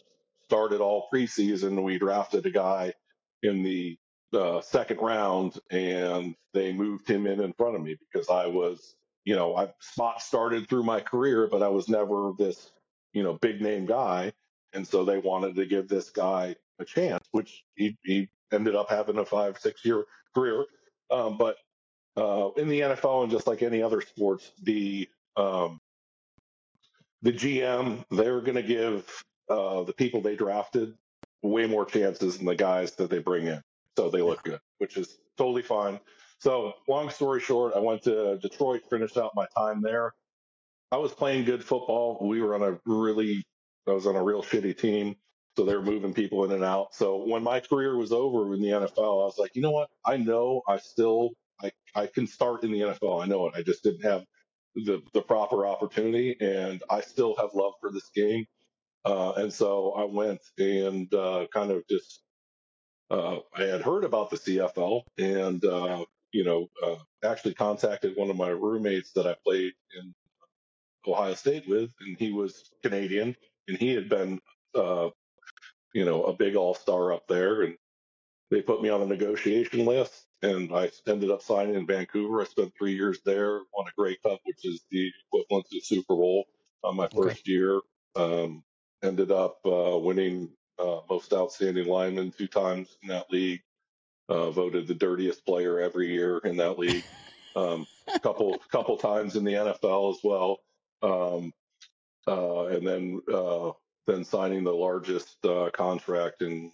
started 0.49 0.81
all 0.81 1.09
preseason. 1.13 1.83
We 1.83 1.99
drafted 1.99 2.47
a 2.47 2.51
guy 2.51 2.95
in 3.43 3.63
the 3.63 3.99
uh, 4.33 4.63
second 4.63 4.99
round, 4.99 5.59
and 5.71 6.35
they 6.55 6.73
moved 6.73 7.09
him 7.09 7.27
in 7.27 7.41
in 7.41 7.53
front 7.53 7.77
of 7.77 7.83
me 7.83 7.99
because 8.01 8.31
I 8.31 8.47
was, 8.47 8.95
you 9.25 9.37
know, 9.37 9.55
I 9.57 9.69
spot 9.81 10.23
started 10.23 10.69
through 10.69 10.85
my 10.85 11.01
career, 11.01 11.49
but 11.51 11.63
I 11.63 11.69
was 11.69 11.89
never 11.89 12.33
this, 12.39 12.71
you 13.13 13.23
know, 13.23 13.35
big 13.35 13.61
name 13.61 13.85
guy, 13.85 14.33
and 14.73 14.87
so 14.89 15.05
they 15.05 15.19
wanted 15.19 15.55
to 15.57 15.67
give 15.67 15.87
this 15.87 16.09
guy 16.09 16.57
a 16.79 16.85
chance, 16.85 17.27
which 17.33 17.63
he, 17.77 17.99
he 18.05 18.31
ended 18.51 18.75
up 18.75 18.89
having 18.89 19.19
a 19.19 19.27
five 19.27 19.59
six 19.59 19.85
year 19.85 20.05
career. 20.35 20.65
Um, 21.11 21.37
but 21.37 21.57
uh, 22.17 22.51
in 22.57 22.69
the 22.69 22.81
NFL 22.81 23.25
and 23.25 23.31
just 23.31 23.47
like 23.47 23.63
any 23.63 23.83
other 23.83 24.01
sports, 24.01 24.51
the 24.63 25.09
um, 25.37 25.79
the 27.23 27.33
GM 27.33 28.05
they're 28.11 28.41
going 28.41 28.57
to 28.57 28.63
give 28.63 29.07
uh, 29.51 29.85
the 29.85 29.93
people 29.93 30.21
they 30.23 30.37
drafted 30.37 30.95
way 31.43 31.67
more 31.67 31.85
chances 31.87 32.39
than 32.39 32.47
the 32.47 32.57
guys 32.57 32.93
that 32.97 33.11
they 33.11 33.19
bring 33.21 33.47
in, 33.47 33.63
so 33.97 34.11
they 34.11 34.23
look 34.23 34.43
good, 34.45 34.61
which 34.79 34.97
is 34.97 35.19
totally 35.39 35.63
fine. 35.63 36.01
So, 36.41 36.75
long 36.89 37.11
story 37.11 37.41
short, 37.41 37.75
I 37.77 37.81
went 37.81 38.03
to 38.05 38.39
Detroit, 38.39 38.83
finished 38.91 39.19
out 39.19 39.33
my 39.35 39.47
time 39.57 39.83
there. 39.83 40.15
I 40.91 40.97
was 40.97 41.13
playing 41.13 41.45
good 41.45 41.63
football. 41.65 42.19
We 42.23 42.41
were 42.41 42.55
on 42.55 42.63
a 42.63 42.79
really, 42.87 43.45
I 43.87 43.93
was 43.93 44.07
on 44.07 44.17
a 44.17 44.23
real 44.23 44.43
shitty 44.43 44.79
team. 44.79 45.17
So 45.57 45.65
they 45.65 45.75
were 45.75 45.83
moving 45.83 46.15
people 46.15 46.45
in 46.45 46.53
and 46.53 46.63
out. 46.63 46.95
So 46.95 47.25
when 47.27 47.43
my 47.43 47.59
career 47.61 47.97
was 47.97 48.13
over 48.13 48.55
in 48.55 48.61
the 48.63 48.69
NFL, 48.69 48.99
I 48.99 49.27
was 49.27 49.39
like, 49.39 49.57
you 49.57 49.63
know 49.63 49.73
what? 49.73 49.89
I 50.05 50.17
know 50.17 50.63
I 50.69 50.79
still 50.79 51.31
I, 51.61 51.73
I 51.97 52.07
can 52.07 52.29
start 52.29 52.63
in 52.63 52.71
the 52.71 52.81
NFL. 52.81 53.23
I 53.23 53.27
know 53.27 53.49
it. 53.49 53.55
I 53.57 53.63
just 53.63 53.83
didn't 53.83 54.03
have 54.05 54.25
the 54.77 55.03
the 55.15 55.23
proper 55.23 55.67
opportunity, 55.67 56.37
and 56.41 56.83
I 56.89 57.01
still 57.01 57.35
have 57.37 57.51
love 57.55 57.73
for 57.81 57.91
this 57.91 58.09
game. 58.15 58.47
Uh, 59.09 59.33
and 59.37 59.53
so 59.53 59.93
I 59.93 60.05
went 60.05 60.41
and 60.59 61.13
uh, 61.15 61.47
kind 61.53 61.71
of 61.71 61.83
just 61.89 62.23
uh, 63.11 63.39
I 63.57 63.63
had 63.65 63.83
heard 63.83 64.05
about 64.05 64.31
the 64.31 64.37
CFL, 64.37 65.03
and 65.19 65.65
uh, 65.65 66.05
you 66.33 66.45
know 66.45 66.69
uh, 66.85 66.97
actually 67.25 67.55
contacted 67.55 68.17
one 68.17 68.31
of 68.31 68.37
my 68.37 68.51
roommates 68.51 69.13
that 69.15 69.27
I 69.27 69.37
played 69.45 69.73
in 69.99 70.15
Ohio 71.07 71.35
State 71.35 71.69
with, 71.69 71.91
and 72.01 72.19
he 72.19 72.33
was 72.33 72.71
Canadian, 72.83 73.37
and 73.69 73.79
he 73.79 73.95
had 73.95 74.09
been 74.11 74.41
uh, 74.75 75.09
you 75.95 76.05
know, 76.05 76.25
a 76.25 76.35
big 76.35 76.57
all 76.57 76.75
star 76.75 77.13
up 77.13 77.27
there. 77.29 77.63
And 77.63 77.77
they 78.51 78.63
put 78.63 78.83
me 78.83 78.89
on 78.89 79.01
the 79.01 79.07
negotiation 79.07 79.87
list 79.87 80.27
and 80.43 80.73
I 80.75 80.91
ended 81.07 81.31
up 81.31 81.43
signing 81.43 81.75
in 81.75 81.87
Vancouver. 81.87 82.41
I 82.41 82.45
spent 82.45 82.73
three 82.79 82.95
years 82.95 83.21
there, 83.25 83.61
won 83.75 83.89
a 83.89 83.93
Grey 83.97 84.17
Cup, 84.23 84.41
which 84.45 84.65
is 84.65 84.83
the 84.91 85.11
equivalent 85.27 85.67
to 85.71 85.77
the 85.77 85.81
Super 85.81 86.15
Bowl 86.15 86.45
on 86.85 86.97
my 86.97 87.09
first 87.09 87.49
year. 87.49 87.81
Um, 88.17 88.63
ended 89.03 89.31
up 89.31 89.59
uh, 89.65 89.99
winning 89.99 90.51
uh, 90.79 91.01
most 91.09 91.33
outstanding 91.33 91.87
lineman 91.87 92.33
two 92.37 92.47
times 92.47 92.97
in 93.03 93.09
that 93.09 93.31
league. 93.31 93.61
Uh, 94.29 94.51
voted 94.51 94.87
the 94.87 94.95
dirtiest 94.95 95.45
player 95.47 95.81
every 95.81 96.13
year 96.13 96.39
in 96.39 96.57
that 96.59 96.79
league. 96.79 97.05
Um, 97.57 97.87
couple 98.23 98.59
couple 98.71 98.97
times 98.99 99.37
in 99.37 99.45
the 99.45 99.55
NFL 99.55 100.15
as 100.15 100.21
well. 100.23 100.59
Um, 101.03 101.53
uh, 102.27 102.67
and 102.67 102.87
then 102.87 103.23
uh, 103.33 103.71
then 104.07 104.25
signing 104.25 104.65
the 104.65 104.73
largest 104.73 105.45
uh, 105.45 105.71
contract 105.73 106.43
in 106.43 106.71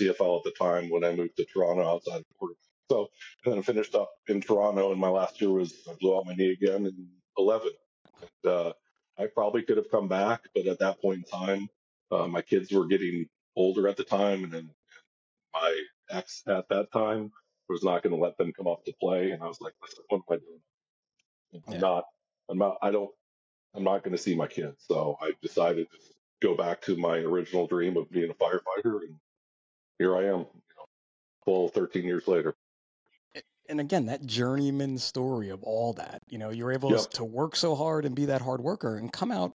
CFL 0.00 0.38
at 0.38 0.44
the 0.44 0.54
time 0.58 0.90
when 0.90 1.04
I 1.04 1.14
moved 1.14 1.36
to 1.36 1.44
Toronto 1.44 1.86
outside 1.86 2.20
of 2.20 2.24
quarterback. 2.38 2.58
So, 2.90 3.08
and 3.44 3.52
then 3.52 3.58
I 3.60 3.62
finished 3.62 3.94
up 3.94 4.10
in 4.28 4.40
Toronto, 4.40 4.90
and 4.90 5.00
my 5.00 5.08
last 5.08 5.40
year 5.40 5.50
was 5.50 5.72
I 5.88 5.94
blew 6.00 6.16
out 6.16 6.26
my 6.26 6.34
knee 6.34 6.50
again 6.50 6.86
in 6.86 7.08
11. 7.38 7.70
And, 8.44 8.74
I 9.20 9.26
probably 9.26 9.62
could 9.62 9.76
have 9.76 9.90
come 9.90 10.08
back, 10.08 10.40
but 10.54 10.66
at 10.66 10.78
that 10.78 11.00
point 11.00 11.24
in 11.26 11.40
time, 11.40 11.68
uh, 12.10 12.26
my 12.26 12.40
kids 12.40 12.72
were 12.72 12.86
getting 12.86 13.26
older 13.54 13.86
at 13.86 13.96
the 13.96 14.04
time, 14.04 14.44
and 14.44 14.52
then 14.52 14.70
my 15.52 15.82
ex 16.10 16.42
at 16.46 16.68
that 16.70 16.90
time 16.90 17.30
was 17.68 17.84
not 17.84 18.02
going 18.02 18.14
to 18.14 18.20
let 18.20 18.38
them 18.38 18.52
come 18.52 18.66
off 18.66 18.82
to 18.84 18.94
play, 19.00 19.30
and 19.32 19.42
I 19.42 19.46
was 19.46 19.60
like, 19.60 19.74
"What 20.08 20.16
am 20.16 20.22
I 20.30 20.36
doing? 20.36 21.64
I'm 21.68 21.74
yeah. 21.74 21.80
not. 21.80 22.04
I'm 22.48 22.58
not. 22.58 22.78
I 22.80 22.90
don't. 22.90 23.10
I'm 23.74 23.84
not 23.84 24.02
going 24.02 24.16
to 24.16 24.22
see 24.22 24.34
my 24.34 24.46
kids." 24.46 24.84
So 24.88 25.16
I 25.20 25.32
decided 25.42 25.86
to 25.90 25.98
go 26.40 26.56
back 26.56 26.80
to 26.82 26.96
my 26.96 27.18
original 27.18 27.66
dream 27.66 27.96
of 27.96 28.10
being 28.10 28.30
a 28.30 28.34
firefighter, 28.34 29.02
and 29.02 29.16
here 29.98 30.16
I 30.16 30.20
am, 30.20 30.38
you 30.38 30.74
know, 30.76 30.86
12, 31.44 31.72
13 31.72 32.04
years 32.04 32.26
later. 32.26 32.54
And 33.70 33.80
again, 33.80 34.06
that 34.06 34.26
journeyman 34.26 34.98
story 34.98 35.50
of 35.50 35.62
all 35.62 35.92
that, 35.94 36.20
you 36.28 36.38
know, 36.38 36.50
you're 36.50 36.72
able 36.72 36.90
yep. 36.90 37.10
to 37.10 37.24
work 37.24 37.56
so 37.56 37.74
hard 37.74 38.04
and 38.04 38.14
be 38.14 38.26
that 38.26 38.42
hard 38.42 38.60
worker 38.60 38.96
and 38.96 39.12
come 39.12 39.30
out. 39.30 39.52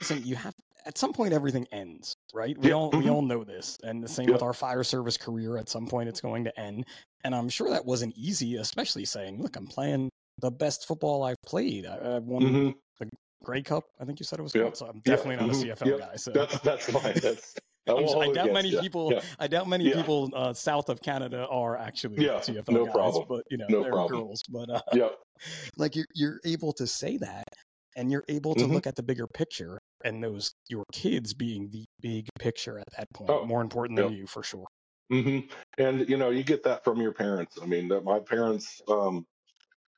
Listen, 0.00 0.22
you 0.24 0.36
have 0.36 0.54
at 0.84 0.98
some 0.98 1.12
point 1.12 1.32
everything 1.32 1.66
ends, 1.70 2.14
right? 2.34 2.58
We 2.58 2.68
yep. 2.68 2.76
all 2.76 2.90
mm-hmm. 2.90 3.04
we 3.04 3.10
all 3.10 3.22
know 3.22 3.44
this, 3.44 3.78
and 3.84 4.02
the 4.02 4.08
same 4.08 4.26
yep. 4.26 4.34
with 4.34 4.42
our 4.42 4.52
fire 4.52 4.82
service 4.82 5.16
career. 5.16 5.56
At 5.56 5.68
some 5.68 5.86
point, 5.86 6.08
it's 6.08 6.20
going 6.20 6.44
to 6.44 6.60
end, 6.60 6.86
and 7.24 7.34
I'm 7.34 7.48
sure 7.48 7.70
that 7.70 7.84
wasn't 7.84 8.16
easy, 8.16 8.56
especially 8.56 9.04
saying, 9.04 9.40
"Look, 9.40 9.56
I'm 9.56 9.66
playing 9.66 10.10
the 10.40 10.50
best 10.50 10.86
football 10.86 11.22
I've 11.22 11.40
played. 11.46 11.86
I, 11.86 12.14
have 12.14 12.24
won 12.24 12.42
mm-hmm. 12.42 12.70
the 12.98 13.10
Grey 13.42 13.62
Cup, 13.62 13.84
I 14.00 14.04
think 14.04 14.20
you 14.20 14.24
said 14.24 14.38
it 14.38 14.42
was 14.42 14.52
called. 14.52 14.76
So 14.76 14.86
I'm 14.86 15.00
definitely 15.04 15.36
not 15.36 15.54
a 15.54 15.58
mm-hmm. 15.58 15.84
CFL 15.84 15.98
guy. 15.98 16.16
So 16.16 16.30
that's 16.30 16.58
that's 16.60 16.90
fine. 16.90 17.14
That's 17.22 17.54
I 17.88 18.32
doubt 18.32 18.52
many 18.52 18.78
people. 18.80 19.12
Yeah. 19.12 19.20
I 19.38 19.46
doubt 19.48 19.68
many 19.68 19.88
yeah. 19.88 19.96
people 19.96 20.30
uh, 20.34 20.52
south 20.52 20.88
of 20.88 21.02
Canada 21.02 21.46
are 21.50 21.76
actually 21.76 22.24
yeah, 22.24 22.38
CFL 22.38 22.70
no 22.70 22.84
guys, 22.84 22.94
problem. 22.94 23.26
but 23.28 23.44
you 23.50 23.56
know 23.56 23.66
no 23.68 23.82
they're 23.82 23.92
problem. 23.92 24.20
girls. 24.20 24.42
But 24.48 24.70
uh, 24.70 24.80
yeah, 24.92 25.08
like 25.76 25.96
you're 25.96 26.06
you're 26.14 26.40
able 26.44 26.72
to 26.74 26.86
say 26.86 27.16
that, 27.18 27.48
and 27.96 28.10
you're 28.10 28.24
able 28.28 28.54
to 28.54 28.64
mm-hmm. 28.64 28.74
look 28.74 28.86
at 28.86 28.94
the 28.94 29.02
bigger 29.02 29.26
picture, 29.26 29.80
and 30.04 30.22
those 30.22 30.54
your 30.68 30.84
kids 30.92 31.34
being 31.34 31.70
the 31.70 31.84
big 32.00 32.28
picture 32.38 32.78
at 32.78 32.86
that 32.96 33.08
point, 33.12 33.30
oh, 33.30 33.44
more 33.44 33.62
important 33.62 33.98
than 33.98 34.12
you 34.12 34.26
for 34.26 34.42
sure. 34.42 34.66
Mm-hmm. 35.12 35.52
And 35.78 36.08
you 36.08 36.16
know, 36.16 36.30
you 36.30 36.44
get 36.44 36.62
that 36.64 36.84
from 36.84 37.00
your 37.00 37.12
parents. 37.12 37.58
I 37.60 37.66
mean, 37.66 37.90
my 38.04 38.20
parents. 38.20 38.80
Um, 38.88 39.26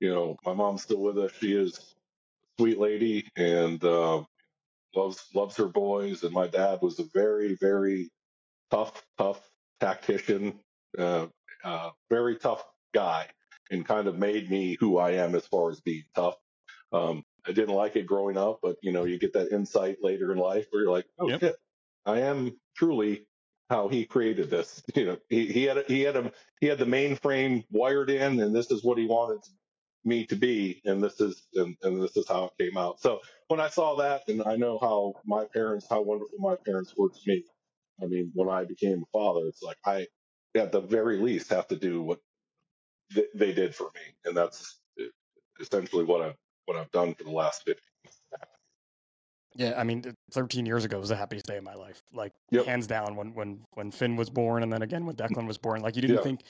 you 0.00 0.12
know, 0.12 0.36
my 0.44 0.52
mom's 0.52 0.82
still 0.82 1.00
with 1.00 1.18
us. 1.18 1.30
She 1.40 1.54
is 1.54 1.94
sweet 2.58 2.78
lady 2.78 3.26
and 3.36 3.82
uh, 3.84 4.22
loves 4.96 5.24
loves 5.34 5.56
her 5.56 5.66
boys. 5.66 6.22
And 6.22 6.32
my 6.32 6.46
dad 6.46 6.80
was 6.82 6.98
a 6.98 7.04
very 7.14 7.56
very 7.60 8.10
tough 8.70 9.04
tough 9.18 9.40
tactician, 9.80 10.60
uh, 10.98 11.26
uh, 11.64 11.90
very 12.10 12.36
tough 12.36 12.64
guy, 12.92 13.26
and 13.70 13.86
kind 13.86 14.08
of 14.08 14.18
made 14.18 14.50
me 14.50 14.76
who 14.80 14.98
I 14.98 15.12
am 15.12 15.34
as 15.34 15.46
far 15.46 15.70
as 15.70 15.80
being 15.80 16.04
tough. 16.14 16.36
Um, 16.92 17.24
I 17.46 17.52
didn't 17.52 17.74
like 17.74 17.96
it 17.96 18.06
growing 18.06 18.36
up, 18.36 18.60
but 18.62 18.76
you 18.82 18.92
know, 18.92 19.04
you 19.04 19.18
get 19.18 19.34
that 19.34 19.52
insight 19.52 19.98
later 20.02 20.32
in 20.32 20.38
life 20.38 20.66
where 20.70 20.82
you're 20.82 20.92
like, 20.92 21.06
oh 21.18 21.28
yep. 21.28 21.40
shit, 21.40 21.56
I 22.06 22.20
am 22.20 22.58
truly 22.76 23.26
how 23.70 23.88
he 23.88 24.04
created 24.04 24.50
this. 24.50 24.82
You 24.94 25.06
know, 25.06 25.18
he, 25.28 25.46
he 25.46 25.64
had 25.64 25.78
a, 25.78 25.84
he 25.86 26.02
had 26.02 26.16
a 26.16 26.32
he 26.60 26.66
had 26.68 26.78
the 26.78 26.84
mainframe 26.84 27.64
wired 27.70 28.10
in, 28.10 28.40
and 28.40 28.54
this 28.54 28.70
is 28.70 28.84
what 28.84 28.98
he 28.98 29.06
wanted 29.06 29.40
me 30.04 30.26
to 30.26 30.36
be 30.36 30.80
and 30.84 31.02
this 31.02 31.20
is 31.20 31.46
and, 31.54 31.76
and 31.82 32.02
this 32.02 32.16
is 32.16 32.28
how 32.28 32.44
it 32.44 32.62
came 32.62 32.76
out 32.76 33.00
so 33.00 33.20
when 33.48 33.60
i 33.60 33.68
saw 33.68 33.96
that 33.96 34.22
and 34.28 34.42
i 34.46 34.56
know 34.56 34.78
how 34.80 35.14
my 35.24 35.44
parents 35.52 35.86
how 35.88 36.00
wonderful 36.00 36.38
my 36.38 36.56
parents 36.66 36.94
were 36.96 37.08
to 37.08 37.20
me 37.26 37.44
i 38.02 38.06
mean 38.06 38.30
when 38.34 38.48
i 38.48 38.64
became 38.64 39.02
a 39.02 39.18
father 39.18 39.46
it's 39.46 39.62
like 39.62 39.78
i 39.86 40.06
at 40.56 40.72
the 40.72 40.80
very 40.80 41.18
least 41.18 41.50
have 41.50 41.66
to 41.66 41.76
do 41.76 42.02
what 42.02 42.20
th- 43.12 43.26
they 43.34 43.52
did 43.52 43.74
for 43.74 43.90
me 43.94 44.00
and 44.24 44.36
that's 44.36 44.80
essentially 45.60 46.04
what 46.04 46.22
i've 46.22 46.36
what 46.66 46.76
i've 46.76 46.90
done 46.90 47.14
for 47.14 47.24
the 47.24 47.30
last 47.30 47.62
50 47.64 47.80
yeah, 49.56 49.74
I 49.76 49.84
mean, 49.84 50.02
13 50.32 50.66
years 50.66 50.84
ago 50.84 50.98
was 50.98 51.10
the 51.10 51.16
happiest 51.16 51.46
day 51.46 51.56
of 51.56 51.62
my 51.62 51.74
life. 51.74 52.02
Like 52.12 52.32
yep. 52.50 52.66
hands 52.66 52.88
down, 52.88 53.14
when 53.14 53.32
when 53.34 53.60
when 53.74 53.92
Finn 53.92 54.16
was 54.16 54.28
born, 54.28 54.64
and 54.64 54.72
then 54.72 54.82
again 54.82 55.06
when 55.06 55.14
Declan 55.14 55.46
was 55.46 55.58
born. 55.58 55.80
Like 55.80 55.94
you 55.94 56.02
didn't 56.02 56.24
think 56.24 56.42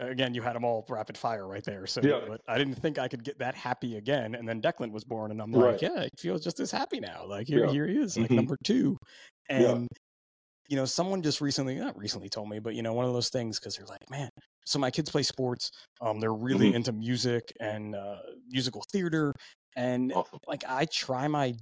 again, 0.00 0.34
you 0.34 0.42
had 0.42 0.54
them 0.54 0.64
all 0.64 0.84
rapid 0.88 1.16
fire 1.16 1.46
right 1.46 1.64
there. 1.64 1.86
So, 1.86 2.00
yeah. 2.02 2.20
but 2.26 2.40
I 2.48 2.58
didn't 2.58 2.74
think 2.74 2.98
I 2.98 3.08
could 3.08 3.24
get 3.24 3.38
that 3.38 3.54
happy 3.54 3.96
again. 3.96 4.34
And 4.34 4.48
then 4.48 4.60
Declan 4.60 4.92
was 4.92 5.04
born, 5.04 5.30
and 5.30 5.40
I'm 5.40 5.52
like, 5.52 5.64
right. 5.64 5.82
yeah, 5.82 6.00
it 6.02 6.10
feels 6.18 6.42
just 6.42 6.60
as 6.60 6.70
happy 6.70 7.00
now. 7.00 7.24
Like 7.26 7.46
here, 7.46 7.66
yeah. 7.66 7.72
here 7.72 7.86
he 7.86 7.96
is, 7.96 8.16
like 8.16 8.26
mm-hmm. 8.26 8.36
number 8.36 8.56
two. 8.64 8.96
And 9.48 9.82
yeah. 9.82 9.98
you 10.68 10.76
know, 10.76 10.84
someone 10.84 11.22
just 11.22 11.40
recently, 11.40 11.76
not 11.76 11.98
recently, 11.98 12.28
told 12.28 12.48
me, 12.48 12.58
but 12.58 12.74
you 12.74 12.82
know, 12.82 12.92
one 12.92 13.04
of 13.04 13.12
those 13.12 13.28
things 13.28 13.58
because 13.58 13.76
they're 13.76 13.86
like, 13.86 14.10
man. 14.10 14.28
So 14.64 14.78
my 14.78 14.90
kids 14.90 15.10
play 15.10 15.24
sports. 15.24 15.70
Um, 16.00 16.20
they're 16.20 16.32
really 16.32 16.68
mm-hmm. 16.68 16.76
into 16.76 16.92
music 16.92 17.52
and 17.58 17.96
uh, 17.96 18.18
musical 18.48 18.84
theater, 18.92 19.34
and 19.76 20.12
awesome. 20.12 20.38
like 20.46 20.64
I 20.68 20.84
try 20.86 21.26
my 21.28 21.54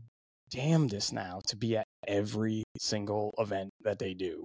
damnedest 0.51 1.13
now 1.13 1.41
to 1.47 1.57
be 1.57 1.77
at 1.77 1.87
every 2.07 2.65
single 2.77 3.33
event 3.39 3.71
that 3.85 3.99
they 3.99 4.15
do 4.15 4.45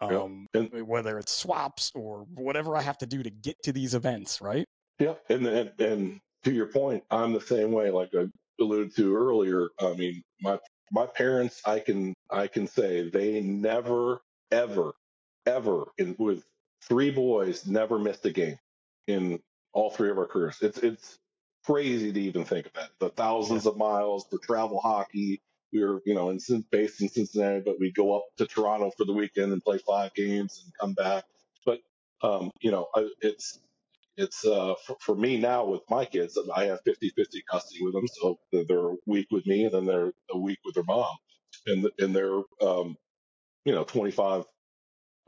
um, 0.00 0.46
yeah. 0.54 0.60
and, 0.60 0.86
whether 0.86 1.18
it's 1.18 1.32
swaps 1.32 1.92
or 1.94 2.26
whatever 2.34 2.76
I 2.76 2.82
have 2.82 2.98
to 2.98 3.06
do 3.06 3.22
to 3.22 3.30
get 3.30 3.56
to 3.64 3.72
these 3.72 3.94
events, 3.94 4.40
right? 4.40 4.66
Yeah, 4.98 5.14
and 5.28 5.46
and, 5.46 5.72
and 5.78 6.20
to 6.44 6.52
your 6.52 6.66
point, 6.66 7.04
I'm 7.10 7.32
the 7.32 7.40
same 7.40 7.72
way. 7.72 7.90
Like 7.90 8.10
I 8.14 8.26
alluded 8.60 8.94
to 8.96 9.16
earlier. 9.16 9.68
I 9.80 9.94
mean, 9.94 10.22
my 10.40 10.58
my 10.92 11.06
parents, 11.06 11.60
I 11.64 11.80
can 11.80 12.14
I 12.30 12.46
can 12.46 12.66
say 12.66 13.08
they 13.08 13.40
never 13.40 14.20
ever 14.50 14.92
ever 15.46 15.84
in 15.98 16.14
with 16.18 16.44
three 16.82 17.10
boys 17.10 17.66
never 17.66 17.98
missed 17.98 18.24
a 18.26 18.30
game 18.30 18.58
in 19.06 19.40
all 19.72 19.90
three 19.90 20.10
of 20.10 20.18
our 20.18 20.26
careers. 20.26 20.58
It's 20.62 20.78
it's 20.78 21.18
crazy 21.64 22.12
to 22.12 22.20
even 22.20 22.44
think 22.44 22.66
of 22.66 22.72
that. 22.74 22.90
The 22.98 23.10
thousands 23.10 23.66
of 23.66 23.76
miles 23.76 24.26
for 24.30 24.38
travel 24.38 24.80
hockey. 24.80 25.40
We 25.72 25.84
were, 25.84 26.00
you 26.04 26.14
know, 26.14 26.30
in, 26.30 26.38
based 26.70 27.00
in 27.00 27.08
Cincinnati, 27.08 27.62
but 27.64 27.76
we 27.78 27.92
go 27.92 28.16
up 28.16 28.24
to 28.38 28.46
Toronto 28.46 28.90
for 28.96 29.04
the 29.04 29.12
weekend 29.12 29.52
and 29.52 29.62
play 29.62 29.78
five 29.78 30.14
games 30.14 30.62
and 30.64 30.72
come 30.80 30.94
back. 30.94 31.24
But 31.64 31.80
um, 32.22 32.50
you 32.60 32.70
know, 32.70 32.88
it's 33.20 33.60
it's 34.16 34.44
uh, 34.44 34.74
for, 34.86 34.96
for, 35.00 35.14
me 35.14 35.38
now 35.38 35.64
with 35.64 35.82
my 35.88 36.04
kids, 36.04 36.38
I 36.54 36.64
have 36.66 36.80
50 36.84 37.10
50 37.16 37.42
custody 37.50 37.80
with 37.82 37.94
them. 37.94 38.06
So 38.08 38.38
they're 38.52 38.90
a 38.90 38.96
week 39.06 39.28
with 39.30 39.46
me 39.46 39.64
and 39.64 39.72
then 39.72 39.86
they're 39.86 40.12
a 40.30 40.38
week 40.38 40.58
with 40.64 40.74
their 40.74 40.84
mom. 40.84 41.16
And, 41.66 41.88
and 41.98 42.14
they're, 42.14 42.40
um, 42.60 42.96
you 43.64 43.72
know, 43.74 43.84
25 43.84 44.44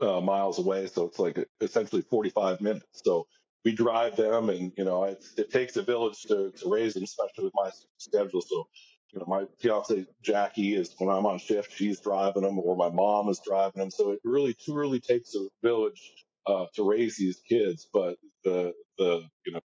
uh, 0.01 0.21
miles 0.21 0.59
away. 0.59 0.87
So 0.87 1.05
it's 1.05 1.19
like 1.19 1.43
essentially 1.61 2.01
45 2.03 2.61
minutes. 2.61 2.85
So 3.03 3.25
we 3.65 3.73
drive 3.73 4.15
them 4.15 4.49
and, 4.49 4.71
you 4.77 4.83
know, 4.83 5.05
it, 5.05 5.23
it 5.37 5.51
takes 5.51 5.77
a 5.77 5.83
village 5.83 6.21
to, 6.23 6.51
to 6.51 6.69
raise 6.69 6.93
them, 6.93 7.03
especially 7.03 7.45
with 7.45 7.53
my 7.55 7.71
schedule. 7.97 8.41
So, 8.41 8.67
you 9.13 9.19
know, 9.21 9.27
my 9.27 9.45
fiance 9.59 10.07
Jackie 10.23 10.75
is 10.75 10.95
when 10.99 11.09
I'm 11.15 11.27
on 11.27 11.39
shift, 11.39 11.73
she's 11.75 12.01
driving 12.01 12.43
them 12.43 12.59
or 12.59 12.77
my 12.77 12.89
mom 12.89 13.29
is 13.29 13.41
driving 13.45 13.81
them. 13.81 13.91
So 13.91 14.11
it 14.11 14.21
really 14.25 14.55
truly 14.55 15.01
takes 15.01 15.35
a 15.35 15.47
village 15.63 16.13
uh, 16.47 16.67
to 16.75 16.89
raise 16.89 17.17
these 17.17 17.41
kids. 17.49 17.89
But 17.93 18.17
the 18.45 18.73
the 18.99 19.23
you 19.45 19.53
know 19.53 19.61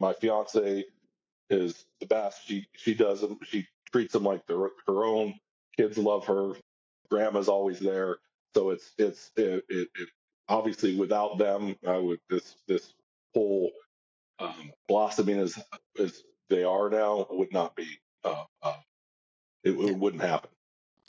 my 0.00 0.14
fiance 0.14 0.84
is 1.50 1.84
the 2.00 2.06
best. 2.06 2.46
She 2.46 2.66
she 2.76 2.94
does 2.94 3.20
them. 3.20 3.38
She 3.44 3.66
treats 3.92 4.12
them 4.12 4.24
like 4.24 4.46
their 4.46 4.58
her 4.86 5.04
own. 5.04 5.34
Kids 5.76 5.98
love 5.98 6.26
her. 6.26 6.52
Grandma's 7.10 7.48
always 7.48 7.80
there. 7.80 8.18
So 8.54 8.70
it's 8.70 8.90
it's 8.98 9.30
it, 9.36 9.64
it, 9.68 9.88
it 9.94 10.08
obviously 10.48 10.96
without 10.96 11.38
them, 11.38 11.76
I 11.86 11.98
would 11.98 12.20
this 12.30 12.56
this 12.68 12.92
whole 13.34 13.70
um, 14.40 14.72
blossoming 14.88 15.40
as 15.40 15.58
as 16.00 16.22
they 16.50 16.64
are 16.64 16.90
now 16.90 17.26
would 17.30 17.52
not 17.52 17.76
be. 17.76 17.88
Uh, 18.24 18.44
uh, 18.62 18.74
it, 19.64 19.72
it 19.72 19.96
wouldn't 19.96 20.22
happen. 20.22 20.50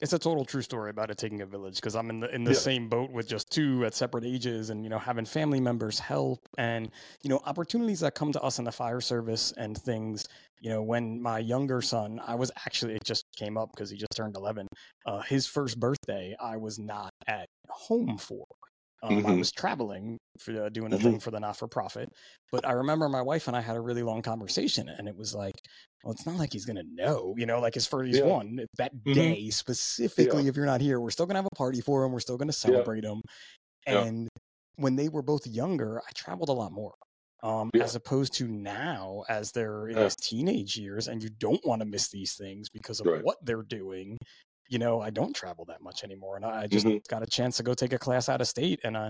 It's 0.02 0.14
a 0.14 0.20
total 0.20 0.46
true 0.46 0.64
story 0.64 0.90
about 0.90 1.12
it 1.12 1.20
taking 1.20 1.42
a 1.42 1.46
village 1.46 1.76
because 1.76 1.96
I'm 1.96 2.10
in 2.10 2.22
the 2.22 2.34
in 2.34 2.44
the 2.44 2.54
yeah. 2.54 2.58
same 2.58 2.90
boat 2.90 3.12
with 3.12 3.28
just 3.28 3.52
two 3.52 3.86
at 3.86 3.94
separate 3.94 4.26
ages 4.26 4.72
and 4.72 4.84
you 4.84 4.90
know 4.90 4.98
having 4.98 5.26
family 5.26 5.60
members 5.60 6.00
help 6.00 6.40
and 6.58 6.90
you 7.22 7.30
know 7.30 7.40
opportunities 7.46 8.00
that 8.00 8.16
come 8.16 8.32
to 8.32 8.42
us 8.42 8.58
in 8.58 8.66
the 8.66 8.72
fire 8.72 9.00
service 9.00 9.54
and 9.58 9.78
things. 9.78 10.26
You 10.60 10.72
know 10.72 10.82
when 10.82 11.22
my 11.22 11.38
younger 11.38 11.84
son 11.84 12.20
I 12.26 12.34
was 12.34 12.52
actually 12.66 12.96
it 12.96 13.04
just 13.04 13.26
came 13.36 13.58
up 13.58 13.70
because 13.76 13.92
he 13.92 13.98
just 13.98 14.14
turned 14.16 14.36
11 14.36 14.68
uh, 15.06 15.22
his 15.22 15.46
first 15.46 15.80
birthday 15.80 16.36
I 16.40 16.58
was 16.58 16.80
not 16.80 17.12
at 17.28 17.48
home 17.70 18.18
for 18.18 18.46
um, 19.04 19.18
mm-hmm. 19.18 19.28
I 19.28 19.34
was 19.34 19.52
traveling 19.52 20.20
for 20.40 20.66
uh, 20.66 20.70
doing 20.70 20.94
a 20.94 20.96
mm-hmm. 20.96 21.04
thing 21.04 21.20
for 21.20 21.32
the 21.32 21.40
not 21.40 21.58
for 21.58 21.68
profit. 21.68 22.10
But 22.52 22.68
I 22.68 22.74
remember 22.74 23.10
my 23.10 23.22
wife 23.22 23.48
and 23.48 23.58
I 23.58 23.62
had 23.62 23.76
a 23.76 23.82
really 23.82 24.04
long 24.04 24.22
conversation, 24.22 24.90
and 24.90 25.08
it 25.08 25.16
was 25.16 25.34
like, 25.34 25.56
well, 26.04 26.12
it's 26.12 26.26
not 26.26 26.38
like 26.38 26.54
he's 26.54 26.66
gonna 26.66 26.84
know, 26.86 27.34
you 27.38 27.46
know, 27.46 27.60
like 27.60 27.74
his 27.74 27.88
first 27.88 28.14
yeah. 28.14 28.26
one 28.26 28.60
that 28.78 28.94
mm-hmm. 28.94 29.14
day 29.14 29.50
specifically. 29.50 30.44
Yeah. 30.44 30.50
If 30.50 30.56
you're 30.56 30.66
not 30.66 30.82
here, 30.82 31.00
we're 31.00 31.12
still 31.12 31.26
gonna 31.26 31.40
have 31.40 31.50
a 31.52 31.56
party 31.56 31.82
for 31.82 32.04
him. 32.04 32.12
We're 32.12 32.20
still 32.20 32.38
gonna 32.38 32.54
celebrate 32.54 33.04
yeah. 33.04 33.12
him. 33.12 33.22
And 33.88 34.30
when 34.76 34.96
they 34.96 35.10
were 35.10 35.24
both 35.24 35.48
younger, 35.48 36.00
I 36.00 36.12
traveled 36.16 36.50
a 36.50 36.54
lot 36.54 36.72
more. 36.72 36.94
Um, 37.44 37.72
as 37.82 37.96
opposed 37.96 38.34
to 38.34 38.48
now, 38.48 39.24
as 39.28 39.52
they're 39.52 39.88
in 39.88 39.98
his 39.98 40.16
teenage 40.16 40.78
years, 40.78 41.08
and 41.08 41.24
you 41.24 41.30
don't 41.40 41.66
want 41.66 41.82
to 41.82 41.88
miss 41.88 42.10
these 42.10 42.36
things 42.36 42.70
because 42.70 43.00
of 43.00 43.08
right. 43.08 43.24
what 43.24 43.38
they're 43.44 43.64
doing 43.64 44.20
you 44.72 44.80
know, 44.80 45.02
I 45.02 45.10
don't 45.10 45.36
travel 45.36 45.66
that 45.66 45.82
much 45.82 46.06
anymore, 46.06 46.38
and 46.38 46.46
I 46.46 46.66
just 46.66 46.86
mm-hmm. 46.86 47.00
got 47.10 47.22
a 47.22 47.26
chance 47.26 47.58
to 47.58 47.64
go 47.64 47.74
take 47.74 47.92
a 47.92 48.00
class 48.00 48.30
out 48.30 48.40
of 48.40 48.48
state, 48.48 48.80
and 48.86 48.98
I, 48.98 49.10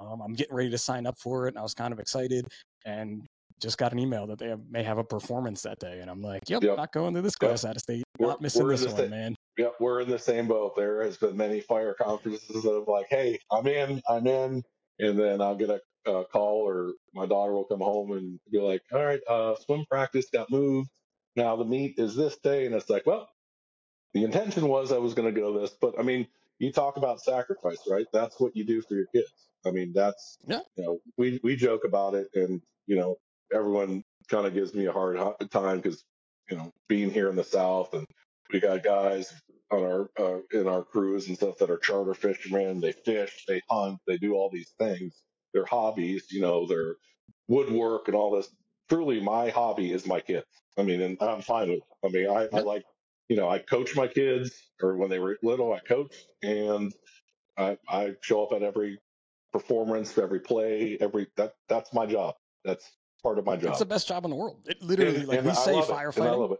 um, 0.00 0.20
I'm 0.20 0.32
getting 0.32 0.54
ready 0.54 0.68
to 0.70 0.78
sign 0.78 1.06
up 1.06 1.16
for 1.16 1.46
it, 1.46 1.50
and 1.50 1.58
I 1.58 1.62
was 1.62 1.74
kind 1.74 1.92
of 1.92 2.00
excited, 2.00 2.44
and 2.84 3.24
just 3.60 3.78
got 3.78 3.92
an 3.92 4.00
email 4.00 4.26
that 4.26 4.38
they 4.38 4.48
have, 4.48 4.60
may 4.68 4.82
have 4.82 4.98
a 4.98 5.04
performance 5.04 5.62
that 5.62 5.78
day, 5.78 6.00
and 6.00 6.10
I'm 6.10 6.20
like, 6.20 6.42
yep, 6.48 6.64
yep. 6.64 6.76
not 6.76 6.92
going 6.92 7.14
to 7.14 7.22
this 7.22 7.36
class 7.36 7.62
yep. 7.62 7.70
out 7.70 7.76
of 7.76 7.82
state, 7.82 8.02
we're, 8.18 8.26
not 8.26 8.42
missing 8.42 8.66
this 8.66 8.84
one, 8.84 8.96
same, 8.96 9.10
man. 9.10 9.36
Yep, 9.58 9.74
we're 9.78 10.00
in 10.00 10.10
the 10.10 10.18
same 10.18 10.48
boat. 10.48 10.74
There 10.74 11.04
has 11.04 11.16
been 11.16 11.36
many 11.36 11.60
fire 11.60 11.94
conferences 11.94 12.64
of 12.64 12.88
like, 12.88 13.06
hey, 13.08 13.38
I'm 13.52 13.68
in, 13.68 14.02
I'm 14.08 14.26
in, 14.26 14.60
and 14.98 15.18
then 15.18 15.40
I'll 15.40 15.56
get 15.56 15.70
a 15.70 15.80
uh, 16.04 16.24
call 16.24 16.68
or 16.68 16.94
my 17.14 17.26
daughter 17.26 17.52
will 17.52 17.64
come 17.64 17.80
home 17.80 18.12
and 18.12 18.40
be 18.50 18.58
like, 18.58 18.82
all 18.92 19.04
right, 19.04 19.20
uh, 19.28 19.54
swim 19.64 19.84
practice 19.88 20.26
got 20.32 20.50
moved. 20.50 20.88
Now 21.36 21.54
the 21.54 21.64
meet 21.64 21.94
is 21.96 22.16
this 22.16 22.36
day, 22.38 22.66
and 22.66 22.74
it's 22.74 22.90
like, 22.90 23.06
well, 23.06 23.28
the 24.14 24.24
intention 24.24 24.68
was 24.68 24.92
I 24.92 24.98
was 24.98 25.14
going 25.14 25.32
to 25.32 25.40
go 25.40 25.58
this, 25.60 25.70
but 25.80 25.98
I 25.98 26.02
mean, 26.02 26.26
you 26.58 26.72
talk 26.72 26.96
about 26.96 27.20
sacrifice, 27.20 27.78
right? 27.88 28.06
That's 28.12 28.40
what 28.40 28.56
you 28.56 28.64
do 28.64 28.80
for 28.82 28.94
your 28.94 29.06
kids. 29.14 29.30
I 29.66 29.70
mean, 29.70 29.92
that's 29.94 30.38
yeah. 30.46 30.60
You 30.76 30.84
know, 30.84 30.98
we 31.18 31.40
we 31.42 31.56
joke 31.56 31.82
about 31.84 32.14
it, 32.14 32.28
and 32.34 32.62
you 32.86 32.96
know, 32.96 33.16
everyone 33.52 34.04
kind 34.28 34.46
of 34.46 34.54
gives 34.54 34.74
me 34.74 34.86
a 34.86 34.92
hard 34.92 35.18
time 35.50 35.76
because 35.78 36.04
you 36.50 36.56
know, 36.56 36.72
being 36.88 37.10
here 37.10 37.28
in 37.28 37.36
the 37.36 37.44
South, 37.44 37.92
and 37.94 38.06
we 38.52 38.60
got 38.60 38.82
guys 38.82 39.32
on 39.70 39.82
our 39.82 40.10
uh, 40.18 40.38
in 40.52 40.68
our 40.68 40.84
crews 40.84 41.28
and 41.28 41.36
stuff 41.36 41.58
that 41.58 41.70
are 41.70 41.78
charter 41.78 42.14
fishermen. 42.14 42.80
They 42.80 42.92
fish, 42.92 43.44
they 43.48 43.60
hunt, 43.68 43.98
they 44.06 44.18
do 44.18 44.34
all 44.34 44.50
these 44.50 44.72
things. 44.78 45.14
Their 45.52 45.66
hobbies, 45.66 46.26
you 46.30 46.40
know, 46.40 46.66
their 46.66 46.96
woodwork 47.48 48.08
and 48.08 48.16
all 48.16 48.30
this. 48.30 48.48
Truly, 48.88 49.20
my 49.20 49.50
hobby 49.50 49.92
is 49.92 50.06
my 50.06 50.20
kids. 50.20 50.46
I 50.78 50.82
mean, 50.82 51.00
and 51.00 51.16
I'm 51.20 51.42
fine 51.42 51.70
with. 51.70 51.78
It. 51.78 52.06
I 52.06 52.08
mean, 52.10 52.30
I, 52.30 52.48
I 52.56 52.60
like 52.60 52.84
you 53.28 53.36
know, 53.36 53.48
I 53.48 53.58
coach 53.58 53.96
my 53.96 54.06
kids, 54.06 54.52
or 54.82 54.96
when 54.96 55.10
they 55.10 55.18
were 55.18 55.36
little, 55.42 55.72
I 55.72 55.80
coached, 55.80 56.26
and 56.42 56.92
I, 57.56 57.76
I 57.88 58.12
show 58.20 58.44
up 58.44 58.52
at 58.52 58.62
every 58.62 58.98
performance, 59.52 60.16
every 60.18 60.40
play, 60.40 60.98
every 61.00 61.26
that 61.36 61.54
that's 61.68 61.92
my 61.92 62.06
job. 62.06 62.34
That's 62.64 62.92
part 63.22 63.38
of 63.38 63.46
my 63.46 63.56
job. 63.56 63.70
It's 63.70 63.78
the 63.78 63.86
best 63.86 64.08
job 64.08 64.24
in 64.24 64.30
the 64.30 64.36
world. 64.36 64.58
It 64.66 64.82
literally, 64.82 65.20
and, 65.20 65.28
like 65.28 65.38
and 65.38 65.46
we 65.46 65.52
I 65.52 65.54
say, 65.54 65.72
firefighting. 65.72 66.56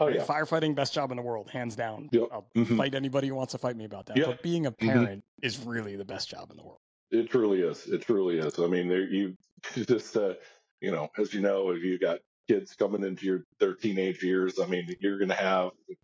Oh 0.00 0.06
yeah, 0.08 0.24
firefighting 0.24 0.74
best 0.74 0.94
job 0.94 1.10
in 1.10 1.16
the 1.16 1.22
world, 1.22 1.50
hands 1.50 1.74
down. 1.74 2.08
Yep. 2.12 2.28
I'll 2.30 2.46
mm-hmm. 2.56 2.76
fight 2.76 2.94
anybody 2.94 3.28
who 3.28 3.34
wants 3.34 3.52
to 3.52 3.58
fight 3.58 3.76
me 3.76 3.84
about 3.84 4.06
that. 4.06 4.16
Yep. 4.16 4.26
But 4.26 4.42
being 4.42 4.66
a 4.66 4.70
mm-hmm. 4.70 4.88
parent 4.88 5.08
mm-hmm. 5.08 5.46
is 5.46 5.58
really 5.58 5.96
the 5.96 6.04
best 6.04 6.28
job 6.28 6.50
in 6.50 6.56
the 6.56 6.62
world. 6.62 6.78
It 7.10 7.30
truly 7.30 7.62
is. 7.62 7.86
It 7.86 8.02
truly 8.02 8.38
is. 8.38 8.58
I 8.58 8.66
mean, 8.66 8.88
there, 8.88 9.02
you 9.02 9.36
just, 9.74 10.16
uh, 10.16 10.34
you 10.80 10.92
know, 10.92 11.08
as 11.18 11.34
you 11.34 11.40
know, 11.40 11.70
if 11.70 11.82
you 11.82 11.98
got 11.98 12.20
kids 12.48 12.74
coming 12.74 13.04
into 13.04 13.26
your 13.26 13.44
their 13.60 13.74
teenage 13.74 14.22
years, 14.22 14.58
I 14.58 14.66
mean, 14.66 14.94
you're 15.00 15.18
going 15.18 15.28
to 15.28 15.34
have 15.34 15.70
like 15.88 15.98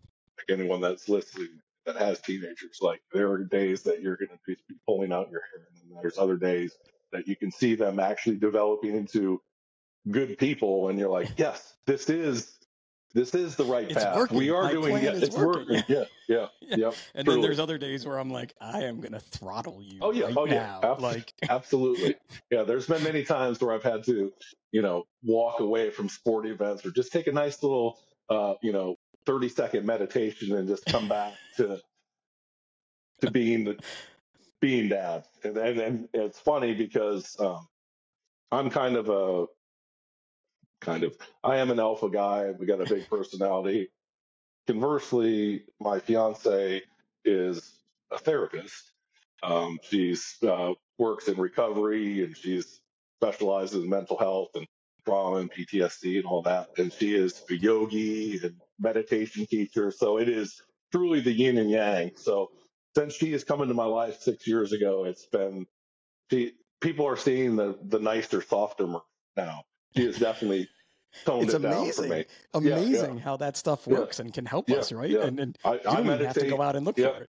anyone 0.49 0.81
that's 0.81 1.09
listening 1.09 1.59
that 1.85 1.97
has 1.97 2.19
teenagers. 2.21 2.79
Like 2.81 3.01
there 3.13 3.31
are 3.31 3.43
days 3.43 3.83
that 3.83 4.01
you're 4.01 4.17
going 4.17 4.29
to 4.29 4.37
be 4.47 4.55
pulling 4.87 5.11
out 5.11 5.29
your 5.31 5.41
hair, 5.51 5.67
and 5.89 5.97
there's 6.01 6.17
other 6.17 6.37
days 6.37 6.73
that 7.11 7.27
you 7.27 7.35
can 7.35 7.51
see 7.51 7.75
them 7.75 7.99
actually 7.99 8.37
developing 8.37 8.95
into 8.95 9.41
good 10.09 10.37
people, 10.37 10.89
and 10.89 10.99
you're 10.99 11.09
like, 11.09 11.31
yes, 11.37 11.75
this 11.87 12.09
is 12.09 12.51
this 13.15 13.33
is 13.33 13.55
the 13.55 13.63
right 13.63 13.89
it's 13.89 14.03
path. 14.03 14.15
Working. 14.15 14.37
We 14.37 14.49
are 14.49 14.63
My 14.63 14.71
doing 14.73 14.97
it. 14.97 15.23
It's 15.23 15.35
working. 15.37 15.75
working. 15.75 15.83
Yeah, 15.87 16.03
yeah, 16.27 16.47
yeah. 16.61 16.75
yeah. 16.75 16.91
And 17.15 17.25
truly. 17.25 17.37
then 17.37 17.41
there's 17.41 17.59
other 17.59 17.77
days 17.77 18.05
where 18.05 18.19
I'm 18.19 18.29
like, 18.29 18.53
I 18.59 18.83
am 18.83 18.99
gonna 18.99 19.21
throttle 19.21 19.81
you. 19.81 19.99
Oh 20.01 20.11
yeah, 20.11 20.25
right 20.25 20.35
oh 20.37 20.45
yeah, 20.45 20.79
Ab- 20.83 20.99
like 20.99 21.33
absolutely. 21.49 22.15
Yeah, 22.51 22.63
there's 22.63 22.87
been 22.87 23.01
many 23.03 23.23
times 23.23 23.61
where 23.61 23.73
I've 23.73 23.83
had 23.83 24.03
to, 24.03 24.33
you 24.73 24.81
know, 24.81 25.05
walk 25.23 25.61
away 25.61 25.89
from 25.91 26.09
sporting 26.09 26.51
events 26.51 26.85
or 26.85 26.91
just 26.91 27.13
take 27.13 27.27
a 27.27 27.31
nice 27.31 27.63
little, 27.63 27.97
uh, 28.29 28.55
you 28.61 28.73
know, 28.73 28.97
30 29.25 29.47
second 29.47 29.85
meditation 29.85 30.53
and 30.53 30.67
just 30.67 30.85
come 30.85 31.07
back 31.07 31.33
to 31.55 31.79
to 33.21 33.31
being 33.31 33.63
the 33.63 33.79
being 34.59 34.89
dad. 34.89 35.23
And 35.45 35.57
and, 35.57 35.79
and 35.79 36.09
it's 36.13 36.39
funny 36.39 36.73
because 36.73 37.33
um, 37.39 37.65
I'm 38.51 38.69
kind 38.69 38.97
of 38.97 39.07
a 39.07 39.45
kind 40.81 41.03
of. 41.03 41.15
I 41.43 41.57
am 41.57 41.71
an 41.71 41.79
alpha 41.79 42.09
guy. 42.09 42.51
We 42.57 42.65
got 42.65 42.81
a 42.81 42.85
big 42.85 43.09
personality. 43.09 43.89
Conversely, 44.67 45.63
my 45.79 45.99
fiance 45.99 46.83
is 47.25 47.79
a 48.11 48.17
therapist. 48.19 48.91
Um, 49.43 49.79
she's 49.83 50.37
uh, 50.47 50.73
works 50.97 51.27
in 51.27 51.37
recovery 51.37 52.23
and 52.23 52.37
she's 52.37 52.81
specializes 53.21 53.83
in 53.83 53.89
mental 53.89 54.17
health 54.17 54.49
and 54.55 54.67
trauma 55.05 55.37
and 55.37 55.51
PTSD 55.51 56.17
and 56.17 56.25
all 56.25 56.41
that. 56.43 56.69
And 56.77 56.91
she 56.93 57.15
is 57.15 57.43
a 57.49 57.55
yogi 57.55 58.39
and 58.43 58.55
meditation 58.79 59.45
teacher. 59.47 59.91
So 59.91 60.17
it 60.19 60.29
is 60.29 60.61
truly 60.91 61.21
the 61.21 61.31
yin 61.31 61.57
and 61.57 61.69
yang. 61.69 62.11
So 62.15 62.51
since 62.95 63.15
she 63.15 63.31
has 63.33 63.43
come 63.43 63.61
into 63.61 63.73
my 63.73 63.85
life 63.85 64.21
six 64.21 64.47
years 64.47 64.73
ago, 64.73 65.05
it's 65.05 65.25
been 65.27 65.67
she 66.31 66.53
people 66.81 67.07
are 67.07 67.17
seeing 67.17 67.55
the 67.55 67.77
the 67.83 67.99
nicer, 67.99 68.41
softer 68.41 68.87
now. 69.37 69.63
She 69.95 70.05
is 70.05 70.17
definitely 70.19 70.67
toned 71.25 71.45
it's 71.45 71.53
it 71.53 71.63
amazing. 71.63 72.09
down 72.09 72.09
for 72.09 72.15
me. 72.15 72.25
Amazing 72.53 72.93
yeah, 72.93 73.13
yeah. 73.13 73.19
how 73.19 73.37
that 73.37 73.57
stuff 73.57 73.87
works 73.87 74.19
yeah. 74.19 74.25
and 74.25 74.33
can 74.33 74.45
help 74.45 74.69
us, 74.69 74.91
right? 74.91 75.11
And, 75.11 75.39
and 75.39 75.57
I, 75.63 75.73
you 75.73 75.79
I 75.87 75.95
don't 75.95 76.07
meditate, 76.07 76.27
have 76.27 76.35
to 76.35 76.49
go 76.49 76.61
out 76.61 76.75
and 76.75 76.85
look 76.85 76.97
for 76.97 77.23
it. 77.23 77.29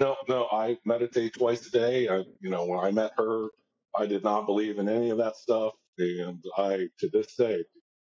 No, 0.00 0.16
no, 0.28 0.46
I 0.52 0.78
meditate 0.84 1.34
twice 1.34 1.66
a 1.66 1.70
day. 1.70 2.08
I, 2.08 2.18
you 2.40 2.50
know, 2.50 2.64
when 2.64 2.78
I 2.78 2.90
met 2.90 3.12
her, 3.18 3.48
I 3.96 4.06
did 4.06 4.22
not 4.22 4.46
believe 4.46 4.78
in 4.78 4.88
any 4.88 5.10
of 5.10 5.18
that 5.18 5.36
stuff, 5.36 5.72
and 5.98 6.42
I, 6.56 6.88
to 7.00 7.08
this 7.12 7.34
day, 7.34 7.64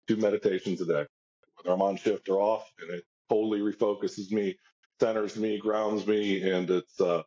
two 0.08 0.18
meditations 0.18 0.82
a 0.82 0.86
day, 0.86 1.06
whether 1.56 1.74
I'm 1.74 1.82
on 1.82 1.98
shift 1.98 2.28
or 2.28 2.40
off, 2.40 2.72
and 2.82 2.90
it 2.90 3.04
totally 3.30 3.60
refocuses 3.60 4.32
me, 4.32 4.58
centers 5.00 5.38
me, 5.38 5.60
grounds 5.60 6.08
me, 6.08 6.50
and 6.50 6.70
it's 6.72 7.00
uh, 7.00 7.22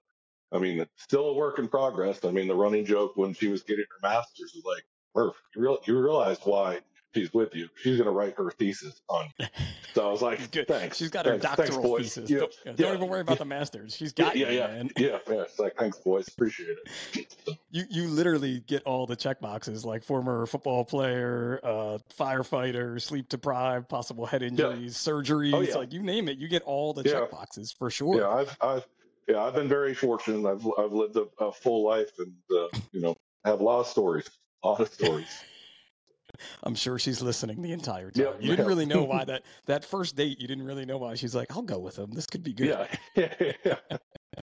I 0.50 0.58
mean, 0.58 0.80
it's 0.80 1.02
still 1.02 1.26
a 1.26 1.34
work 1.34 1.58
in 1.58 1.68
progress. 1.68 2.24
I 2.24 2.30
mean, 2.30 2.48
the 2.48 2.54
running 2.54 2.84
joke 2.84 3.12
when 3.16 3.34
she 3.34 3.48
was 3.48 3.62
getting 3.62 3.84
her 3.84 4.08
master's 4.08 4.52
was 4.54 4.64
like, 4.64 4.84
Murph, 5.14 5.36
you, 5.54 5.62
real, 5.62 5.78
you 5.86 5.98
realize 5.98 6.38
why 6.44 6.80
she's 7.14 7.32
with 7.32 7.54
you. 7.54 7.68
She's 7.82 7.96
going 7.96 8.06
to 8.06 8.12
write 8.12 8.34
her 8.36 8.50
thesis 8.50 9.02
on 9.08 9.28
you. 9.38 9.46
So 9.94 10.06
I 10.06 10.12
was 10.12 10.22
like, 10.22 10.50
Good. 10.50 10.68
thanks. 10.68 10.96
She's 10.96 11.10
got 11.10 11.24
thanks, 11.24 11.44
her 11.44 11.56
doctoral 11.56 11.96
thanks, 11.96 12.14
thesis. 12.14 12.30
Yeah, 12.30 12.38
don't, 12.38 12.54
don't 12.64 12.80
yeah, 12.80 12.94
even 12.94 13.08
worry 13.08 13.22
about 13.22 13.38
the 13.38 13.44
masters. 13.44 13.96
She's 13.96 14.12
got 14.12 14.36
yeah, 14.36 14.50
you, 14.50 14.58
yeah, 14.58 14.66
man. 14.68 14.90
yeah, 14.96 15.18
yeah. 15.28 15.42
It's 15.42 15.58
like, 15.58 15.76
thanks, 15.76 15.98
boys. 15.98 16.28
Appreciate 16.28 16.76
it. 17.14 17.34
You 17.70 17.84
you 17.90 18.08
literally 18.08 18.60
get 18.60 18.82
all 18.84 19.06
the 19.06 19.14
check 19.14 19.40
boxes 19.40 19.84
like 19.84 20.02
former 20.02 20.46
football 20.46 20.86
player, 20.86 21.60
uh, 21.62 21.98
firefighter, 22.18 22.98
sleep 22.98 23.28
deprived, 23.28 23.90
possible 23.90 24.24
head 24.24 24.42
injuries, 24.42 24.94
surgeries, 24.94 25.74
Oh, 25.74 25.78
like 25.78 25.92
you 25.92 26.02
name 26.02 26.28
it, 26.28 26.38
you 26.38 26.48
get 26.48 26.62
all 26.62 26.94
the 26.94 27.02
check 27.02 27.30
boxes 27.30 27.70
for 27.70 27.90
sure. 27.90 28.16
Yeah, 28.16 28.28
I've, 28.30 28.56
I've, 28.62 28.86
yeah, 29.28 29.42
I've 29.42 29.54
been 29.54 29.68
very 29.68 29.92
fortunate. 29.92 30.48
I've, 30.48 30.66
I've 30.78 30.92
lived 30.92 31.16
a, 31.16 31.26
a 31.44 31.52
full 31.52 31.84
life, 31.84 32.10
and 32.18 32.32
uh, 32.50 32.68
you 32.92 33.02
know, 33.02 33.14
have 33.44 33.60
a 33.60 33.62
lot 33.62 33.80
of 33.80 33.86
stories, 33.86 34.30
a 34.62 34.68
lot 34.68 34.80
of 34.80 34.92
stories. 34.92 35.42
I'm 36.62 36.74
sure 36.74 36.98
she's 36.98 37.22
listening 37.22 37.62
the 37.62 37.72
entire 37.72 38.10
time. 38.10 38.24
Yeah, 38.24 38.32
you 38.38 38.50
didn't 38.50 38.66
really 38.66 38.84
know 38.86 39.02
why 39.02 39.24
that 39.26 39.42
that 39.66 39.84
first 39.84 40.14
date. 40.14 40.38
You 40.40 40.46
didn't 40.46 40.64
really 40.66 40.84
know 40.84 40.98
why 40.98 41.14
she's 41.14 41.34
like, 41.34 41.54
"I'll 41.56 41.62
go 41.62 41.78
with 41.78 41.98
him. 41.98 42.10
This 42.12 42.26
could 42.26 42.42
be 42.42 42.52
good." 42.52 42.68
yeah, 43.16 43.32
yeah, 43.40 43.52
yeah. 43.64 43.96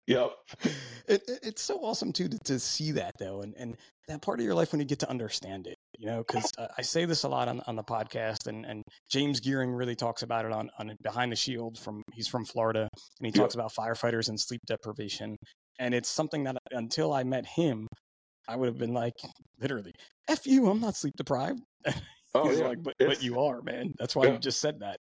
Yep. 0.07 0.31
it, 1.07 1.23
it- 1.29 1.39
it's 1.43 1.62
so 1.62 1.77
awesome 1.85 2.12
too 2.12 2.29
to, 2.29 2.39
to 2.47 2.59
see 2.59 2.91
that 2.93 3.12
though, 3.19 3.43
and 3.43 3.55
and 3.59 3.77
that 4.09 4.23
part 4.23 4.41
of 4.41 4.45
your 4.47 4.55
life 4.55 4.73
when 4.73 4.81
you 4.81 4.87
get 4.87 4.99
to 5.01 5.11
understand 5.11 5.67
it. 5.67 5.77
You 5.99 6.07
know, 6.07 6.25
because 6.27 6.51
uh, 6.59 6.67
I 6.77 6.83
say 6.83 7.05
this 7.05 7.23
a 7.25 7.29
lot 7.29 7.49
on 7.49 7.61
on 7.67 7.77
the 7.77 7.85
podcast, 7.85 8.47
and 8.47 8.65
and 8.65 8.83
James 9.11 9.41
Geering 9.43 9.77
really 9.77 9.95
talks 9.95 10.23
about 10.23 10.47
it 10.47 10.53
on 10.53 10.71
on 10.79 10.97
Behind 11.03 11.31
the 11.31 11.37
Shield. 11.37 11.79
From 11.79 12.03
he's 12.15 12.29
from 12.29 12.47
Florida, 12.47 12.89
and 13.21 13.27
he 13.27 13.31
talks 13.31 13.55
about 13.55 13.73
firefighters 13.75 14.31
and 14.31 14.41
sleep 14.41 14.62
deprivation, 14.67 15.37
and 15.79 15.95
it's 15.95 16.09
something 16.09 16.45
that 16.45 16.57
until 16.73 17.12
I 17.12 17.23
met 17.25 17.45
him, 17.47 17.87
I 18.49 18.57
would 18.57 18.66
have 18.66 18.78
been 18.78 18.92
like, 18.95 19.14
literally, 19.61 19.95
"F 20.28 20.47
you, 20.47 20.68
I'm 20.68 20.80
not 20.80 20.97
sleep 20.97 21.14
deprived." 21.16 21.62
Oh 22.36 22.51
yeah. 22.51 22.66
like, 22.66 22.82
but, 22.82 22.97
but 22.99 23.22
you 23.22 23.38
are, 23.38 23.62
man. 23.62 23.95
That's 23.97 24.16
why 24.16 24.24
Yeah. 24.24 24.32
you 24.32 24.38
just 24.40 24.61
said 24.61 24.80
that. 24.80 24.99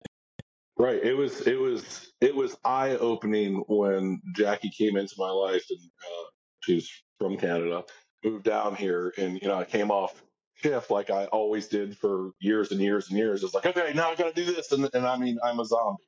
Right. 0.78 1.04
It 1.04 1.16
was 1.16 1.48
it 1.48 1.60
was 1.60 2.14
it 2.22 2.36
was 2.36 2.56
eye 2.64 2.92
opening 2.92 3.64
when 3.68 4.22
Jackie 4.36 4.70
came 4.70 4.98
into 4.98 5.16
my 5.18 5.32
life 5.32 5.66
and 5.72 5.80
uh, 5.80 6.26
she's 6.62 6.88
from 7.20 7.38
Canada, 7.38 7.84
moved 8.24 8.44
down 8.44 8.76
here, 8.76 9.14
and 9.18 9.42
you 9.42 9.48
know 9.48 9.56
I 9.58 9.66
came 9.66 9.90
off 9.90 10.24
shift 10.56 10.92
like 10.92 11.10
I 11.10 11.26
always 11.26 11.68
did 11.68 11.98
for 11.98 12.34
years 12.40 12.72
and 12.72 12.80
years 12.80 13.10
and 13.10 13.18
years. 13.18 13.44
It's 13.44 13.56
like 13.56 13.66
okay, 13.66 13.94
now 13.96 14.12
I 14.12 14.16
got 14.16 14.36
to 14.36 14.46
do 14.46 14.54
this, 14.54 14.72
and 14.72 14.88
and 14.94 15.08
I 15.08 15.18
mean 15.18 15.40
I'm 15.44 15.60
a 15.60 15.66
zombie, 15.66 16.04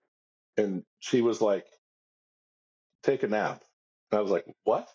and 0.58 0.84
she 1.00 1.22
was 1.22 1.42
like, 1.42 1.66
take 3.04 3.24
a 3.24 3.28
nap, 3.28 3.64
and 4.12 4.20
I 4.20 4.22
was 4.22 4.32
like, 4.32 4.46
what? 4.64 4.88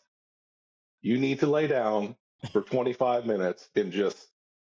You 1.02 1.18
need 1.18 1.40
to 1.40 1.46
lay 1.48 1.66
down 1.66 2.14
for 2.52 2.62
25 2.62 3.26
minutes 3.26 3.70
and 3.76 3.92
just. 3.92 4.28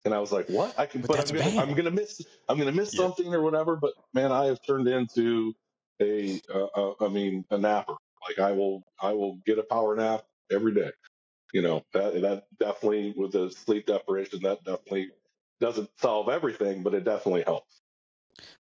And 0.05 0.13
I 0.13 0.19
was 0.19 0.31
like, 0.31 0.47
"What? 0.49 0.77
I 0.79 0.85
can, 0.85 1.01
But 1.01 1.17
but, 1.17 1.19
I'm 1.19 1.33
gonna. 1.33 1.51
I'm 1.57 1.73
gonna 1.75 1.91
miss, 1.91 2.21
I'm 2.47 2.59
gonna 2.59 2.71
miss 2.71 2.93
Yeah. 2.93 3.07
something 3.07 3.33
or 3.33 3.41
whatever." 3.41 3.75
But 3.75 3.93
man, 4.13 4.31
I 4.31 4.45
have 4.45 4.61
turned 4.61 4.87
into 4.87 5.53
a, 6.01 6.41
uh, 6.53 6.65
uh, 6.65 6.93
I 7.01 7.09
mean, 7.09 7.45
a 7.49 7.57
napper. 7.57 7.95
Like 8.27 8.39
I 8.39 8.51
will, 8.53 8.83
I 9.01 9.13
will 9.13 9.37
get 9.45 9.59
a 9.59 9.63
power 9.63 9.95
nap 9.95 10.25
every 10.51 10.73
day. 10.75 10.91
You 11.53 11.63
know 11.63 11.85
that 11.93 12.21
that 12.21 12.47
definitely 12.59 13.13
with 13.17 13.33
the 13.33 13.49
sleep 13.51 13.87
deprivation, 13.87 14.41
that 14.43 14.63
definitely 14.65 15.11
doesn't 15.61 15.89
solve 15.99 16.29
everything, 16.29 16.83
but 16.83 16.93
it 16.93 17.05
definitely 17.05 17.43
helps. 17.43 17.81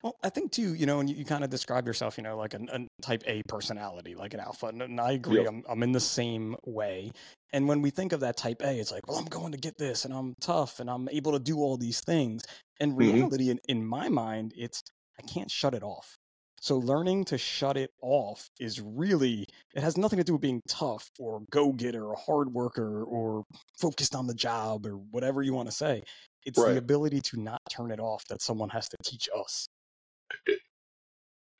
Well, 0.02 0.16
I 0.24 0.30
think 0.30 0.52
too, 0.52 0.74
you 0.76 0.86
know, 0.86 1.00
and 1.00 1.10
you, 1.10 1.16
you 1.16 1.26
kind 1.26 1.44
of 1.44 1.50
describe 1.50 1.88
yourself, 1.88 2.18
you 2.18 2.24
know, 2.24 2.38
like 2.38 2.54
an, 2.54 2.70
a 2.72 2.88
type 3.02 3.24
A 3.26 3.42
personality, 3.48 4.16
like 4.16 4.34
an 4.34 4.40
alpha. 4.40 4.68
And, 4.68 4.82
and 4.82 5.00
I 5.00 5.14
agree, 5.14 5.44
Yep. 5.44 5.48
I'm, 5.48 5.64
I'm 5.68 5.84
in 5.84 5.92
the 5.92 6.00
same 6.00 6.56
way. 6.66 7.12
And 7.52 7.68
when 7.68 7.82
we 7.82 7.90
think 7.90 8.14
of 8.14 8.20
that 8.22 8.38
type 8.38 8.62
A, 8.62 8.80
it's 8.80 8.92
like, 8.92 9.08
well, 9.08 9.18
I'm 9.18 9.26
going 9.26 9.52
to 9.52 9.58
get 9.58 9.78
this 9.78 10.06
and 10.06 10.14
I'm 10.14 10.36
tough 10.42 10.80
and 10.80 10.90
I'm 10.90 11.10
able 11.10 11.32
to 11.34 11.40
do 11.40 11.58
all 11.58 11.78
these 11.78 12.02
things. 12.02 12.44
In 12.80 12.92
Mhm. 12.92 12.98
reality, 12.98 13.50
in, 13.50 13.60
in 13.68 13.86
my 13.86 14.10
mind, 14.10 14.54
it's, 14.58 14.82
I 15.18 15.22
can't 15.24 15.50
shut 15.50 15.74
it 15.74 15.84
off. 15.84 16.18
So 16.64 16.78
learning 16.78 17.26
to 17.26 17.38
shut 17.38 17.76
it 17.76 17.92
off 18.02 18.50
is 18.58 18.80
really, 18.80 19.46
it 19.76 19.84
has 19.84 19.98
nothing 19.98 20.16
to 20.16 20.24
do 20.24 20.32
with 20.32 20.42
being 20.42 20.62
tough 20.70 21.12
or 21.20 21.42
go 21.52 21.74
getter 21.74 22.06
or 22.06 22.16
hard 22.16 22.54
worker 22.54 23.04
or 23.04 23.44
focused 23.78 24.16
on 24.16 24.28
the 24.28 24.34
job 24.34 24.86
or 24.86 24.96
whatever 24.96 25.42
you 25.42 25.54
want 25.54 25.68
to 25.68 25.76
say. 25.76 26.04
It's 26.46 26.58
Right. 26.58 26.72
the 26.72 26.78
ability 26.78 27.20
to 27.20 27.42
not 27.42 27.60
turn 27.70 27.92
it 27.92 28.00
off 28.00 28.24
that 28.30 28.42
someone 28.42 28.70
has 28.70 28.88
to 28.88 28.98
teach 29.04 29.28
us. 29.36 29.68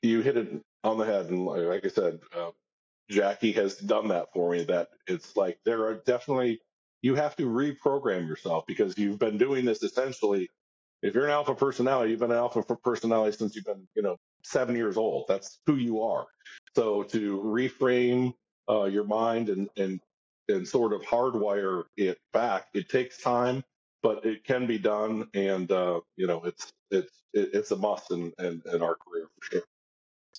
You 0.00 0.22
hit 0.22 0.38
it 0.38 0.62
on 0.84 0.96
the 0.96 1.04
head, 1.04 1.26
and 1.26 1.44
like 1.44 1.84
I 1.84 1.88
said, 1.88 2.20
uh, 2.34 2.52
Jackie 3.10 3.52
has 3.52 3.76
done 3.76 4.08
that 4.08 4.32
for 4.32 4.52
me. 4.52 4.64
That 4.64 4.88
it's 5.06 5.36
like 5.36 5.58
there 5.66 5.84
are 5.84 5.96
definitely 5.96 6.62
you 7.02 7.14
have 7.14 7.36
to 7.36 7.42
reprogram 7.44 8.26
yourself 8.26 8.64
because 8.66 8.96
you've 8.96 9.18
been 9.18 9.36
doing 9.36 9.66
this 9.66 9.82
essentially. 9.82 10.48
If 11.04 11.14
you're 11.14 11.26
an 11.26 11.30
alpha 11.32 11.54
personality, 11.54 12.10
you've 12.10 12.20
been 12.20 12.30
an 12.30 12.38
alpha 12.38 12.62
personality 12.62 13.36
since 13.36 13.54
you've 13.54 13.66
been, 13.66 13.86
you 13.94 14.02
know, 14.02 14.16
seven 14.42 14.74
years 14.74 14.96
old. 14.96 15.26
That's 15.28 15.60
who 15.66 15.76
you 15.76 16.00
are. 16.02 16.26
So 16.74 17.02
to 17.04 17.40
reframe 17.42 18.32
uh, 18.70 18.84
your 18.84 19.04
mind 19.04 19.50
and 19.50 19.68
and 19.76 20.00
and 20.48 20.66
sort 20.66 20.94
of 20.94 21.02
hardwire 21.02 21.84
it 21.98 22.18
back, 22.32 22.68
it 22.74 22.88
takes 22.88 23.20
time, 23.20 23.62
but 24.02 24.24
it 24.24 24.44
can 24.44 24.66
be 24.66 24.78
done. 24.78 25.28
And 25.34 25.70
uh, 25.70 26.00
you 26.16 26.26
know, 26.26 26.42
it's 26.44 26.72
it's 26.90 27.22
it's 27.34 27.70
a 27.70 27.76
must 27.76 28.10
in, 28.10 28.32
in 28.38 28.62
in 28.72 28.82
our 28.82 28.96
career 28.96 29.28
for 29.38 29.52
sure. 29.52 29.62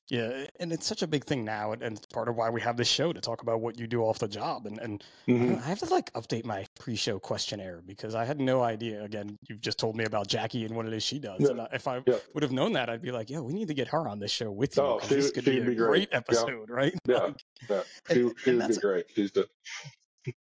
Yeah, 0.09 0.45
and 0.59 0.71
it's 0.71 0.85
such 0.85 1.01
a 1.01 1.07
big 1.07 1.25
thing 1.25 1.43
now, 1.43 1.71
and 1.71 1.81
and 1.81 1.97
it's 1.97 2.05
part 2.07 2.29
of 2.29 2.35
why 2.35 2.51
we 2.51 2.61
have 2.61 2.77
this 2.77 2.87
show 2.87 3.11
to 3.11 3.19
talk 3.19 3.41
about 3.41 3.59
what 3.61 3.79
you 3.79 3.87
do 3.87 4.01
off 4.03 4.19
the 4.19 4.27
job. 4.27 4.67
And 4.67 4.77
and 4.79 5.03
I 5.27 5.31
Mhm. 5.31 5.57
I 5.57 5.65
have 5.65 5.79
to 5.79 5.85
like 5.85 6.13
update 6.13 6.45
my 6.45 6.65
pre-show 6.79 7.17
questionnaire 7.19 7.81
because 7.83 8.13
I 8.13 8.23
had 8.23 8.39
no 8.39 8.61
idea. 8.61 9.03
Again, 9.03 9.35
you've 9.49 9.61
just 9.61 9.79
told 9.79 9.95
me 9.95 10.03
about 10.03 10.27
Jackie 10.27 10.63
and 10.63 10.75
what 10.75 10.85
it 10.85 10.93
is 10.93 11.01
she 11.01 11.17
does, 11.17 11.41
Yeah, 11.41 11.49
and 11.49 11.61
I- 11.61 11.69
if 11.73 11.87
I 11.87 12.03
yeah. 12.05 12.17
would 12.35 12.43
have 12.43 12.51
known 12.51 12.73
that, 12.73 12.87
I'd 12.87 13.01
be 13.01 13.11
like, 13.11 13.31
"Yeah, 13.31 13.39
we 13.39 13.53
need 13.53 13.67
to 13.69 13.73
get 13.73 13.87
her 13.87 14.07
on 14.07 14.19
this 14.19 14.29
show 14.31 14.51
with 14.51 14.77
you 14.77 14.83
Oh, 14.83 14.99
she 15.01 15.15
this 15.15 15.31
could 15.31 15.43
be 15.45 15.57
a 15.57 15.61
be 15.61 15.73
great. 15.73 15.77
great 15.77 16.09
Yeah. 16.11 16.17
episode, 16.17 16.69
right?" 16.69 16.93
Yeah. 17.07 17.17
Like, 17.17 17.41
Yeah, 17.69 17.83
she, 18.11 18.21
and 18.21 18.33
she 18.43 18.51
would 18.55 18.67
be 18.67 18.75
great. 18.77 19.05
She's 19.15 19.31
the 19.31 19.49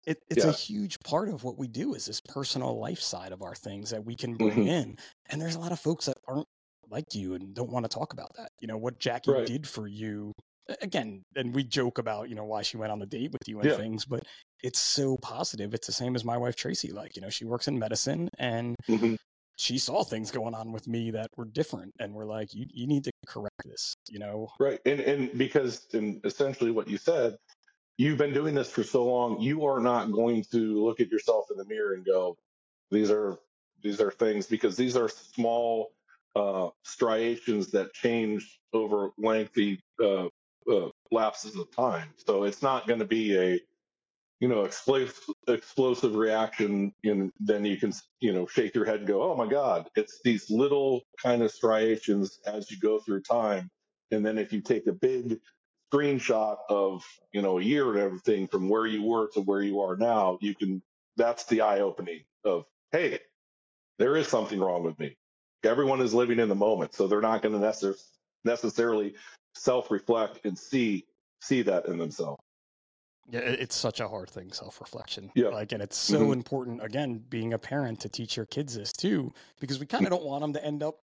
it, 0.08 0.22
it's 0.30 0.46
a 0.46 0.52
huge 0.52 1.00
part 1.00 1.30
of 1.30 1.44
what 1.44 1.58
we 1.58 1.68
do 1.68 1.96
is 1.96 2.06
this 2.06 2.22
personal 2.22 2.78
life 2.80 3.00
side 3.00 3.32
of 3.32 3.42
our 3.42 3.56
things 3.56 3.90
that 3.90 4.06
we 4.06 4.16
can 4.16 4.36
bring 4.36 4.66
Mhm. 4.66 4.68
in 4.68 4.98
and 5.32 5.42
there's 5.42 5.56
a 5.56 5.60
lot 5.60 5.72
of 5.72 5.80
folks 5.80 6.06
that 6.06 6.18
aren't 6.28 6.48
like 6.90 7.14
you 7.14 7.34
and 7.36 7.54
don't 7.54 7.72
want 7.72 7.86
to 7.86 7.90
talk 7.90 8.14
about 8.14 8.30
that 8.38 8.50
you 8.60 8.68
know 8.68 8.78
what 8.78 9.00
jackie 9.00 9.32
Right. 9.32 9.46
did 9.46 9.68
for 9.68 9.88
you 9.88 10.32
again 10.82 11.22
and 11.36 11.54
we 11.54 11.64
joke 11.64 11.98
about 11.98 12.30
you 12.30 12.36
know 12.36 12.46
why 12.46 12.62
she 12.62 12.78
went 12.78 12.92
on 12.92 13.00
the 13.00 13.06
date 13.06 13.32
with 13.32 13.48
you 13.48 13.60
and 13.60 13.70
Yeah. 13.70 13.78
things 13.78 14.06
but 14.06 14.24
it's 14.64 14.80
so 14.80 15.18
positive 15.22 15.74
it's 15.74 15.88
the 15.88 15.94
same 15.94 16.16
as 16.16 16.26
my 16.26 16.38
wife 16.38 16.56
tracy 16.56 16.92
like 16.92 17.16
you 17.16 17.22
know 17.22 17.30
she 17.30 17.46
works 17.46 17.68
in 17.68 17.78
medicine 17.78 18.30
and 18.40 18.76
Mhm. 18.90 19.16
she 19.58 19.78
saw 19.78 20.04
things 20.04 20.32
going 20.32 20.54
on 20.54 20.72
with 20.72 20.88
me 20.88 21.12
that 21.12 21.28
were 21.38 21.46
different 21.46 21.92
and 22.00 22.14
we're 22.14 22.26
like 22.26 22.54
you, 22.54 22.66
you 22.70 22.88
need 22.88 23.04
to 23.04 23.12
correct 23.28 23.62
this 23.64 23.96
you 24.10 24.20
know 24.20 24.48
right, 24.60 24.80
and 24.86 25.00
and 25.00 25.38
because 25.38 25.88
and 25.94 26.20
essentially 26.26 26.72
what 26.72 26.88
you 26.88 26.98
said, 26.98 27.38
you've 27.98 28.18
been 28.18 28.34
doing 28.34 28.54
this 28.56 28.70
for 28.70 28.84
so 28.84 29.06
long, 29.06 29.40
you 29.40 29.66
are 29.66 29.80
not 29.80 30.12
going 30.12 30.44
to 30.52 30.84
look 30.84 31.00
at 31.00 31.10
yourself 31.10 31.46
in 31.52 31.58
the 31.58 31.66
mirror 31.66 31.94
and 31.94 32.06
go, 32.06 32.36
these 32.92 33.10
are 33.10 33.38
these 33.82 34.02
are 34.02 34.12
things 34.12 34.48
because 34.48 34.76
these 34.76 34.98
are 34.98 35.08
small 35.10 35.92
uh, 36.36 36.70
striations 36.84 37.72
that 37.72 37.94
change 37.94 38.60
over 38.74 39.10
lengthy 39.18 39.82
uh, 40.04 40.28
uh, 40.72 40.90
lapses 41.12 41.56
of 41.56 41.74
time. 41.76 42.10
So 42.28 42.44
it's 42.44 42.62
not 42.62 42.88
going 42.88 43.00
to 43.00 43.06
be 43.06 43.38
a 43.38 43.60
you 44.42 44.50
know 44.50 44.66
explosive 44.66 45.18
explosive 45.48 46.16
reaction, 46.16 46.94
and 47.04 47.32
then 47.40 47.66
you 47.66 47.78
can 47.78 47.94
you 48.20 48.34
know 48.34 48.46
shake 48.48 48.76
your 48.76 48.86
head 48.86 49.00
and 49.00 49.08
go, 49.08 49.24
oh 49.24 49.36
my 49.36 49.48
god! 49.48 49.90
It's 49.96 50.20
these 50.24 50.50
little 50.50 51.02
kind 51.24 51.42
of 51.42 51.52
striations 51.52 52.40
as 52.46 52.70
you 52.70 52.78
go 52.80 53.00
through 53.00 53.22
time, 53.22 53.70
and 54.12 54.26
then 54.26 54.38
if 54.38 54.52
you 54.52 54.62
take 54.62 54.88
a 54.88 54.94
big 54.94 55.40
screenshot 55.94 56.58
of 56.70 57.04
you 57.32 57.42
know 57.42 57.60
a 57.60 57.64
year 57.64 57.92
and 57.92 58.00
everything 58.00 58.48
from 58.48 58.68
where 58.68 58.86
you 58.86 59.04
were 59.04 59.30
to 59.34 59.42
where 59.42 59.62
you 59.62 59.80
are 59.82 59.96
now, 59.96 60.38
you 60.42 60.54
can 60.54 60.82
that's 61.16 61.46
the 61.46 61.62
eye 61.62 61.80
opening 61.80 62.22
of 62.44 62.66
hey, 62.92 63.20
there 64.00 64.18
is 64.18 64.28
something 64.28 64.60
wrong 64.60 64.84
with 64.84 65.00
me. 65.00 65.16
Everyone 65.64 66.02
is 66.02 66.14
living 66.14 66.40
in 66.40 66.50
the 66.50 66.56
moment, 66.56 66.94
so 66.94 67.08
they're 67.08 67.22
not 67.22 67.42
going 67.42 67.60
to 67.60 67.66
necess- 67.66 68.12
necessarily 68.44 69.16
self-reflect 69.56 70.46
and 70.46 70.58
see 70.58 71.06
see 71.42 71.62
that 71.62 71.86
in 71.86 71.98
themselves. 71.98 72.40
Yeah, 73.30 73.40
it's 73.40 73.76
such 73.76 74.00
a 74.00 74.08
hard 74.08 74.30
thing, 74.30 74.52
self-reflection. 74.52 75.32
Yeah. 75.36 75.50
Like, 75.50 75.72
and 75.72 75.82
it's 75.82 75.98
so 75.98 76.20
Mhm. 76.28 76.34
important. 76.34 76.84
Again, 76.84 77.20
being 77.30 77.54
a 77.54 77.60
parent 77.60 78.00
to 78.02 78.10
teach 78.10 78.36
your 78.38 78.46
kids 78.48 78.76
this 78.76 78.92
too, 78.92 79.32
because 79.60 79.80
we 79.80 79.86
kind 79.86 80.06
of 80.06 80.12
don't 80.12 80.24
want 80.24 80.42
them 80.42 80.54
to 80.54 80.64
end 80.64 80.82
up 80.84 81.02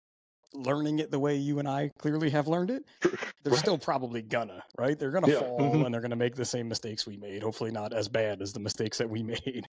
learning 0.54 1.00
it 1.00 1.12
the 1.12 1.20
way 1.20 1.36
you 1.36 1.60
and 1.60 1.68
I 1.68 1.92
clearly 2.00 2.30
have 2.32 2.48
learned 2.48 2.72
it, 2.72 2.84
they're 3.44 3.54
Right. 3.54 3.56
still 3.56 3.78
probably 3.78 4.22
gonna, 4.22 4.64
right? 4.78 4.98
They're 5.00 5.12
gonna 5.12 5.28
Yeah, 5.28 5.44
fall 5.50 5.60
mhm. 5.60 5.86
and 5.86 5.94
they're 5.94 6.02
gonna 6.02 6.16
make 6.16 6.36
the 6.36 6.46
same 6.46 6.68
mistakes 6.68 7.08
we 7.08 7.18
made. 7.18 7.42
Hopefully, 7.44 7.72
not 7.72 7.94
as 7.94 8.10
bad 8.10 8.42
as 8.42 8.54
the 8.54 8.60
mistakes 8.60 8.98
that 9.00 9.10
we 9.10 9.24
made. 9.24 9.66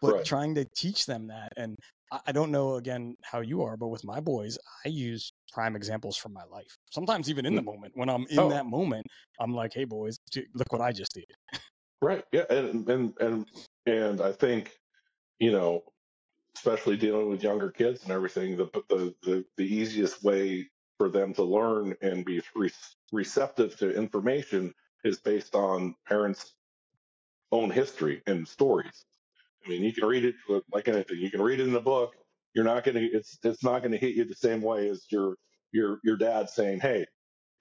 But 0.00 0.14
Right. 0.14 0.24
trying 0.24 0.54
to 0.56 0.66
teach 0.76 1.06
them 1.06 1.28
that, 1.28 1.52
and 1.56 1.76
I, 2.12 2.20
I 2.28 2.32
don't 2.32 2.52
know 2.52 2.76
again 2.76 3.16
how 3.24 3.40
you 3.40 3.62
are, 3.62 3.76
but 3.76 3.88
with 3.88 4.04
my 4.04 4.20
boys, 4.20 4.58
I 4.84 4.88
use 4.90 5.32
prime 5.52 5.76
examples 5.76 6.16
from 6.16 6.32
my 6.32 6.44
life. 6.44 6.76
Sometimes 6.92 7.30
even 7.30 7.46
in 7.46 7.54
the 7.56 7.62
moment, 7.62 7.92
when 7.96 8.08
I'm 8.08 8.26
in 8.30 8.48
Oh. 8.48 8.48
that 8.48 8.66
moment, 8.66 9.06
I'm 9.40 9.52
like, 9.54 9.72
"Hey, 9.74 9.84
boys, 9.84 10.18
look 10.54 10.72
what 10.72 10.80
I 10.82 10.92
just 10.92 11.12
did." 11.14 11.26
Right. 12.00 12.24
Yeah. 12.32 12.44
And 12.50 12.88
and 12.88 13.14
and 13.20 13.46
and 13.86 14.20
I 14.20 14.32
think, 14.32 14.78
you 15.40 15.52
know, 15.52 15.84
especially 16.58 16.98
dealing 16.98 17.30
with 17.30 17.44
younger 17.44 17.70
kids 17.70 18.04
and 18.04 18.12
everything, 18.12 18.58
the 18.58 18.66
the 18.90 19.14
the, 19.24 19.46
the 19.58 19.64
easiest 19.64 20.24
way 20.24 20.68
for 20.98 21.10
them 21.10 21.34
to 21.34 21.44
learn 21.44 21.96
and 22.02 22.24
be 22.26 22.42
re- 22.56 22.70
receptive 23.12 23.78
to 23.78 23.96
information 23.96 24.74
is 25.04 25.20
based 25.20 25.54
on 25.54 25.94
parents' 26.08 26.54
own 27.52 27.70
history 27.70 28.22
and 28.26 28.48
stories. 28.48 29.06
I 29.66 29.70
mean, 29.70 29.84
you 29.84 29.92
can 29.92 30.06
read 30.06 30.24
it 30.24 30.36
like 30.72 30.88
anything. 30.88 31.18
You 31.18 31.30
can 31.30 31.42
read 31.42 31.60
it 31.60 31.68
in 31.68 31.76
a 31.76 31.80
book. 31.80 32.14
You're 32.54 32.64
not 32.64 32.84
going 32.84 32.96
to. 32.96 33.04
It's 33.04 33.38
it's 33.44 33.64
not 33.64 33.80
going 33.80 33.92
to 33.92 33.98
hit 33.98 34.16
you 34.16 34.24
the 34.24 34.34
same 34.34 34.62
way 34.62 34.88
as 34.88 35.06
your 35.10 35.36
your 35.72 36.00
your 36.04 36.16
dad 36.16 36.50
saying, 36.50 36.80
"Hey, 36.80 37.06